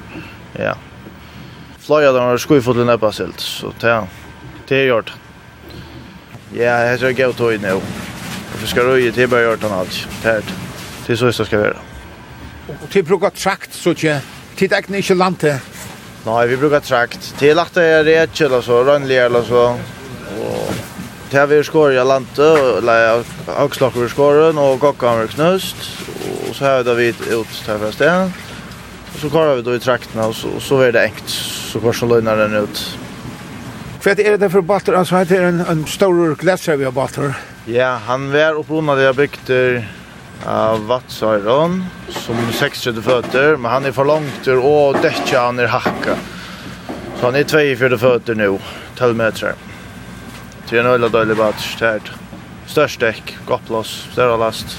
Ja. 0.59 0.75
Flöja 1.79 2.13
där 2.13 2.39
skuifotlen 2.39 2.89
upp 2.89 3.03
asilt 3.03 3.41
så 3.41 3.73
det 3.81 4.07
det 4.69 4.77
är 4.77 4.85
gjort. 4.85 5.13
Ja, 6.55 6.63
jag 6.63 6.99
ska 6.99 7.11
gå 7.11 7.33
till 7.33 7.61
nu. 7.61 7.81
Vi 8.61 8.67
ska 8.67 8.81
röja 8.81 9.13
till 9.13 9.29
bara 9.29 9.43
gjort 9.43 9.63
han 9.63 9.73
allt. 9.73 10.09
Tärt. 10.23 10.45
Det 11.07 11.13
är 11.13 11.17
så 11.17 11.27
det 11.27 11.33
ska 11.33 11.59
vara. 11.59 11.77
Och 12.83 12.91
till 12.91 13.05
brukar 13.05 13.31
trakt 13.31 13.75
så 13.75 13.95
tjä. 13.95 14.21
Tid 14.57 14.73
är 14.73 14.97
inte 14.97 15.15
landet. 15.15 15.63
Nej, 16.27 16.49
vi 16.49 16.57
brukar 16.57 16.81
trakt. 16.81 17.39
Till 17.39 17.59
att 17.59 17.75
det 17.75 17.85
är 17.85 18.05
rätt 18.05 18.41
eller 18.41 18.61
så, 18.61 18.85
rönliga 18.85 19.25
eller 19.25 19.43
så. 19.43 19.79
Det 21.33 21.39
har 21.39 21.47
vi 21.47 21.63
skåret 21.65 21.97
i 21.97 22.03
Lante, 22.05 22.45
eller 22.77 23.23
Akslokker 23.57 24.03
vi 24.03 24.09
skåret, 24.13 24.59
og 24.61 24.83
kokkan 24.83 25.23
vi 25.23 25.31
knust, 25.33 25.79
og 26.45 26.51
så 26.53 26.67
har 26.67 26.83
vi 26.83 26.85
da 26.85 26.97
vidt 26.99 27.23
ut 27.31 27.55
til 27.57 27.79
fra 27.81 27.89
stenen. 27.95 28.35
Og 29.15 29.17
så 29.17 29.31
klarer 29.33 29.57
vi 29.57 29.65
da 29.65 29.77
i 29.79 29.81
traktene, 29.81 30.27
og 30.29 30.37
så, 30.37 30.51
og 30.53 30.61
så 30.61 30.83
er 30.85 30.93
det 30.93 31.07
enkt, 31.07 31.33
så 31.71 31.81
går 31.81 31.97
så 31.97 32.11
løgner 32.11 32.37
den 32.37 32.59
ut. 32.67 32.83
Hva 34.05 34.13
er 34.13 34.21
det 34.21 34.37
det 34.45 34.51
för 34.51 34.61
Baltor 34.61 34.95
alltså 34.95 35.17
heter 35.17 35.43
en 35.49 35.61
en 35.61 35.87
stor 35.87 36.37
glassar 36.37 36.77
vi 36.77 36.85
har 36.85 36.93
Baltor. 36.93 37.33
Ja, 37.65 37.97
han 38.07 38.33
var 38.33 38.61
upprunnad 38.61 38.99
där 38.99 39.13
byggt 39.13 39.51
av 40.47 40.87
Vatsairon 40.87 41.85
som 42.09 42.37
36 42.53 43.03
føtter, 43.03 43.57
men 43.57 43.71
han 43.71 43.87
er 43.87 43.93
for 43.93 44.05
langt 44.05 44.49
og 44.49 45.01
däckar 45.01 45.47
han 45.47 45.59
er 45.59 45.67
hacka. 45.67 46.17
Så 47.21 47.27
han 47.27 47.37
er 47.37 47.45
42 47.45 47.99
føtter 47.99 48.35
nu, 48.35 48.59
12 48.99 49.17
meter. 49.17 49.72
Det 50.73 50.79
er 50.81 50.87
en 50.87 50.95
øyla 50.95 51.09
døylig 51.13 51.37
batch, 51.37 51.79
det 51.79 51.87
här. 51.87 52.01
størst 52.67 53.01
dekk, 53.01 53.39
godt 53.47 53.67
plass, 53.67 54.09
større 54.13 54.39
last. 54.41 54.79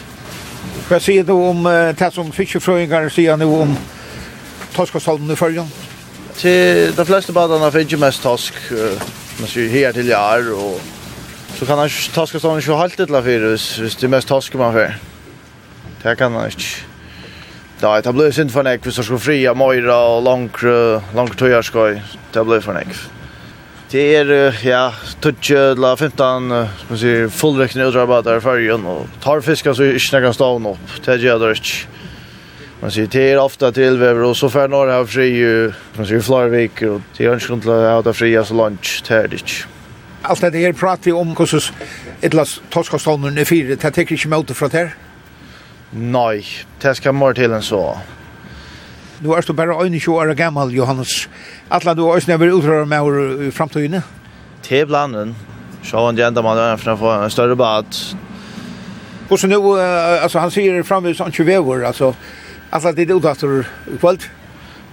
Hva 0.88 0.98
sier 1.00 1.24
du 1.24 1.36
om 1.36 1.68
uh, 1.70 1.92
det 1.94 2.08
som 2.14 2.32
fiskefrøyngar 2.34 3.12
sier 3.14 3.38
nu 3.38 3.46
om 3.62 3.76
torskastolmen 4.74 5.32
i 5.32 5.38
følgen? 5.38 5.70
Til 6.40 6.96
de 6.98 7.06
fleste 7.06 7.34
badene 7.34 7.70
finner 7.72 7.86
ikke 7.86 8.02
mest 8.02 8.26
tosk, 8.26 8.58
uh, 8.72 8.98
Man 9.40 9.50
sier 9.50 9.70
her 9.70 9.92
til 9.92 10.02
till 10.02 10.10
jar 10.10 10.52
och 10.54 10.82
så 11.60 11.66
kan 11.66 11.78
han 11.78 11.88
ikke 11.88 12.72
ju 12.72 12.76
halta 12.76 13.06
till 13.06 13.16
affärus, 13.16 13.78
hvis 13.78 13.78
hvis 13.78 13.96
det 13.96 14.04
er 14.04 14.10
mest 14.10 14.28
torsk 14.28 14.56
man 14.56 14.74
får. 14.74 14.94
Det 16.04 16.18
kan 16.18 16.32
han 16.32 16.48
ikke. 16.48 16.86
Ja, 17.82 18.02
det 18.02 18.14
blir 18.14 18.32
synd 18.32 18.50
for 18.50 18.64
nek 18.64 18.82
hvis 18.82 18.98
jeg 18.98 19.06
skulle 19.06 19.20
fria 19.20 19.54
Moira 19.54 19.94
og 19.94 20.24
langre, 20.24 21.02
langre 21.16 21.36
tøyerskøy. 21.36 22.02
Det 22.34 22.46
blir 22.46 22.60
for 22.60 22.74
nek 22.74 23.23
det 23.94 24.04
er, 24.18 24.30
ja, 24.66 24.88
tutje 25.22 25.76
la 25.78 25.92
15, 25.94 26.48
som 26.82 26.98
sier, 26.98 27.28
fullrekne 27.30 27.86
utrarbeidet 27.92 28.40
i 28.40 28.42
fergen, 28.42 28.88
og 28.90 29.20
tar 29.22 29.44
fisken 29.46 29.76
så 29.78 29.86
ikke 29.92 30.16
nekker 30.16 30.34
stavn 30.34 30.66
opp, 30.72 30.96
det 31.06 31.20
gjør 31.22 31.44
det 31.44 31.52
ikke. 31.60 32.00
Man 32.82 32.92
sier, 32.92 33.12
det 33.14 33.26
er 33.30 33.40
ofte 33.40 33.70
tilvever, 33.76 34.26
og 34.26 34.34
så 34.36 34.50
fer 34.52 34.72
når 34.72 34.90
jeg 34.90 34.98
har 34.98 35.12
fri, 35.14 35.28
man 36.00 36.10
sier, 36.10 36.26
flere 36.26 36.50
viker, 36.56 36.96
og 36.96 37.14
det 37.14 37.28
er 37.28 37.36
ønskelig 37.36 37.62
til 37.64 37.76
å 37.76 37.78
ha 37.86 38.02
det 38.08 38.16
fri, 38.18 38.34
altså 38.42 38.58
lunch, 38.58 38.96
det 39.08 39.20
er 39.20 39.30
det 39.30 39.44
ikke. 39.44 39.70
Alt 40.24 40.46
det 40.56 40.64
her 40.64 40.76
prater 40.80 41.12
vi 41.12 41.16
om 41.20 41.36
hvordan 41.38 42.20
et 42.24 42.34
lass 42.34 42.58
toskastavnen 42.74 43.38
er 43.38 43.48
fire, 43.48 43.76
det 43.78 43.94
tekker 43.94 44.18
ikke 44.18 44.34
med 44.34 44.58
fra 44.58 44.72
det 44.74 44.82
her? 44.82 44.94
Nei, 45.94 46.42
det 46.82 46.98
skal 46.98 47.14
mer 47.14 47.38
til 47.38 47.54
enn 47.54 47.62
så. 47.62 47.84
Nu 49.22 49.32
er 49.34 49.42
du 49.42 49.54
bare 49.54 49.76
21 49.86 50.16
år 50.16 50.34
gammal, 50.34 50.74
Johannes. 50.74 51.30
Atla 51.72 51.94
du 51.94 52.06
også 52.08 52.32
never 52.32 52.54
utrører 52.54 52.86
med 52.86 53.00
over 53.00 53.48
i 53.48 53.52
framtøyene? 53.52 54.04
Til 54.64 54.86
blanden. 54.88 55.36
Så 55.84 56.06
han 56.06 56.18
gjerne 56.18 56.44
man 56.44 56.58
er 56.58 56.78
for 56.80 56.94
å 56.94 57.00
få 57.00 57.12
en 57.24 57.34
større 57.34 57.56
bad. 57.60 57.86
Og 59.30 59.40
så 59.40 59.48
nå, 59.48 59.60
altså 59.78 60.40
han 60.40 60.52
sier 60.54 60.84
framvis 60.88 61.22
han 61.24 61.32
20 61.32 61.60
år, 61.60 61.86
altså. 61.92 62.14
Atla 62.74 62.92
det 62.92 63.10
er 63.10 63.20
utaftur 63.20 63.62
i 63.92 64.00
kvöld? 64.02 64.26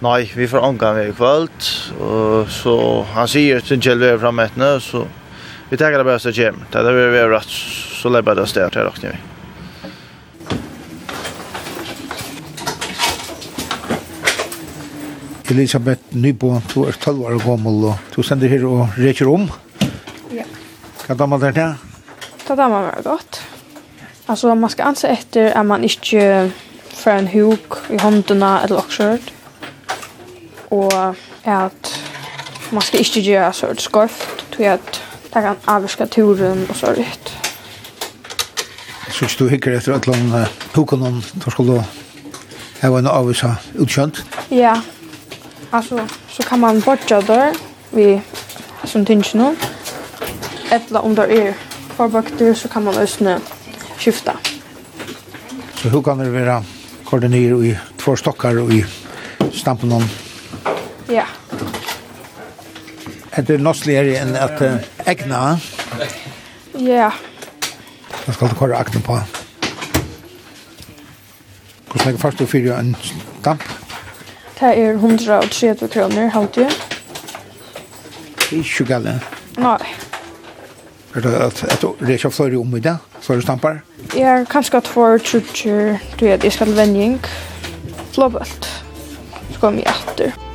Nei, 0.01 0.31
vi 0.37 0.49
får 0.49 0.65
omgang 0.65 1.01
i 1.01 1.13
kvöld. 1.17 1.71
Og 2.01 2.49
så 2.53 2.77
han 3.15 3.29
sier 3.29 3.65
til 3.65 3.81
Kjell 3.81 4.01
vi 4.01 4.13
er 4.13 4.21
framettene, 4.21 4.75
så 4.81 5.07
vi 5.71 5.77
tenker 5.77 6.01
det 6.01 6.09
beste 6.09 6.33
kjem. 6.35 6.65
Det 6.71 6.81
er 6.81 6.89
det 6.89 7.11
vi 7.13 7.21
har 7.21 7.35
rett, 7.35 7.59
så 8.01 8.13
leber 8.13 8.39
det 8.39 8.49
stedet 8.51 8.75
her, 8.75 8.89
råkner 8.89 9.15
vi. 9.17 9.30
Elisabeth 15.51 16.15
Nybo, 16.15 16.61
du 16.75 16.85
er 16.87 16.93
12 16.93 17.25
år 17.27 17.39
gammel, 17.43 17.85
og 17.91 17.95
du 18.15 18.23
sender 18.23 18.49
her 18.49 18.65
og 18.69 18.99
reker 18.99 19.27
om. 19.27 19.49
Ja. 20.31 20.45
Hva 21.07 21.17
damer 21.19 21.41
det 21.43 21.55
til? 21.57 21.73
Hva 22.47 22.57
damer 22.59 22.87
var 22.87 23.03
godt. 23.03 23.41
Altså, 24.31 24.55
man 24.55 24.71
skal 24.71 24.93
anse 24.93 25.11
etter 25.11 25.51
at 25.59 25.67
man 25.67 25.83
ikke 25.85 26.53
får 26.95 27.19
en 27.19 27.31
huk 27.33 27.81
i 27.91 27.99
håndene 27.99 28.51
eller 28.63 28.79
okkjørt. 28.79 29.33
Og 30.71 30.95
at 31.45 31.91
man 32.71 32.87
skal 32.87 33.03
ikke 33.03 33.25
gjøre 33.27 33.51
så 33.53 33.73
et 33.75 33.83
skorft, 33.83 34.47
tror 34.53 34.65
jeg 34.65 34.79
at 34.79 35.03
det 35.31 35.43
kan 35.49 35.67
avvirke 35.67 36.07
turen 36.15 36.63
og 36.69 36.79
så 36.79 36.95
rett. 36.95 37.35
Jeg 39.09 39.19
synes 39.19 39.37
du 39.37 39.49
hikker 39.51 39.75
etter 39.81 39.99
at 39.99 40.07
man 40.07 40.47
hukene, 40.77 41.17
da 41.43 41.51
skal 41.51 41.75
du 41.75 41.77
ha 42.81 42.95
en 43.03 43.11
avvirke 43.11 43.57
utkjønt? 43.83 44.23
Ja, 44.51 44.79
ja. 44.79 45.00
Alltså 45.71 46.09
så 46.29 46.43
kan 46.43 46.61
man 46.61 46.81
bortja 46.81 47.21
där 47.21 47.55
vi 47.91 48.21
som 48.85 49.07
tänker 49.07 49.39
nu. 49.39 49.57
Ettla 50.71 51.01
om 51.01 51.15
där 51.15 51.29
är 51.31 51.55
förbakter 51.97 52.55
så 52.55 52.69
kan 52.69 52.85
man 52.85 52.95
ösna 52.95 53.41
skifta. 53.99 54.37
Så 55.75 55.89
hur 55.89 56.03
kan 56.03 56.19
det 56.19 56.31
vara 56.31 56.65
koordinera 57.05 57.65
i 57.65 57.79
två 57.97 58.17
stockar 58.17 58.59
och 58.59 58.73
i 58.73 58.85
stampen 59.53 59.93
om? 59.93 60.05
Ja. 61.09 61.25
Är 63.31 63.43
det 63.43 63.59
nossligare 63.59 64.17
än 64.17 64.37
att 64.37 64.63
ägna? 65.05 65.61
Ja. 66.73 67.13
Då 68.27 68.33
ska 68.33 68.47
du 68.47 68.55
kolla 68.55 68.77
akten 68.77 69.03
på. 69.03 69.21
Hvordan 71.91 72.09
er 72.09 72.13
det 72.13 72.21
først 72.21 72.41
og 72.41 72.49
fyrir 72.49 72.77
en 72.79 72.97
stamp? 73.41 73.63
Det 74.61 74.79
er 74.79 74.93
130 74.93 75.89
kroner, 75.89 76.29
halte 76.29 76.61
jeg. 76.61 76.73
Ikke 78.53 78.85
gale. 78.85 79.21
Nei. 79.57 79.79
Er 81.15 81.21
det 81.25 81.33
at, 81.35 81.65
at 81.65 81.87
det 82.01 82.25
er 82.25 82.31
flere 82.31 82.59
om 82.61 82.77
i 82.77 82.81
det, 82.81 82.99
flere 83.21 83.43
stampar? 83.43 83.81
Jeg 84.15 84.29
er 84.41 84.45
kanskje 84.45 84.77
at 84.77 84.89
for 84.89 85.19
trutjer, 85.19 85.97
du 86.21 86.25
vet, 86.27 86.45
jeg 86.45 86.53
skal 86.53 86.77
vending. 86.77 87.19
Flåbølt. 88.13 88.69
Så 89.51 89.61
kommer 89.61 89.83
jeg 89.83 89.95
etter. 89.95 90.50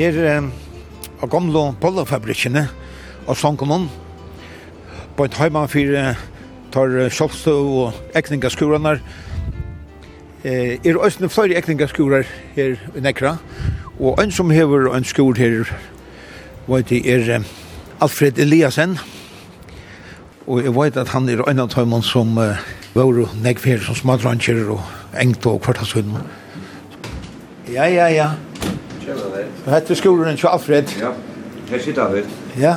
er 0.00 0.16
av 1.20 1.28
gamle 1.28 1.70
bollefabrikkene 1.80 2.64
av 3.28 3.36
Sankonon 3.36 3.88
på 5.16 5.26
et 5.26 5.36
heimann 5.36 5.68
for 5.68 6.16
tar 6.72 6.94
kjolstø 7.10 7.52
og 7.52 8.16
ekningaskurene 8.16 8.96
eh, 10.44 10.78
er 10.78 10.98
også 10.98 11.28
flere 11.28 11.58
ekningaskurer 11.58 12.26
her 12.56 12.76
i 12.96 13.04
Nekra 13.04 13.36
og 13.98 14.20
en 14.22 14.32
som 14.32 14.50
hever 14.54 14.88
en 14.94 15.04
skur 15.04 15.36
her 15.36 15.68
vet 16.70 16.92
jeg 16.94 17.06
er 17.10 17.44
Alfred 18.00 18.38
Eliasen 18.38 18.96
og 20.46 20.62
jeg 20.64 20.74
vet 20.74 20.96
at 20.96 21.12
han 21.12 21.28
er 21.28 21.42
en 21.50 21.62
av 21.62 21.74
heimann 21.76 22.06
som 22.06 22.38
uh, 22.38 22.56
var 22.94 23.18
nekfer 23.44 23.82
som 23.84 23.98
smadranger 23.98 24.70
og 24.76 24.80
engt 25.20 25.46
og 25.46 25.60
kvartasund 25.66 26.16
Ja, 27.70 27.84
ja, 27.86 28.08
ja. 28.10 28.30
Hette 29.66 29.96
skolen 29.98 30.36
til 30.36 30.48
Alfred. 30.48 30.94
Ja, 31.00 31.10
her 31.70 31.82
sitter 31.82 32.06
Alfred. 32.06 32.30
Ja. 32.58 32.76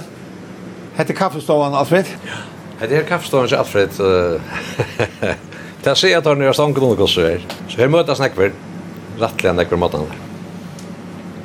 Hette 0.97 1.13
kaffestovan 1.17 1.75
Alfred. 1.79 2.09
Ja. 2.25 2.41
Hette 2.81 2.95
her 2.99 3.07
kaffestovan 3.07 3.47
til 3.47 3.55
Alfred. 3.61 3.89
Det 5.83 5.91
er 5.91 5.99
sier 5.99 6.19
at 6.19 6.27
han 6.27 6.41
er 6.41 6.55
stanken 6.55 6.83
under 6.83 6.99
kosser 6.99 7.33
her. 7.33 7.47
Så 7.67 7.81
her 7.81 7.91
møtes 7.91 8.21
nekver. 8.23 8.53
Rattelig 9.21 9.55
nekver 9.57 9.79
måten 9.79 10.05
her. 10.07 10.21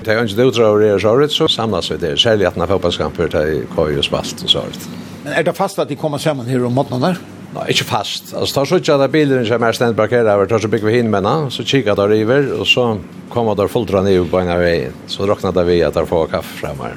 Det 0.04 0.14
er 0.14 0.22
ikke 0.24 0.36
det 0.38 0.44
utrøver 0.48 0.84
er 0.86 1.00
såret, 1.02 1.32
så 1.34 1.48
samlas 1.50 1.90
vi 1.90 1.96
der. 2.00 2.16
Særlig 2.16 2.46
at 2.46 2.54
han 2.54 2.62
har 2.62 2.70
fotballskamper 2.70 3.26
til 3.28 3.66
KU 3.74 3.98
og 3.98 4.04
Spast 4.06 4.44
og 4.46 4.50
såret. 4.50 4.86
Men 5.24 5.34
er 5.36 5.42
det 5.44 5.56
fast 5.56 5.78
at 5.78 5.88
de 5.90 5.96
kommer 5.96 6.18
sammen 6.22 6.46
her 6.46 6.64
om 6.64 6.72
måten 6.72 7.02
her? 7.02 7.18
Ja, 7.58 7.64
ikke 7.72 7.88
fast. 7.88 8.30
Altså, 8.38 8.54
tar 8.54 8.68
så 8.70 8.76
ikke 8.78 8.94
at 8.94 9.10
bilen 9.10 9.46
som 9.46 9.64
er 9.66 9.74
stendt 9.74 9.96
parkeret 9.98 10.28
over, 10.30 10.46
tar 10.46 10.62
så 10.62 10.70
bygger 10.70 10.86
vi 10.86 10.98
hin 11.00 11.08
med 11.10 11.24
henne, 11.26 11.50
så 11.50 11.64
kikker 11.66 11.96
der 11.98 12.12
river, 12.12 12.52
og 12.54 12.66
så 12.70 12.84
kommer 13.32 13.56
der 13.58 13.70
fullt 13.72 13.90
rann 13.94 14.06
i 14.06 14.14
på 14.22 14.38
en 14.38 14.52
av 14.54 14.62
veien. 14.62 14.94
Så 15.10 15.26
råkner 15.26 15.56
der 15.56 15.66
vi 15.66 15.80
at 15.82 15.98
der 15.98 16.06
får 16.06 16.30
kaffe 16.36 16.60
frem 16.60 16.78
her. 16.84 16.94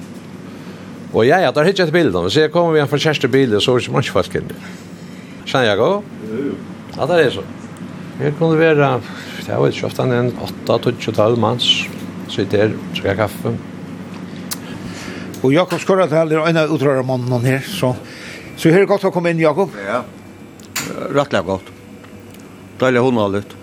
Og 1.13 1.25
jeg, 1.25 1.47
at 1.47 1.57
der 1.57 1.65
hittet 1.65 1.87
et 1.87 1.95
bilen, 1.95 2.29
så 2.29 2.45
jeg 2.45 2.53
kommer 2.53 2.75
vi 2.75 2.83
en 2.83 2.91
for 2.91 3.01
kjæreste 3.01 3.27
bil, 3.31 3.57
så 3.57 3.73
er 3.73 3.79
det 3.81 3.87
ikke 3.87 3.95
mange 3.97 4.13
folk 4.13 4.37
inn. 4.37 4.53
Kjenner 5.49 5.71
jeg 5.71 5.81
også? 5.81 6.53
Ja, 6.99 7.09
det 7.09 7.19
er 7.25 7.33
så. 7.39 7.47
Jeg 8.21 8.37
kunne 8.37 8.61
være, 8.61 8.93
jeg 9.47 9.65
vet 9.65 9.75
ikke 9.75 9.89
ofte, 9.89 10.05
en 10.05 10.31
8-12 10.69 11.41
manns, 11.41 11.73
sitter 12.29 12.67
her, 12.67 12.79
skal 12.93 13.17
kaffe. 13.17 13.57
Og 15.41 15.53
Jakob 15.57 15.81
Skorrat 15.81 16.13
er 16.13 16.37
en 16.37 16.57
av 16.61 16.69
utrørermannen 16.69 17.49
her, 17.49 17.65
så, 17.65 17.95
så 18.55 18.69
her 18.69 18.83
er 18.85 18.91
godt 18.91 19.09
å 19.09 19.15
komme 19.15 19.33
inn, 19.33 19.41
Jakob. 19.41 19.73
Ja, 19.81 20.03
ja 20.03 20.20
rettelig 21.15 21.45
godt. 21.47 21.71
Deilig 22.81 23.03
hundra 23.05 23.27
litt. 23.35 23.55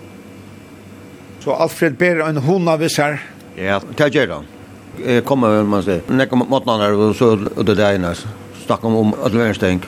Så 1.43 1.55
Alfred 1.55 1.97
ber 1.99 2.23
en 2.25 2.41
hona 2.43 2.75
viss 2.79 2.97
her? 2.99 3.19
Ja, 3.59 3.79
det 3.79 4.09
gjør 4.15 4.39
han. 4.39 4.49
Jeg 4.99 5.23
kommer 5.27 5.53
vel, 5.53 5.67
man 5.69 5.83
sier. 5.85 6.03
Nekka 6.11 6.39
måten 6.39 6.81
her, 6.81 6.95
og 6.97 7.15
så 7.15 7.33
ut 7.37 7.67
det 7.67 7.79
ene. 7.85 8.11
Snakk 8.65 8.83
om 8.87 8.97
om 8.99 9.15
at 9.17 9.33
det 9.33 9.41
er 9.41 9.51
en 9.53 9.57
stenk. 9.57 9.87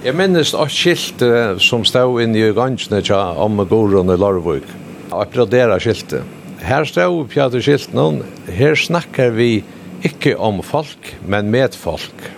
Jeg 0.00 0.16
minnes 0.16 0.54
et 0.56 0.72
skilt 0.72 1.22
som 1.60 1.84
stod 1.84 2.22
inn 2.22 2.32
i 2.36 2.46
gangene 2.56 3.02
tja 3.04 3.20
om 3.34 3.52
Ammegården 3.52 4.14
i 4.14 4.16
Larvøk. 4.16 4.68
Applaudera 5.12 5.76
skiltet. 5.82 6.24
Her 6.64 6.86
stod 6.88 7.28
Pjater 7.32 7.60
skilt 7.64 7.92
noen. 7.96 8.22
Her 8.48 8.76
snakker 8.76 9.32
vi 9.36 9.62
ikke 10.06 10.36
om 10.40 10.62
folk, 10.64 11.14
men 11.28 11.50
med 11.52 11.76
folk. 11.76 12.28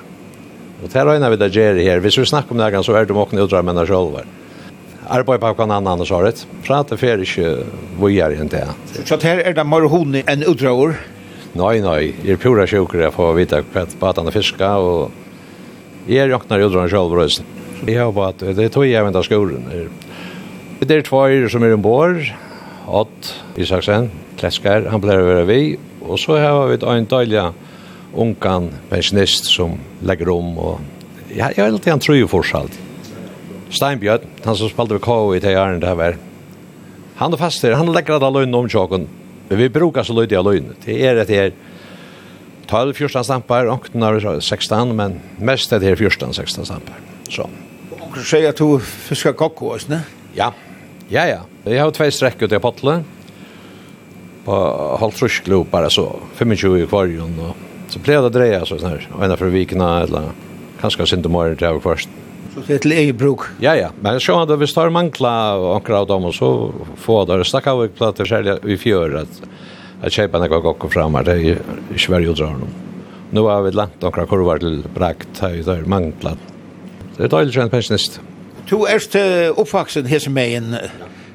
Og 0.82 0.90
det 0.90 0.98
er 0.98 1.12
øyne 1.14 1.30
vi 1.30 1.38
da 1.38 1.46
gjør 1.46 1.78
her. 1.78 2.02
Hvis 2.02 2.18
vi 2.18 2.26
snakker 2.26 2.54
om 2.54 2.58
det, 2.58 2.82
så 2.82 2.96
er 2.98 3.06
det 3.06 3.14
måkken 3.14 3.38
utdrag 3.38 3.66
mennene 3.66 3.86
selv 3.86 4.26
arbeid 5.08 5.40
på 5.42 5.50
hva 5.54 5.64
annan 5.64 5.88
annars 5.94 6.10
svaret. 6.12 6.44
Prater 6.62 6.96
Prate 6.96 6.98
fer 7.00 7.22
ikke 7.24 7.64
vujar 8.00 8.34
enn 8.36 8.50
det. 8.52 8.66
Så 9.06 9.18
her 9.22 9.42
er 9.42 9.56
det 9.56 9.66
mer 9.66 9.88
hone 9.90 10.22
enn 10.28 10.46
utdrager? 10.46 10.96
Nei, 11.58 11.80
nei. 11.84 12.12
Jeg 12.24 12.36
er 12.36 12.40
pura 12.40 12.66
sjukker 12.68 13.02
jeg 13.04 13.14
får 13.16 13.34
vite 13.36 13.62
hva 13.74 14.12
at 14.12 14.22
er 14.22 14.32
fiska, 14.34 14.70
og 14.78 16.08
jeg 16.08 16.30
råkner 16.30 16.64
utdrager 16.66 16.94
selv 16.94 17.12
brøst. 17.12 17.42
Jeg 17.82 17.98
har 17.98 18.12
bare 18.14 18.36
at 18.36 18.56
det 18.56 18.70
tog 18.72 18.86
jeg 18.86 19.04
venter 19.04 19.26
skolen. 19.26 19.66
Det 20.82 20.96
er 20.96 21.06
tvær 21.06 21.48
som 21.50 21.64
er 21.66 21.74
ombord, 21.74 22.22
Odd 22.86 23.28
Isaksen, 23.56 24.08
Kleskar, 24.38 24.88
han 24.90 25.02
blir 25.02 25.20
å 25.20 25.26
være 25.28 25.46
vi, 25.46 25.60
og 26.02 26.18
så 26.18 26.38
har 26.42 26.70
vi 26.70 26.80
en 26.82 27.06
døylig 27.06 27.44
ungan 28.18 28.70
pensjonist 28.90 29.46
som 29.50 29.76
legger 30.02 30.32
om, 30.34 30.56
og 30.58 30.80
jeg, 31.30 31.54
jeg 31.54 31.62
er 31.62 31.70
alltid 31.70 31.92
en 31.94 32.02
trøy 32.02 32.24
fortsatt. 32.28 32.81
Steinbjørn, 33.72 34.28
han 34.44 34.56
som 34.58 34.70
spalte 34.70 34.98
ved 34.98 35.04
KO 35.04 35.32
i 35.32 35.40
det 35.40 35.54
her 35.56 35.78
det 35.80 35.96
var. 35.96 36.18
Han 37.20 37.32
er 37.32 37.40
fast 37.40 37.62
der, 37.64 37.76
han 37.78 37.90
legger 37.92 38.18
alle 38.18 38.32
løgnene 38.38 38.64
om 38.64 38.68
tjåken. 38.68 39.06
Men 39.48 39.60
vi 39.60 39.68
brukar 39.72 40.04
så 40.04 40.16
løyde 40.16 40.38
av 40.38 40.46
løgnene. 40.48 40.76
Det 40.84 40.96
er 41.00 41.18
det 41.18 41.28
her 41.28 41.52
12-14 42.68 43.24
stampar, 43.26 43.68
åkten 43.68 44.04
av 44.04 44.18
16, 44.20 44.94
men 44.96 45.18
mest 45.38 45.72
er 45.72 45.82
det 45.82 45.92
her 45.92 46.04
14-16 46.08 46.68
stampar. 46.68 47.00
Så. 47.28 47.48
Og 47.98 48.14
du 48.16 48.22
sier 48.24 48.52
at 48.52 48.60
du 48.60 48.78
fiskar 48.80 49.36
kokko 49.36 49.74
også, 49.74 49.92
ne? 49.92 50.02
Ja, 50.36 50.52
ja, 51.12 51.26
ja. 51.28 51.42
Jeg 51.68 51.80
har 51.82 51.92
tvei 51.92 52.08
strekk 52.12 52.46
ut 52.46 52.52
i 52.52 52.60
potlet. 52.62 53.04
På 54.46 54.56
halvt 54.98 55.20
trusklo 55.20 55.62
bare 55.70 55.90
så, 55.92 56.08
25 56.38 56.80
i 56.80 56.88
kvarjon. 56.88 57.36
Og 57.44 57.92
så 57.92 58.00
pleier 58.02 58.24
det 58.24 58.32
å 58.32 58.34
dreie 58.34 58.62
så 58.64 58.80
sånn 58.80 58.96
her, 58.96 59.06
ena 59.20 59.36
for 59.38 59.52
vikna, 59.52 59.90
eller 60.06 60.32
kanskje 60.80 61.12
sindemorgen 61.12 61.60
til 61.60 61.68
av 61.68 61.82
kvarsten. 61.84 62.16
Så 62.54 62.60
det 62.66 62.74
är 62.74 62.78
till 62.78 62.92
eget 62.92 63.16
bruk. 63.16 63.38
Ja, 63.60 63.76
ja. 63.76 63.88
Men 64.00 64.20
så 64.20 64.38
hade 64.38 64.56
vi 64.56 64.66
större 64.66 64.90
mankla 64.90 65.54
och 65.54 65.74
ankra 65.74 66.00
av 66.00 66.06
dem 66.06 66.24
och 66.24 66.34
så 66.34 66.72
få 66.96 67.24
där. 67.24 67.42
Stack 67.42 67.66
av 67.66 67.84
ett 67.84 67.94
platt 67.94 68.28
sälja 68.28 68.58
i 68.66 68.76
fjör 68.76 69.14
att 69.14 69.42
att 70.02 70.12
köpa 70.12 70.38
några 70.38 70.60
gockor 70.60 70.88
fram 70.88 71.14
här 71.14 71.36
i 71.36 71.56
Sverige 71.98 72.28
och 72.28 72.36
drar 72.36 72.46
dem. 72.46 72.68
Nu 73.30 73.40
har 73.40 73.62
vi 73.62 73.70
lagt 73.70 74.02
några 74.02 74.26
kurvar 74.26 74.58
till 74.58 74.82
brakt 74.94 75.38
här 75.40 75.54
i 75.54 75.62
där 75.62 75.82
mankla. 75.86 76.36
Det 77.16 77.24
är 77.24 77.28
dåligt 77.28 77.54
känt 77.54 77.70
pensionist. 77.70 78.20
Du 78.68 78.76
är 78.86 79.60
uppvuxen 79.60 80.06
här 80.06 80.18
som 80.18 80.38
är 80.38 80.56
en 80.56 80.76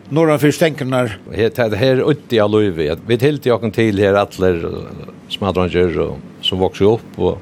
norra 0.09 0.39
förstänkarna. 0.39 1.09
Det 1.35 1.57
här 1.57 1.95
är 1.95 2.11
ute 2.11 2.35
i 2.35 2.39
Aluivi. 2.39 2.95
Vi 3.07 3.17
tilt 3.17 3.45
jag 3.45 3.73
till 3.73 3.99
här 3.99 4.13
alla 4.13 4.69
smadranger 5.29 6.11
som 6.41 6.59
växer 6.59 6.85
upp. 6.85 7.19
Och 7.19 7.37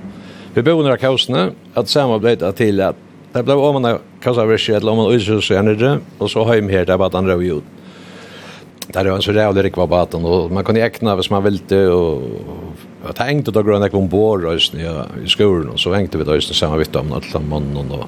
vi 0.53 0.61
bor 0.61 0.83
några 0.83 0.97
kaosna. 0.97 1.49
Att 1.73 1.89
samarbeta 1.89 2.51
till 2.51 2.81
att 2.81 2.95
Det 3.35 3.43
blev 3.43 3.59
om 3.59 3.81
man 3.81 3.99
kassa 4.21 4.45
versi 4.45 4.73
eller 4.73 4.91
om 4.91 4.97
man 4.97 5.11
usus 5.11 5.51
energi 5.51 5.97
och 6.17 6.31
så 6.31 6.43
hem 6.45 6.69
här 6.69 6.85
där 6.85 6.97
bara 6.97 7.17
andra 7.17 7.33
ut. 7.33 7.63
Där 8.87 9.05
var 9.05 9.19
så 9.19 9.31
där 9.31 9.47
och 9.47 9.55
det 9.55 9.63
gick 9.63 9.77
var 9.77 9.87
baten 9.87 10.25
och 10.25 10.51
man 10.51 10.63
kunde 10.63 10.81
äkna 10.81 11.15
hvis 11.15 11.29
man 11.29 11.43
ville 11.43 11.87
och 11.87 12.21
jag 13.05 13.15
tänkte 13.15 13.51
då 13.51 13.63
gröna 13.63 13.89
kom 13.89 14.07
bor 14.07 14.39
rösten 14.39 14.79
i 15.25 15.29
skolan 15.29 15.69
och 15.69 15.79
så 15.79 15.93
hängde 15.93 16.17
vi 16.17 16.23
då 16.23 16.35
just 16.35 16.55
samma 16.55 16.77
vitt 16.77 16.95
om 16.95 17.11
alla 17.11 17.39
mannen 17.39 17.91
och 17.91 18.05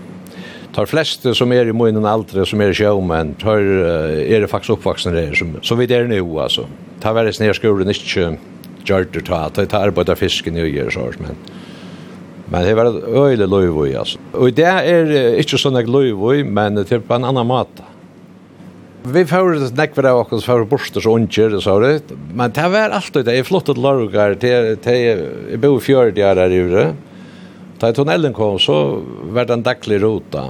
tar 0.76 0.86
flest 0.86 1.36
som 1.36 1.52
är 1.52 1.66
i 1.66 1.74
munnen 1.74 2.06
äldre 2.06 2.46
som 2.46 2.62
är 2.62 2.74
showman 2.74 3.34
tar 3.34 3.58
är 3.58 4.42
det 4.42 4.48
faktiskt 4.48 4.70
uppvuxna 4.70 5.12
det 5.12 5.36
som 5.36 5.60
så 5.62 5.76
vi 5.76 5.86
där 5.86 6.08
nu 6.08 6.40
alltså 6.40 6.66
tar 7.02 7.14
väl 7.14 7.34
snär 7.34 7.54
skolan 7.54 7.88
inte 7.88 8.38
gjort 8.86 9.14
det 9.14 9.22
ta 9.22 9.50
ta 9.50 9.78
arbetar 9.78 10.16
fisken 10.16 10.58
i 10.58 10.68
gör 10.68 10.90
så 10.90 11.00
men 11.00 11.36
Men 12.48 12.64
det 12.64 12.76
var 12.78 12.88
øyelig 12.88 13.48
løyvøy, 13.52 13.91
altså. 14.00 14.22
Og 14.39 14.56
det 14.56 14.68
er 14.70 15.10
ikke 15.41 15.60
sånn 15.60 15.80
jeg 15.82 15.89
løyvøy, 15.91 16.45
men 16.48 16.80
det 16.80 16.88
er 16.95 17.04
på 17.04 17.18
en 17.18 17.28
annen 17.28 17.48
måte. 17.48 17.84
Vi 19.08 19.24
får 19.28 19.70
nekver 19.76 20.10
av 20.10 20.34
oss 20.36 20.45
for 20.48 20.66
borster 20.68 21.04
og 21.08 21.22
unger, 21.22 21.58
så 21.64 21.78
det. 21.84 22.16
Men 22.36 22.52
det 22.56 22.66
var 22.74 22.95
alltid 22.95 23.28
det. 23.28 23.38
Jeg 23.38 23.48
flottet 23.48 23.80
largar 23.80 24.36
til, 24.39 24.74
til 24.84 25.04
jeg 25.52 25.60
bor 25.64 25.80
fjørde 25.84 26.24
her 26.24 26.39
her 26.39 26.52
i 26.52 26.62
Ure. 26.64 26.88
Da 27.80 27.91
tunnelen 27.93 28.34
kom, 28.36 28.58
så 28.60 29.04
var 29.32 29.48
det 29.48 29.58
en 29.58 29.66
daglig 29.68 30.02
rota. 30.04 30.48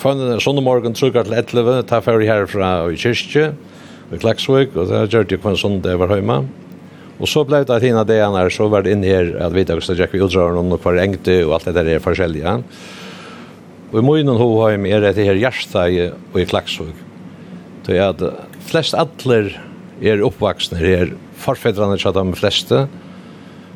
Fann 0.00 0.22
sånn 0.42 0.62
morgen 0.64 0.96
trukker 0.96 1.26
til 1.26 1.38
11, 1.38 1.82
ta 1.88 2.00
fer 2.04 2.22
herfra 2.26 2.70
i 2.92 2.98
kyrkje, 3.00 3.50
i 4.12 4.20
Klaksvik, 4.22 4.74
og 4.76 4.90
det 4.90 5.06
gjør 5.12 5.28
det 5.30 5.40
på 5.42 5.52
en 5.52 5.60
sånn 5.60 5.80
det 5.84 5.96
var 6.00 6.14
hjemme. 6.14 6.42
Og 7.20 7.28
så 7.28 7.44
blev 7.44 7.64
det 7.64 7.76
at 7.76 7.82
hina 7.82 8.04
det 8.04 8.20
när 8.28 8.50
så 8.50 8.68
var 8.68 8.82
det 8.82 8.92
in 8.92 9.02
här 9.02 9.36
att 9.40 9.52
vi 9.52 9.60
ikke 9.60 9.80
stakk 9.80 10.14
vi 10.14 10.18
utdraren 10.18 10.72
och 10.72 10.82
hver 10.82 10.98
ängte 10.98 11.44
och 11.44 11.54
allt 11.54 11.64
det 11.64 11.72
där 11.72 11.86
är 11.86 11.98
forskjellige. 11.98 12.62
Och 13.90 13.98
i 13.98 14.02
munnen 14.02 14.36
hoheim 14.36 14.82
mer 14.82 15.00
det 15.00 15.12
här 15.16 15.34
her 15.34 15.88
i, 15.88 16.10
och 16.32 16.40
i 16.40 16.46
klaxsug. 16.46 16.94
Det 17.86 17.98
är 17.98 18.08
at 18.08 18.22
flest 18.66 18.94
atler 18.94 19.60
er 20.02 20.22
oppvaksne 20.24 20.78
her, 20.78 21.12
forfedrane 21.40 21.96
tja 21.98 22.12
de 22.12 22.34
fleste. 22.36 22.86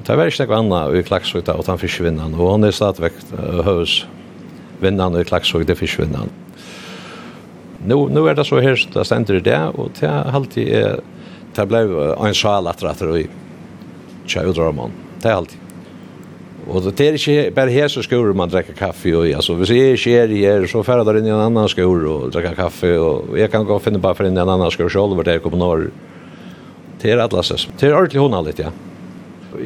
Det 0.04 0.16
var 0.16 0.28
ikke 0.28 0.46
noe 0.48 0.58
annet 0.58 1.00
i 1.00 1.06
klaksvåg 1.06 1.44
da, 1.46 1.54
og 1.60 1.68
han 1.68 1.80
fiskvinnan, 1.80 2.34
og 2.34 2.54
han 2.54 2.64
er 2.64 2.74
stadigvæk 2.74 3.18
høys 3.64 4.04
vinnan 4.80 5.14
og 5.14 5.22
i 5.22 5.28
klaksvåg, 5.28 5.66
det 5.68 5.76
fiskvinnan. 5.78 6.32
Nå, 7.84 7.96
nå 8.12 8.24
er 8.28 8.36
det 8.36 8.46
så 8.48 8.60
her, 8.60 8.76
det 8.76 9.06
stender 9.08 9.40
det, 9.44 9.58
og 9.76 9.92
det 10.00 10.08
er 10.08 10.36
alltid 10.36 10.72
er 10.80 11.00
det 11.54 11.66
blev 11.66 12.00
en 12.26 12.34
sal 12.34 12.66
att 12.66 12.82
rätta 12.82 13.08
och 13.08 13.18
tja 14.26 14.42
ut. 14.42 14.56
Det 15.22 15.28
är 15.28 15.32
allt. 15.32 15.56
Och 16.68 16.82
det 16.82 17.00
är 17.00 17.28
inte 17.28 17.50
bara 17.54 17.70
här 17.70 17.88
så 17.88 18.02
skor 18.02 18.32
man 18.32 18.48
dricker 18.48 18.72
kaffe 18.72 19.14
och 19.14 19.26
alltså 19.26 19.54
vi 19.54 19.66
ser 19.66 20.06
er 20.06 20.28
här 20.28 20.66
så 20.66 20.82
färra 20.82 21.04
där 21.04 21.18
in 21.18 21.26
i 21.26 21.28
en 21.28 21.40
annan 21.40 21.68
skor 21.68 22.06
och 22.06 22.30
dricker 22.30 22.54
kaffe 22.54 22.98
och 22.98 23.38
jag 23.38 23.52
kan 23.52 23.64
gå 23.64 23.74
och 23.74 23.82
finna 23.82 23.98
bara 23.98 24.14
för 24.14 24.24
en 24.24 24.38
annan 24.38 24.70
skor 24.70 24.88
själv 24.88 25.16
vart 25.16 25.26
jag 25.26 25.42
kommer 25.42 25.56
norr. 25.56 25.90
Det 27.00 27.10
är 27.10 27.18
atlases. 27.18 27.68
Det 27.78 27.86
är 27.86 27.94
ordentligt 27.94 28.22
hon 28.22 28.34
allt 28.34 28.58
ja. 28.58 28.70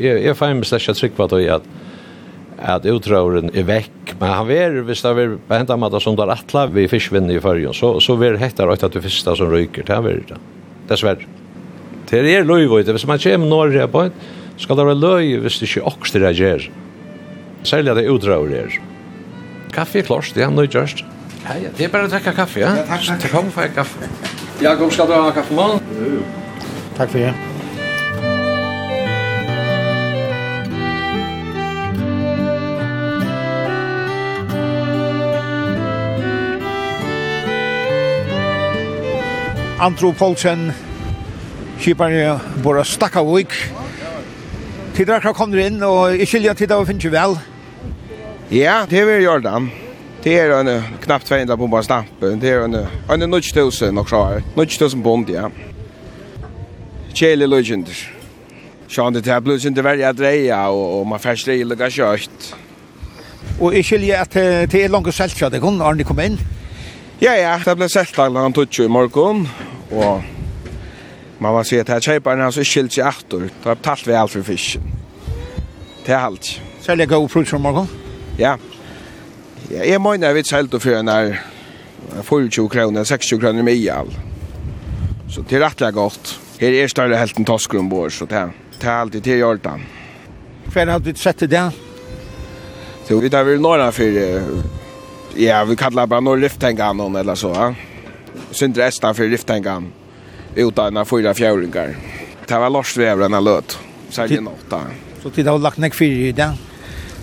Jag 0.01 0.22
jag 0.22 0.37
fem 0.37 0.64
släcka 0.64 0.95
trygg 0.95 1.16
på 1.16 1.24
att 1.24 1.43
jag 1.43 1.61
att 2.59 2.87
utrören 2.87 3.51
är 3.55 3.62
väck 3.62 4.14
men 4.18 4.28
han 4.30 4.47
ver 4.47 4.70
hvis 4.70 5.03
det 5.03 5.14
var 5.14 5.39
på 5.49 5.55
hända 5.55 5.76
med 5.76 6.03
som 6.03 6.16
där 6.16 6.28
attla 6.28 6.66
vi 6.66 6.89
fiskvinn 6.89 7.30
i 7.30 7.41
förrjun 7.41 7.74
så 7.74 8.01
så 8.01 8.16
ver 8.16 8.35
hettar 8.35 8.68
åt 8.68 8.82
att 8.82 8.93
det 8.93 9.03
första 9.03 9.37
som 9.37 9.51
ryker 9.51 9.82
det 9.87 9.95
här 9.95 10.03
ver 10.03 10.22
det. 10.28 10.37
Dessvärre. 10.89 11.26
Det 12.14 12.30
er 12.30 12.44
løy, 12.46 12.68
vet 12.70 12.86
du. 12.86 12.92
Hvis 12.94 13.06
man 13.10 13.18
kommer 13.18 13.48
når 13.50 13.72
det 13.74 13.80
er 13.82 13.88
på, 13.90 14.04
skal 14.56 14.78
det 14.78 14.86
være 14.86 15.00
løy 15.00 15.38
hvis 15.42 15.58
det 15.58 15.66
ikke 15.66 15.82
også 15.90 16.18
det 16.22 16.36
gjør. 16.38 16.68
Særlig 17.64 17.90
at 17.90 17.96
det 17.96 18.10
utdrager 18.12 18.54
er. 18.54 18.76
Kaffe 19.74 19.98
er 19.98 20.06
klart, 20.06 20.30
det 20.34 20.44
er 20.44 20.50
nøy 20.54 20.68
gjørst. 20.70 21.02
Ja, 21.44 21.56
ja, 21.58 21.72
det 21.76 21.88
er 21.88 21.90
bare 21.90 22.06
å 22.06 22.12
trekke 22.12 22.32
kaffe, 22.36 22.60
ja? 22.62 22.70
Ja, 22.78 22.84
takk, 22.86 23.02
takk. 23.08 23.26
Kom, 23.32 23.50
for 23.50 23.66
jeg 23.66 23.74
kaffe. 23.74 24.06
Jakob, 24.62 24.92
skal 24.94 25.10
du 25.10 25.16
ha 25.16 25.32
kaffe 25.34 25.58
med? 25.58 25.82
Jo, 25.98 26.14
jo. 26.14 26.22
Takk 26.94 27.10
for 27.10 27.18
det. 27.18 27.34
Andrew 39.84 40.14
Poulsen 40.14 40.70
Kiparen 41.81 42.41
bara 42.64 42.85
stakka 42.85 43.22
vik. 43.27 43.55
Tidra 44.95 45.18
kra 45.20 45.33
kommer 45.35 45.59
inn, 45.59 45.81
og 45.83 46.14
i 46.14 46.27
skilja 46.27 46.55
tidra 46.55 46.79
vi 46.83 46.93
finnes 46.93 47.11
vel. 47.12 47.39
Ja, 48.55 48.85
det 48.87 49.01
er 49.01 49.09
vi 49.09 49.25
Jordan. 49.25 49.70
Det 50.25 50.39
er 50.41 50.53
en 50.57 50.70
knappt 51.03 51.27
200 51.27 51.57
bomba 51.59 51.83
stampen. 51.83 52.39
Det 52.41 52.51
er 52.51 52.64
en, 52.64 52.77
en 53.11 53.31
9000 53.31 53.93
nok 53.93 54.09
så 54.09 54.41
9000 54.57 55.03
bond, 55.03 55.29
ja. 55.29 55.49
Kjeli 57.14 57.47
løgjender. 57.47 57.99
Sjån 58.89 59.14
det 59.14 59.27
her 59.27 59.41
blir 59.41 59.59
ikke 59.59 59.85
veldig 59.85 60.07
at 60.07 60.18
dreia, 60.18 60.61
og, 60.70 61.01
og 61.01 61.09
man 61.09 61.20
færst 61.20 61.47
det 61.51 61.59
ille 61.61 61.91
kjørt. 61.91 62.55
Og 63.61 63.75
i 63.75 63.83
skilja 63.83 64.22
at 64.22 64.35
det 64.70 64.85
er 64.85 64.89
langt 64.89 65.11
selt, 65.11 65.31
selskjøtt, 65.35 65.53
det 65.53 65.62
kun 65.62 65.83
Arne 65.83 66.05
kom 66.05 66.20
inn. 66.22 66.39
Ja, 67.20 67.35
ja, 67.35 67.59
det 67.59 67.77
ble 67.77 67.89
selskjøtt 67.91 68.39
han 68.39 68.55
tog 68.55 68.81
i 68.81 68.89
morgen, 68.89 69.49
og 69.91 70.22
Man 71.39 71.55
var 71.55 71.64
sett 71.64 71.87
kjøperen 71.87 72.03
köparen 72.03 72.41
alltså 72.41 72.64
skilt 72.64 72.93
seg 72.93 73.05
sig 73.05 73.24
åter. 73.26 73.51
har 73.64 73.74
betalt 73.74 74.07
vi 74.07 74.14
alt 74.14 74.30
for 74.30 74.43
fisken. 74.43 74.82
Det 76.07 76.12
är 76.12 76.18
allt. 76.18 76.61
Sälja 76.80 77.07
go 77.07 77.28
frukt 77.28 77.51
fra 77.51 77.59
morgen? 77.59 77.89
Ja. 78.39 78.59
Ja, 79.70 79.85
jag 79.85 80.01
menar 80.01 80.32
vi 80.32 80.45
sålt 80.45 80.82
för 80.82 80.95
en 80.95 81.07
där 81.07 81.41
40 82.22 82.68
kroner, 82.68 83.05
60 83.05 83.41
kroner 83.41 83.62
med 83.62 83.74
i 83.74 83.91
all. 83.91 84.11
Så 85.30 85.43
det 85.43 85.57
er 85.57 85.61
rettelig 85.61 85.95
godt. 85.95 86.39
Her 86.61 86.72
er 86.72 86.89
større 86.89 87.16
helt 87.16 87.39
en 87.39 87.45
toskrum 87.45 87.89
bor 87.89 88.09
så 88.09 88.26
det 88.26 88.51
det 88.80 88.87
er 88.87 89.01
alltid 89.01 89.22
till 89.24 89.39
hjärtan. 89.39 89.82
Hva 90.72 90.85
har 90.91 91.01
du 91.01 91.14
sett 91.14 91.41
det? 91.51 91.70
Så 93.09 93.18
vi 93.20 93.30
tar 93.30 93.45
vel 93.45 93.61
några 93.61 93.93
för 93.93 94.43
ja, 95.37 95.64
vi 95.64 95.76
kallar 95.76 96.07
bara 96.07 96.20
några 96.20 96.37
lyftengan 96.37 97.16
eller 97.16 97.35
så, 97.35 97.49
va. 97.49 97.74
Synd 98.51 98.76
resten 98.76 99.14
för 99.14 99.28
lyftengan 99.28 99.93
utan 100.55 101.07
fyra 101.07 101.34
fjärringar. 101.34 101.96
Det 102.46 102.59
var 102.59 102.70
Lars 102.70 102.96
Vävrarna 102.96 103.40
löt. 103.40 103.78
Säljen 104.09 104.48
åtta. 104.48 104.80
Så 105.22 105.30
tid 105.30 105.46
har 105.46 105.59
lagt 105.59 105.78
ner 105.78 105.90
fyra 105.90 106.28
i 106.28 106.32
det? 106.32 106.52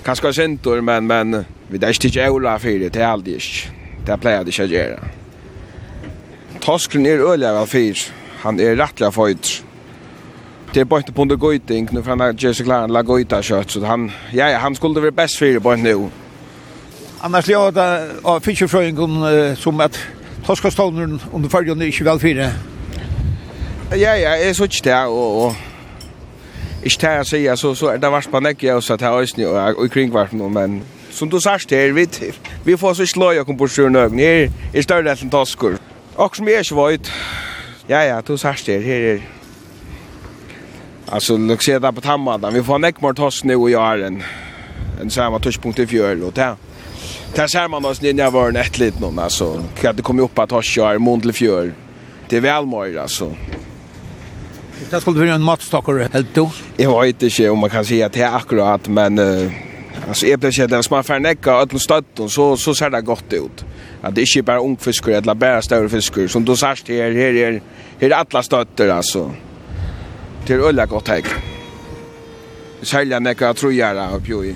Kanske 0.03 0.33
centor, 0.33 0.81
men, 0.81 1.07
men 1.07 1.45
vi 1.67 1.77
där 1.77 1.89
inte 1.89 2.07
jävla 2.07 2.59
fyra 2.59 3.01
är 3.01 3.05
aldrig. 3.05 3.41
Det 4.05 4.17
plejade 4.17 4.45
inte 4.45 4.63
att 4.63 4.69
göra. 4.69 4.99
Toskren 6.59 7.05
är 7.05 7.19
öliga 7.19 7.53
väl 7.53 7.67
fyra. 7.67 7.95
Han 8.39 8.59
är 8.59 8.75
rättliga 8.75 9.11
fight. 9.11 9.63
Det 10.73 10.79
är 10.79 10.85
bara 10.85 10.99
inte 10.99 11.11
på 11.11 11.21
under 11.21 11.35
gojting. 11.35 11.87
Nu 11.91 12.03
får 12.03 12.17
han 12.17 12.35
Jesse 12.37 12.63
Klaren 12.63 12.93
la 12.93 13.01
gojta 13.01 13.41
kött. 13.41 13.71
Så 13.71 13.85
han, 13.85 14.11
ja, 14.31 14.49
ja, 14.49 14.57
han 14.57 14.75
skulle 14.75 14.99
vara 14.99 15.11
bäst 15.11 15.39
fyra 15.39 15.59
på 15.59 15.75
nu. 15.75 16.09
Annars 17.19 17.47
låter 17.47 18.09
av 18.23 18.39
fiskerfröjningen 18.39 19.55
som 19.55 19.79
att 19.79 19.99
Toskastånden 20.45 21.19
under 21.33 21.49
färjan 21.49 21.81
är 21.81 21.85
inte 21.85 22.03
väl 22.03 22.19
fyra. 22.19 22.49
Ja, 23.91 24.13
ja, 24.15 24.31
jeg 24.31 24.55
så 24.55 24.63
ikke 24.63 24.81
det, 24.83 24.93
og, 24.93 25.41
og 25.41 25.55
ikke 26.83 26.97
det 27.01 27.09
jeg 27.09 27.25
sier, 27.25 27.55
så, 27.55 27.73
så 27.75 27.89
er 27.91 27.97
det 27.99 28.11
vært 28.11 28.31
på 28.31 28.39
nekje 28.39 28.73
også 28.73 28.95
til 28.97 29.07
høysene 29.11 29.47
og, 29.51 29.81
og 29.83 29.91
kringvart 29.91 30.31
nå, 30.33 30.47
men 30.47 30.77
som 31.11 31.29
du 31.29 31.39
sagt 31.43 31.73
her, 31.75 31.91
vi, 31.93 32.07
vi 32.63 32.77
får 32.79 32.93
så 32.93 33.03
ikke 33.03 33.19
lov 33.19 33.41
å 33.41 33.43
komme 33.43 33.59
på 33.59 33.67
sjøen 33.67 33.99
øyne, 33.99 34.21
her 34.21 34.47
er 34.71 34.85
større 34.85 35.11
enn 35.11 35.33
tasker. 35.33 35.75
Og 36.15 36.39
som 36.39 36.47
jeg 36.47 36.63
ikke 36.63 36.77
vet, 36.79 37.11
ja, 37.89 37.99
ja, 38.07 38.21
du 38.23 38.37
sagt 38.39 38.71
her, 38.71 38.79
her 38.79 39.07
er 39.11 39.21
altså, 41.11 41.37
låt 41.37 41.63
se 41.63 41.79
det 41.79 41.95
på 41.95 42.01
tammadan. 42.01 42.53
Vi 42.53 42.63
får 42.63 42.79
nekje 42.79 43.03
mer 43.03 43.19
hoss 43.19 43.43
nå 43.43 43.59
i 43.67 43.75
åren. 43.75 44.21
En 45.01 45.09
samme 45.11 45.39
touchpunkt 45.39 45.79
i 45.79 45.85
fjol. 45.85 46.23
og 46.23 46.35
det 46.35 46.55
Det 47.35 47.51
ser 47.51 47.67
man 47.67 47.85
oss 47.85 48.01
när 48.01 48.13
jag 48.13 48.31
var 48.31 48.49
en 48.49 48.55
ett 48.55 48.77
litet 48.77 48.99
någon 48.99 49.19
alltså. 49.19 49.63
Kan 49.81 49.95
det 49.95 50.01
komma 50.01 50.21
upp 50.21 50.39
att 50.39 50.51
ha 50.51 50.61
kör 50.61 50.97
mond 50.97 51.21
till 51.21 51.33
fjör. 51.33 51.73
Det 52.29 52.37
är 52.37 52.41
väl 52.41 52.65
mer 52.65 52.97
alltså. 52.97 53.35
Det 54.89 55.01
skulle 55.01 55.19
vara 55.19 55.33
en 55.33 55.41
matstockare, 55.41 56.09
helt 56.13 56.35
du? 56.35 56.47
Jag 56.77 57.01
vet 57.01 57.23
inte 57.23 57.49
om 57.49 57.59
man 57.59 57.69
kan 57.69 57.85
säga 57.85 58.05
att 58.05 58.13
det 58.13 58.21
är 58.21 58.35
akkurat, 58.35 58.87
men... 58.87 59.19
Uh, 59.19 59.51
alltså, 60.07 60.25
det 60.25 60.37
blir 60.37 60.73
att 60.73 60.89
man 60.89 61.03
får 61.03 61.19
näcka 61.19 61.51
öll 61.51 61.69
och 62.19 62.31
så, 62.31 62.57
så 62.57 62.75
ser 62.75 62.89
det 62.89 63.01
gott 63.01 63.33
ut. 63.33 63.65
Att 64.01 64.15
det 64.15 64.21
är 64.21 64.37
inte 64.37 64.43
bara 64.43 64.59
ungfiskar 64.59 65.11
eller 65.11 65.33
bara 65.33 65.61
större 65.61 65.89
fiskar. 65.89 66.27
Som 66.27 66.45
du 66.45 66.55
sagt 66.55 66.89
här, 66.89 67.11
här 67.11 67.35
är, 67.35 67.61
här 67.99 68.09
är 68.09 68.11
alla 68.11 68.43
stötter, 68.43 68.89
alltså. 68.89 69.31
Det 70.47 70.53
är 70.53 70.59
ölla 70.59 70.85
gott 70.85 71.07
här. 71.07 71.21
Sälja 72.81 73.19
näcka 73.19 73.53
trojare 73.53 74.15
och 74.15 74.45
i. 74.45 74.55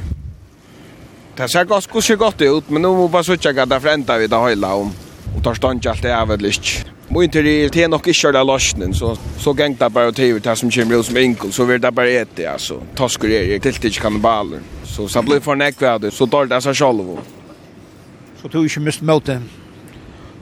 Det 1.35 1.49
ser 1.49 1.63
gott, 1.63 2.07
gott 2.17 2.41
ut, 2.41 2.69
men 2.69 2.81
nu 2.81 2.87
måste 2.87 3.01
jag 3.01 3.11
bara 3.11 3.23
söka 3.23 3.63
att 3.63 3.69
det 3.69 3.79
förändrar 3.79 4.17
vi 4.19 4.27
det 4.27 4.49
hela 4.49 4.73
om. 4.73 4.91
Och 5.37 5.43
tar 5.43 5.53
stånd 5.53 5.81
till 5.81 5.91
allt 5.91 6.01
det 6.01 6.11
är 6.11 6.25
väl 6.25 6.39
lite. 6.39 6.94
Må 7.07 7.23
inte 7.23 7.41
det 7.41 7.83
är 7.83 7.87
nog 7.87 7.99
inte 7.99 8.13
köra 8.13 8.43
lasten 8.43 8.93
så 8.93 9.17
så 9.37 9.55
gängt 9.59 9.79
där 9.79 9.89
bara 9.89 10.11
till 10.11 10.41
det 10.41 10.55
som 10.55 10.71
kommer 10.71 11.01
som 11.01 11.17
enkel 11.17 11.51
så 11.51 11.65
vill 11.65 11.81
det 11.81 11.91
bara 11.91 12.09
äta 12.09 12.51
alltså 12.51 12.81
taskar 12.95 13.29
är 13.29 13.59
till 13.59 13.73
till 13.73 13.93
kannibaler 13.93 14.59
så 14.83 15.07
så 15.07 15.21
blir 15.21 15.39
för 15.39 15.55
näck 15.55 15.81
vad 15.81 16.13
så 16.13 16.27
tar 16.27 16.45
det 16.45 16.61
så 16.61 16.73
själv 16.73 17.17
så 18.41 18.49
tror 18.49 18.67
jag 18.75 18.83
mest 18.83 19.01
mot 19.01 19.25
dem 19.25 19.49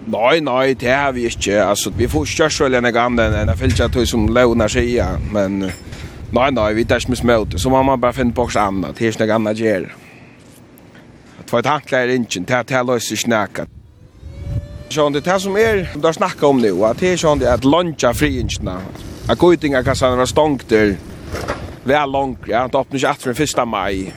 Nej, 0.05 0.41
nej, 0.41 0.76
det 0.76 0.91
har 0.91 1.11
vi 1.11 1.24
inte. 1.24 1.66
Alltså, 1.66 1.91
vi 1.97 2.07
får 2.07 2.26
körsel 2.26 2.74
en 2.74 2.93
gång 2.93 3.16
den 3.16 3.49
här 3.49 3.55
filtret 3.55 4.09
som 4.09 4.30
lånar 4.34 4.68
sig 4.68 4.95
ja. 4.95 5.07
Men 5.32 5.59
nej, 6.32 6.51
nej, 6.51 6.74
vi 6.74 6.86
tar 6.86 6.95
inte 6.95 7.16
smått. 7.16 7.61
Så 7.61 7.70
man 7.70 7.99
bara 7.99 8.14
finna 8.14 8.32
på 8.32 8.41
oss 8.41 8.55
annat. 8.55 8.95
Det 8.97 9.05
är 9.05 9.22
inte 9.22 9.36
annat 9.36 9.57
gör. 9.57 9.95
Att 11.39 11.49
få 11.49 11.57
ett 11.57 11.66
handklare 11.66 12.03
är 12.03 12.16
inte. 12.16 12.39
Det 12.39 12.72
här 12.72 12.84
löser 12.84 13.16
snackat. 13.16 13.70
Sjón, 14.89 15.13
det 15.13 15.41
som 15.41 15.55
er, 15.57 15.88
då 15.95 16.13
snakka 16.13 16.47
om 16.47 16.57
nu, 16.61 16.86
at 16.86 16.99
det 16.99 17.13
er 17.13 17.17
sjón 17.17 17.43
at 17.43 17.65
luncha 17.65 18.13
friinsna. 18.13 18.81
A 19.29 19.36
goitinga 19.36 19.84
kassan 19.84 20.17
var 20.17 20.25
stongt 20.25 20.69
der, 20.69 20.95
Vær 21.86 22.05
langt, 22.05 22.47
ja, 22.47 22.63
det 22.67 22.75
åpner 22.75 22.95
ikke 22.95 23.09
at 23.09 23.21
for 23.21 23.41
1. 23.61 23.67
mai. 23.67 24.13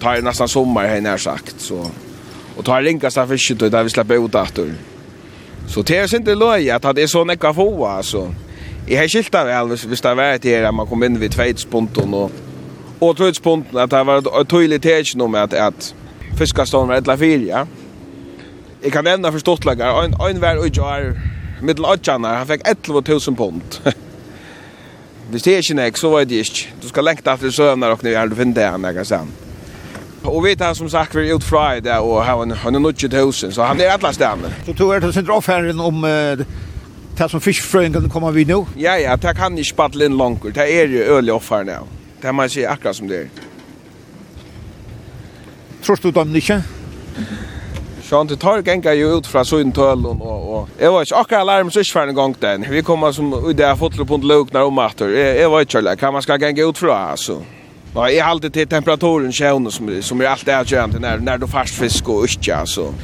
Tar 0.00 0.16
er 0.18 0.24
nesten 0.26 0.48
sommer, 0.48 0.88
har 0.88 0.98
jeg 0.98 1.06
nær 1.06 1.16
sagt, 1.16 1.62
så... 1.62 1.84
Og 2.58 2.64
tar 2.66 2.82
ringast 2.82 3.18
av 3.18 3.30
fisket, 3.30 3.62
og 3.62 3.72
der 3.72 3.84
vi 3.86 3.92
slipper 3.94 4.18
ut 4.18 4.34
etter. 4.34 4.72
Så 5.70 5.82
det 5.86 5.96
er 5.96 6.08
sinte 6.10 6.34
løy 6.34 6.66
at 6.74 6.82
det 6.96 7.04
er 7.04 7.08
så 7.08 7.22
ekka 7.30 7.52
få, 7.54 7.68
altså. 7.86 8.26
Jeg 8.88 8.98
har 8.98 9.08
skilt 9.08 9.34
av 9.38 9.46
vel, 9.46 9.76
hvis 9.76 10.02
det 10.02 10.08
har 10.08 10.18
vært 10.18 10.44
her, 10.44 10.66
at 10.68 10.74
man 10.74 10.88
kom 10.90 11.02
inn 11.06 11.20
vid 11.20 11.30
tveitspunkten, 11.30 12.14
og, 12.14 12.32
og 13.00 13.16
tveitspunkten, 13.16 13.78
at 13.78 13.90
det 13.90 14.02
var 14.06 14.20
vært 14.26 14.50
tydelig 14.50 14.80
tegjen 14.82 15.30
med 15.30 15.40
at, 15.40 15.54
at 15.54 15.94
fiskastånd 16.36 16.90
var 16.90 17.00
etla 17.00 17.16
fyr, 17.16 17.46
ja. 17.46 17.64
Jeg 18.82 18.92
kan 18.92 19.04
nevne 19.04 19.32
for 19.32 19.42
stortlegger, 19.42 20.02
en, 20.04 20.14
en 20.14 20.40
vær 20.40 20.60
og 20.64 20.70
jar, 20.76 21.12
middel 21.60 21.84
åttjaner, 21.84 22.40
han 22.40 22.48
fikk 22.48 22.64
11.000 22.68 23.36
pund. 23.36 23.80
Hvis 25.30 25.44
det 25.46 25.52
er 25.52 25.62
ikke 25.62 25.76
nek, 25.78 25.98
så 26.00 26.10
var 26.10 26.24
det 26.26 26.40
ikke. 26.42 26.72
Du 26.82 26.88
skal 26.88 27.04
lengt 27.06 27.28
efter 27.28 27.52
søvner 27.54 27.92
og 27.92 28.00
når 28.02 28.32
du 28.32 28.34
finner 28.34 28.54
det 28.54 28.64
han, 28.64 28.84
jeg 28.84 28.94
kan 28.94 29.04
se 29.04 29.20
Og 30.24 30.44
vi 30.44 30.54
tar 30.54 30.74
som 30.74 30.88
sagt 30.88 31.14
vi 31.14 31.32
ut 31.32 31.44
fra 31.44 31.76
i 31.76 31.80
det, 31.80 31.98
og 31.98 32.24
han 32.24 32.50
han 32.50 32.74
er 32.74 32.78
nødt 32.78 33.14
husen, 33.24 33.52
så 33.52 33.62
han 33.62 33.80
er 33.80 33.92
alle 33.92 34.14
stedene. 34.14 34.54
Så 34.66 34.72
tog 34.72 34.94
er 34.94 35.00
til 35.00 35.12
sin 35.12 35.24
drafherren 35.24 35.80
om 35.80 36.02
det 37.18 37.30
som 37.30 37.40
fiskfrøyen 37.40 37.92
kan 37.92 38.08
komme 38.08 38.32
vi 38.32 38.44
nå? 38.44 38.66
Ja, 38.78 38.94
ja, 38.96 39.16
det 39.16 39.36
kan 39.36 39.58
ikke 39.58 39.76
battle 39.76 40.04
inn 40.04 40.16
langt. 40.16 40.44
Det 40.44 40.56
er 40.56 40.86
jo 40.88 41.16
øyelig 41.16 41.32
offer 41.32 41.64
nå. 41.64 41.86
Det 42.22 42.34
må 42.34 42.42
jeg 42.42 42.50
si 42.50 42.62
akkurat 42.64 42.96
som 42.96 43.08
det 43.08 43.16
er. 43.16 43.26
Tror 45.82 45.94
du 45.94 46.10
dem 46.10 46.34
ikke? 46.36 46.62
Så 48.10 48.24
til 48.26 48.38
tar 48.42 48.58
ganga 48.66 48.90
jo 48.98 49.12
ut 49.20 49.26
fra 49.30 49.44
Sundtølen 49.46 50.18
og 50.20 50.46
og 50.50 50.68
jeg 50.80 50.90
var 50.92 51.04
ikke 51.04 51.16
akkurat 51.16 51.40
alarm 51.40 51.68
så 51.70 51.78
ikke 51.80 51.92
for 51.92 52.08
en 52.10 52.14
gang 52.14 52.32
den. 52.42 52.64
Vi 52.70 52.82
kommer 52.82 53.12
som 53.12 53.28
i 53.50 53.52
det 53.52 53.78
fotler 53.78 54.04
på 54.04 54.16
luknar 54.16 54.66
om 54.66 54.78
atter. 54.78 55.08
Jeg, 55.08 55.36
jeg 55.38 55.50
var 55.50 55.60
ikke 55.60 55.72
kjølig, 55.72 55.98
kan 55.98 56.12
man 56.12 56.22
skal 56.22 56.38
ganga 56.38 56.64
ut 56.66 56.78
fra 56.78 57.10
altså. 57.10 57.36
Nå 57.94 58.08
är 58.08 58.22
alltid 58.22 58.52
till 58.52 58.66
temperaturen 58.66 59.32
sjön 59.32 59.70
som 59.70 60.02
som 60.02 60.20
är 60.20 60.24
allt 60.24 60.48
är 60.48 60.64
jämnt 60.72 61.00
när 61.00 61.18
när 61.18 61.38
du 61.38 61.46
fast 61.46 61.74
fisk 61.74 62.08
och 62.08 62.24
usch 62.24 62.48
alltså 62.48 62.94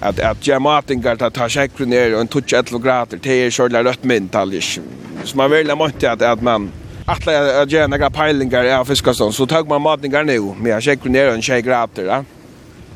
att 0.00 0.20
att 0.20 0.46
jag 0.46 0.62
maten 0.62 1.02
går 1.02 1.22
att 1.22 1.34
ta 1.34 1.48
checkar 1.48 1.86
ner 1.86 2.14
och 2.14 2.20
en 2.20 2.28
touch 2.28 2.52
11 2.52 2.78
grader 2.78 3.18
det 3.22 3.32
är 3.32 3.50
själva 3.50 3.84
rött 3.84 4.04
mentaliskt. 4.04 4.80
Så 5.24 5.36
man 5.36 5.50
vill 5.50 5.74
måste 5.74 6.10
att 6.10 6.22
att 6.22 6.42
man 6.42 6.72
att 7.06 7.26
jag 7.26 7.72
gärna 7.72 7.98
går 7.98 8.10
pejlingar 8.10 8.78
av 8.78 8.84
fiskastånd, 8.84 9.34
så 9.34 9.46
tog 9.46 9.68
man 9.68 9.82
maten 9.82 10.10
går 10.10 10.24
nu 10.24 10.54
med 10.60 10.82
checkar 10.82 11.10
ner 11.10 11.28
och 11.28 11.34
en 11.34 11.42
checkar 11.42 11.70
grader. 11.70 12.04
Ja 12.04 12.24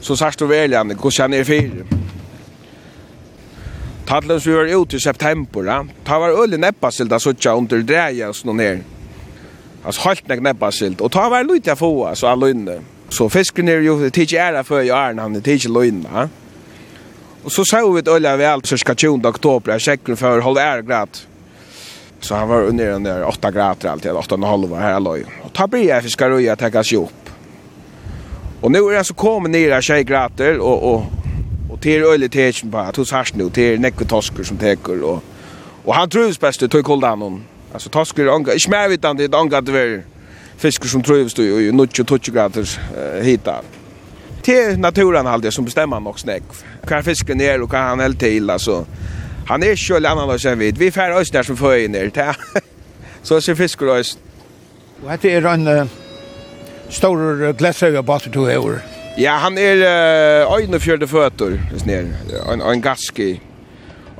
så 0.01 0.16
sørst 0.16 0.40
du 0.40 0.48
velgjande 0.51 0.96
hvordan 0.96 1.30
han 1.30 1.40
er 1.40 1.48
fyrir. 1.48 1.84
Tattlen 4.11 4.40
som 4.40 4.51
vi 4.51 4.57
var 4.57 4.72
ute 4.82 4.96
i 4.96 5.01
september, 5.01 5.66
ja. 5.66 5.82
Ta 6.05 6.18
var 6.18 6.34
øl 6.34 6.57
i 6.57 6.59
neppasilda 6.59 7.20
suttja 7.22 7.55
under 7.55 7.84
dreia 7.86 8.32
og 8.32 8.34
sånn 8.34 8.59
her. 8.59 8.80
Altså 9.84 10.09
halt 10.09 10.26
nek 10.28 10.42
neppasilda. 10.42 11.05
Og 11.07 11.12
ta 11.14 11.28
var 11.30 11.46
lute 11.46 11.70
jeg 11.70 11.78
få, 11.78 11.92
altså 12.09 12.26
all 12.32 12.42
lønne. 12.42 12.80
Så 13.11 13.28
fisken 13.30 13.68
er 13.68 13.84
jo 13.84 13.96
tidsi 14.11 14.38
æra 14.38 14.64
før 14.66 14.82
i 14.82 14.90
æren, 14.90 15.22
han 15.22 15.36
er 15.36 15.44
tidsi 15.46 15.70
lønne, 15.70 16.11
ja. 16.11 16.26
Og 17.40 17.55
så 17.55 17.64
sa 17.64 17.80
vi 17.86 18.03
et 18.03 18.09
øl 18.11 18.26
av 18.28 18.42
alt 18.44 18.68
cirka 18.68 18.94
20. 18.94 19.22
oktober, 19.30 19.72
jeg 19.72 19.86
sjekker 19.86 20.18
for 20.18 20.42
halv 20.44 20.59
æra 20.61 20.82
grad. 20.84 21.22
Så 22.20 22.34
han 22.36 22.48
var 22.51 22.66
under 22.68 22.92
den 22.92 23.05
der 23.05 23.24
8 23.24 23.51
grader 23.51 23.92
alltid, 23.94 24.11
8,5 24.11 24.66
var 24.68 24.84
her 24.84 25.01
løy. 25.01 25.24
Og 25.44 25.55
ta 25.57 25.70
blir 25.70 25.86
jeg 25.86 26.05
fiskar 26.05 26.34
og 26.34 26.42
jeg 26.44 26.59
tekkas 26.61 26.92
jo 26.92 27.07
opp. 27.07 27.20
Och 28.61 28.71
nu 28.71 28.79
är 28.79 28.99
det 28.99 29.05
så 29.05 29.15
kommer 29.15 29.49
ner 29.49 29.71
här 29.71 29.81
tjej 29.81 30.05
grater 30.05 30.59
och 30.59 30.95
och 30.95 31.05
och 31.71 31.81
till 31.81 32.03
öle 32.03 32.29
techen 32.29 32.71
bara 32.71 32.93
hos 32.97 33.13
harst 33.13 33.35
nu 33.35 33.51
till 33.51 33.81
näcke 33.81 34.05
tosker 34.05 34.43
som 34.43 34.57
teker 34.57 35.03
och 35.03 35.23
och 35.85 35.95
han 35.95 36.11
trivs 36.11 36.41
bäst 36.41 36.63
att 36.63 36.71
ta 36.71 36.83
koll 36.83 37.01
där. 37.01 37.41
Alltså 37.73 37.91
tosker 37.91 38.27
anga, 38.27 38.55
ich 38.55 38.69
mer 38.69 38.89
vet 38.89 39.03
det 39.03 39.35
anga 39.35 39.61
det 39.61 39.73
väl 39.73 40.03
fiskar 40.57 40.89
som 40.89 41.03
trivs 41.03 41.35
då 41.35 41.43
ju 41.43 41.73
nu 41.73 41.83
och 41.83 42.07
touch 42.07 42.33
grater 42.33 42.65
hitar. 43.23 43.63
Till 44.43 44.79
naturen 44.79 45.27
alltid 45.27 45.53
som 45.53 45.65
bestämmer 45.65 46.01
nog 46.01 46.21
snäck. 46.21 46.43
Kan 46.87 47.03
fisken 47.03 47.39
ner 47.39 47.63
och 47.63 47.71
kan 47.71 47.83
han 47.83 48.01
helt 48.01 48.19
till 48.19 48.51
alltså. 48.51 48.87
Han 49.47 49.63
är 49.63 49.91
ju 49.91 50.07
annorlunda 50.07 50.39
sen 50.39 50.59
vid. 50.59 50.79
Vi 50.79 50.91
färdas 50.91 51.31
där 51.31 51.43
som 51.43 51.57
för 51.57 51.89
ner. 51.89 52.37
Så 53.23 53.41
ser 53.41 53.55
fiskar 53.55 53.87
oss. 53.87 54.19
Och 55.05 55.11
det 55.23 55.35
är 55.35 55.47
en 55.47 55.89
stor 56.91 57.53
glasöga 57.53 58.03
bater 58.03 58.30
to 58.30 58.45
hever? 58.45 58.80
Ja, 59.18 59.32
han 59.43 59.59
er 59.59 59.76
uh, 59.76 60.53
öjne 60.55 60.80
fjärde 60.80 61.07
fötter, 61.07 61.61
just 61.72 61.86
ner. 61.86 62.07
En 62.53 62.61
en 62.61 62.80
gaski. 62.80 63.41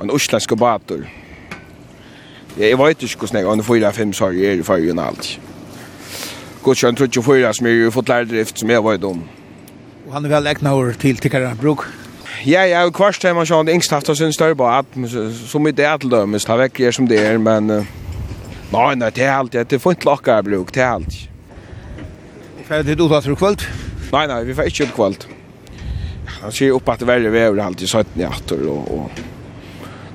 En 0.01 0.11
usländsk 0.11 0.55
bater. 0.55 1.09
Ja, 2.57 2.65
jeg 2.65 2.77
vet 2.77 3.01
inte 3.01 3.17
hur 3.19 3.27
snägg 3.27 3.45
han 3.45 3.63
fyra 3.63 3.91
fem 3.91 4.13
sår, 4.13 4.33
är 4.33 4.57
det 4.57 4.63
för 4.63 4.77
ju 4.77 4.99
allt. 4.99 5.39
Gott 6.63 6.77
sjön 6.77 6.95
tror 6.95 7.09
jag 7.13 7.25
fyra, 7.25 7.53
som 7.53 7.67
ju 7.67 7.91
fått 7.91 8.09
lærdrift, 8.09 8.59
som 8.59 8.69
jeg 8.69 8.83
var 8.83 8.97
dum. 8.97 9.23
Og 10.07 10.13
han 10.13 10.25
er 10.25 10.29
vel 10.29 10.47
ekna 10.47 10.73
over 10.73 10.93
til 10.93 11.17
tikkere 11.17 11.55
bruk. 11.55 11.87
Ja, 12.45 12.65
ja, 12.65 12.83
og 12.85 12.93
kvarst 12.93 13.23
hemma 13.23 13.41
man 13.41 13.47
sånn, 13.47 13.69
yngst 13.69 13.91
haft 13.91 14.11
sin 14.17 14.33
større 14.33 14.55
bat 14.55 14.85
som 15.47 15.67
i 15.67 15.71
det 15.71 15.87
til 16.01 16.11
dømes, 16.11 16.45
ta 16.45 16.57
väck 16.57 16.81
som 16.91 17.07
det 17.07 17.19
er, 17.19 17.37
men 17.37 17.87
Nei, 18.71 18.95
nei, 18.95 19.09
det 19.09 19.23
er 19.23 19.33
alt, 19.35 19.51
Det 19.51 19.73
er 19.73 19.79
fint 19.79 20.05
lockar 20.05 20.41
bruk, 20.41 20.73
det 20.73 20.81
är 20.81 20.87
allt. 20.87 21.30
Fer 22.71 22.83
det 22.83 22.91
ut 22.91 23.23
för 23.23 23.35
kvöld? 23.35 23.61
Nej 24.11 24.27
nej, 24.27 24.45
vi 24.45 24.55
får 24.55 24.65
inte 24.65 24.83
ut 24.83 24.93
kvöld. 24.93 25.25
Han 26.41 26.51
ser 26.51 26.71
upp 26.71 26.89
att 26.89 27.01
värre 27.01 27.29
väder 27.29 27.63
alltid 27.63 27.89
17 27.89 28.23
att 28.23 28.51
och 28.51 28.97
och 28.97 29.11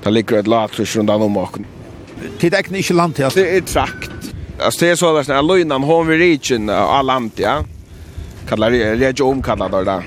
där 0.03 0.11
ligger 0.11 0.39
ett 0.39 0.47
lat 0.47 0.71
så 0.73 0.83
runt 0.83 1.09
om 1.09 1.37
och. 1.37 1.57
Det 2.39 2.53
är 2.53 2.75
inte 2.75 2.93
land 2.93 3.15
till. 3.15 3.29
Det 3.35 3.57
är 3.57 3.61
trakt. 3.61 4.11
Alltså 4.59 4.85
det 4.85 4.91
är 4.91 4.95
så 4.95 5.13
där 5.13 5.31
en 5.31 5.47
lönan 5.47 5.83
hon 5.83 6.07
vi 6.07 6.17
riken 6.17 6.69
av 6.69 7.05
land 7.05 7.31
ja. 7.35 7.63
Kallar 8.49 8.71
det 8.71 8.95
region 8.95 9.41
kallar 9.41 9.69
det 9.69 9.83
där. 9.83 10.03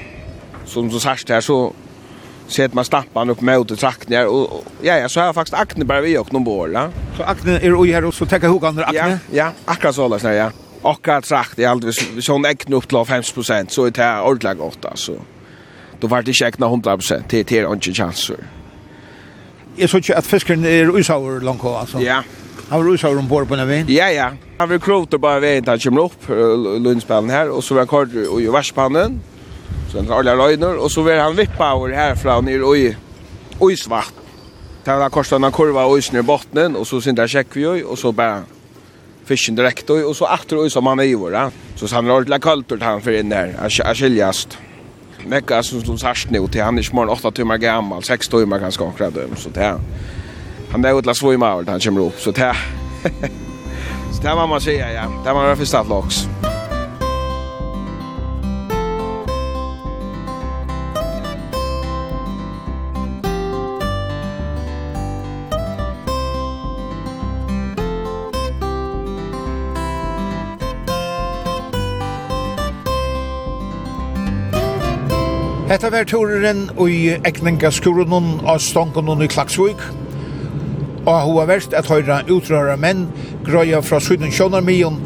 Som 0.67 0.91
så 0.91 1.01
särskilt 1.01 1.29
här 1.29 1.41
så 1.41 1.73
sett 2.47 2.75
man 2.75 2.85
stappan 2.85 3.31
upp 3.31 3.41
mot 3.41 3.79
traktningar 3.79 4.27
och 4.27 4.65
ja 4.83 4.97
ja 4.99 5.09
så 5.09 5.21
har 5.21 5.27
jag 5.27 5.35
faktiskt 5.35 5.55
akne 5.55 5.85
bara 5.85 6.01
vi 6.01 6.19
och 6.19 6.33
någon 6.33 6.45
bor 6.45 6.73
ja. 6.73 6.89
Så 7.17 7.23
akne 7.23 7.59
är 7.59 7.85
ju 7.87 7.93
här 7.93 8.05
och 8.05 8.15
så 8.15 8.27
täcka 8.27 8.49
hugandra 8.49 8.85
akne. 8.85 8.99
Ja, 8.99 9.19
ja, 9.31 9.53
akkurat 9.65 9.95
så 9.95 10.09
där 10.09 10.33
ja. 10.33 10.51
Och 10.83 11.09
att 11.09 11.27
sagt 11.27 11.59
i 11.59 11.65
allt 11.65 11.85
vi 12.15 12.23
sån 12.23 12.45
äckna 12.45 12.77
upp 12.77 12.89
till 12.89 13.05
5 13.07 13.23
så 13.69 13.85
är 13.85 13.91
det 13.91 14.21
ordentligt 14.21 14.59
gott 14.59 14.85
alltså. 14.85 15.13
Då 16.01 16.07
var 16.07 16.23
det 16.23 16.41
äckna 16.43 16.67
100 16.67 16.99
till 17.29 17.45
till 17.45 17.65
inte 17.65 17.93
chanser. 17.93 18.37
Jag 19.77 19.91
såg 19.91 19.99
inte 19.99 20.17
att 20.17 20.27
fisken 20.27 20.65
är 20.65 20.99
usaur 20.99 21.41
långt 21.41 21.65
alltså. 21.65 22.01
Ja. 22.01 22.23
Han 22.69 22.85
var 22.85 22.95
usaur 22.95 23.19
ombord 23.19 23.49
på 23.49 23.57
den 23.57 23.69
Ja, 23.89 24.11
ja. 24.11 24.31
Han 24.59 24.69
var 24.69 24.79
kroter 24.79 25.19
bara 25.19 25.41
vägen 25.41 25.65
där 25.65 25.79
kommer 25.79 26.05
upp 26.05 26.29
lundspannen 26.81 27.31
här 27.31 27.51
och 27.51 27.65
så 27.65 27.75
var 27.75 27.87
kort 27.87 28.09
och 28.31 28.41
i 28.41 28.47
varspannen. 28.47 29.21
Sen 29.93 30.13
alla 30.13 30.35
löjner 30.35 30.77
och 30.77 30.93
så 30.93 31.03
var 31.03 31.17
han 31.17 31.37
vippa 31.37 31.67
över 31.67 31.95
härifrån 31.95 32.45
ner 32.45 32.77
i 32.77 32.97
ojsvart. 33.59 34.13
Det 34.85 34.97
var 34.97 35.11
kostat 35.11 35.43
en 35.43 35.53
kurva 35.53 35.85
och 35.85 35.99
i 35.99 36.23
botten 36.23 36.77
och 36.77 36.87
så 36.87 37.01
syns 37.01 37.17
där 37.17 37.29
checkar 37.29 37.61
vi 37.61 37.83
och 37.83 37.99
så 37.99 38.13
bara 38.13 38.43
fisken 39.31 39.55
direkt 39.55 39.91
och 39.91 40.17
så 40.17 40.27
efter 40.27 40.57
och 40.57 40.73
som 40.73 40.87
han 40.87 40.99
är 40.99 41.05
ju 41.05 41.17
va. 41.17 41.51
Så 41.77 41.95
han 41.95 42.07
har 42.07 42.21
lite 42.25 42.39
kallt 42.39 42.73
han 42.83 43.01
för 43.01 43.13
in 43.13 43.29
där. 43.29 43.55
Jag 43.63 43.97
skiljast. 43.97 44.59
Mekka 45.27 45.63
som 45.63 45.85
som 45.85 45.99
sagt 45.99 46.31
nu 46.31 46.47
till 46.47 46.63
han 46.63 46.79
är 46.79 46.83
små 46.83 47.07
8 47.07 47.31
timmar 47.31 47.59
gammal, 47.59 48.03
6 48.03 48.29
timmar 48.29 48.59
ganska 48.59 48.85
akkurat 48.85 49.15
så 49.37 49.51
det 49.51 49.81
han 50.73 50.85
är 50.85 50.99
utla 50.99 51.15
svoj 51.15 51.37
mavel 51.37 51.69
han 51.69 51.81
kommer 51.81 52.01
upp 52.01 52.21
så 52.21 52.31
det 52.31 52.57
så 54.15 54.23
det 54.23 54.35
var 54.35 54.47
man 54.47 54.61
säga 54.61 54.93
ja. 54.93 55.23
Det 55.25 55.33
var 55.33 55.49
det 55.49 55.57
första 55.57 55.83
locks. 55.83 56.30
Hetta 75.71 75.91
var 75.91 76.05
turen 76.05 76.71
i 76.89 77.15
skurunun 77.71 78.41
av 78.45 78.59
Stankonen 78.59 79.23
i 79.23 79.29
Klaksvik. 79.31 79.79
Og 81.07 81.21
hun 81.23 81.47
verst 81.47 81.77
at 81.79 81.87
høyre 81.87 82.25
utrøra 82.27 82.75
menn 82.75 83.05
grøya 83.47 83.79
fra 83.79 84.01
Syden 84.03 84.33
Sjønarmion 84.35 84.97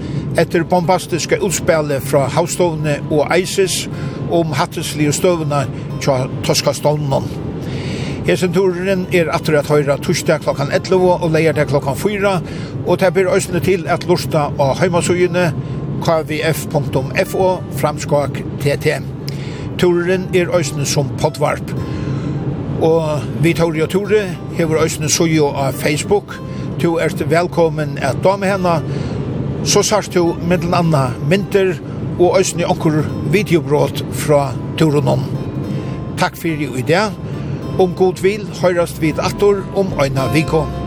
etter 0.41 0.65
bombastiske 0.65 1.37
utspillet 1.45 2.01
fra 2.09 2.31
havstovne 2.33 2.95
og 3.11 3.29
ISIS 3.37 3.91
om 4.33 4.57
hatteslige 4.57 5.12
støvna 5.12 5.67
tja 6.01 6.31
Toskastånden. 6.49 7.29
Hesen 8.25 8.57
turen 8.57 9.05
er 9.12 9.29
atter 9.37 9.59
at 9.61 9.69
høyra 9.69 9.99
torsdag 10.01 10.47
klokkan 10.47 10.73
11 10.73 11.11
og 11.19 11.29
leier 11.35 11.53
det 11.53 11.69
klokkan 11.69 11.99
4 12.01 12.39
og 12.87 12.97
det 13.05 13.12
blir 13.12 13.29
øsne 13.37 13.61
til 13.61 13.85
at 13.85 14.09
lorsta 14.09 14.49
av 14.57 14.79
heimasugene 14.81 15.51
kvf.fo 16.01 17.51
framskak 17.83 18.41
tt. 18.65 19.14
Turen 19.79 20.29
er 20.35 20.51
øyne 20.57 20.87
som 20.87 21.09
poddvarp. 21.18 21.75
Og 22.83 23.20
vi 23.43 23.53
tar 23.53 23.72
jo 23.75 23.87
Ture, 23.87 24.37
hever 24.57 24.83
øyne 24.83 25.09
så 25.09 25.25
jo 25.25 25.49
av 25.49 25.72
Facebook. 25.72 26.41
Du 26.83 26.97
er 26.97 27.25
velkommen 27.27 27.99
at 28.03 28.16
da 28.25 28.37
med 28.37 28.49
henne. 28.49 28.83
Så 29.64 29.83
sart 29.83 30.14
du 30.14 30.35
med 30.49 30.59
den 30.59 30.75
andre 30.75 31.11
mynter 31.31 31.75
og 32.18 32.39
øyne 32.39 32.70
onker 32.70 33.03
videobråd 33.33 34.05
fra 34.12 34.53
Turen 34.79 35.09
om. 35.09 35.20
Takk 36.18 36.37
for 36.37 36.49
i 36.49 36.85
dag. 36.89 37.11
Om 37.79 37.95
god 37.97 38.22
vil, 38.22 38.47
høyrast 38.62 39.01
vid 39.03 39.18
atter 39.18 39.62
om 39.77 39.93
øyne 40.03 40.31
vikon. 40.35 40.84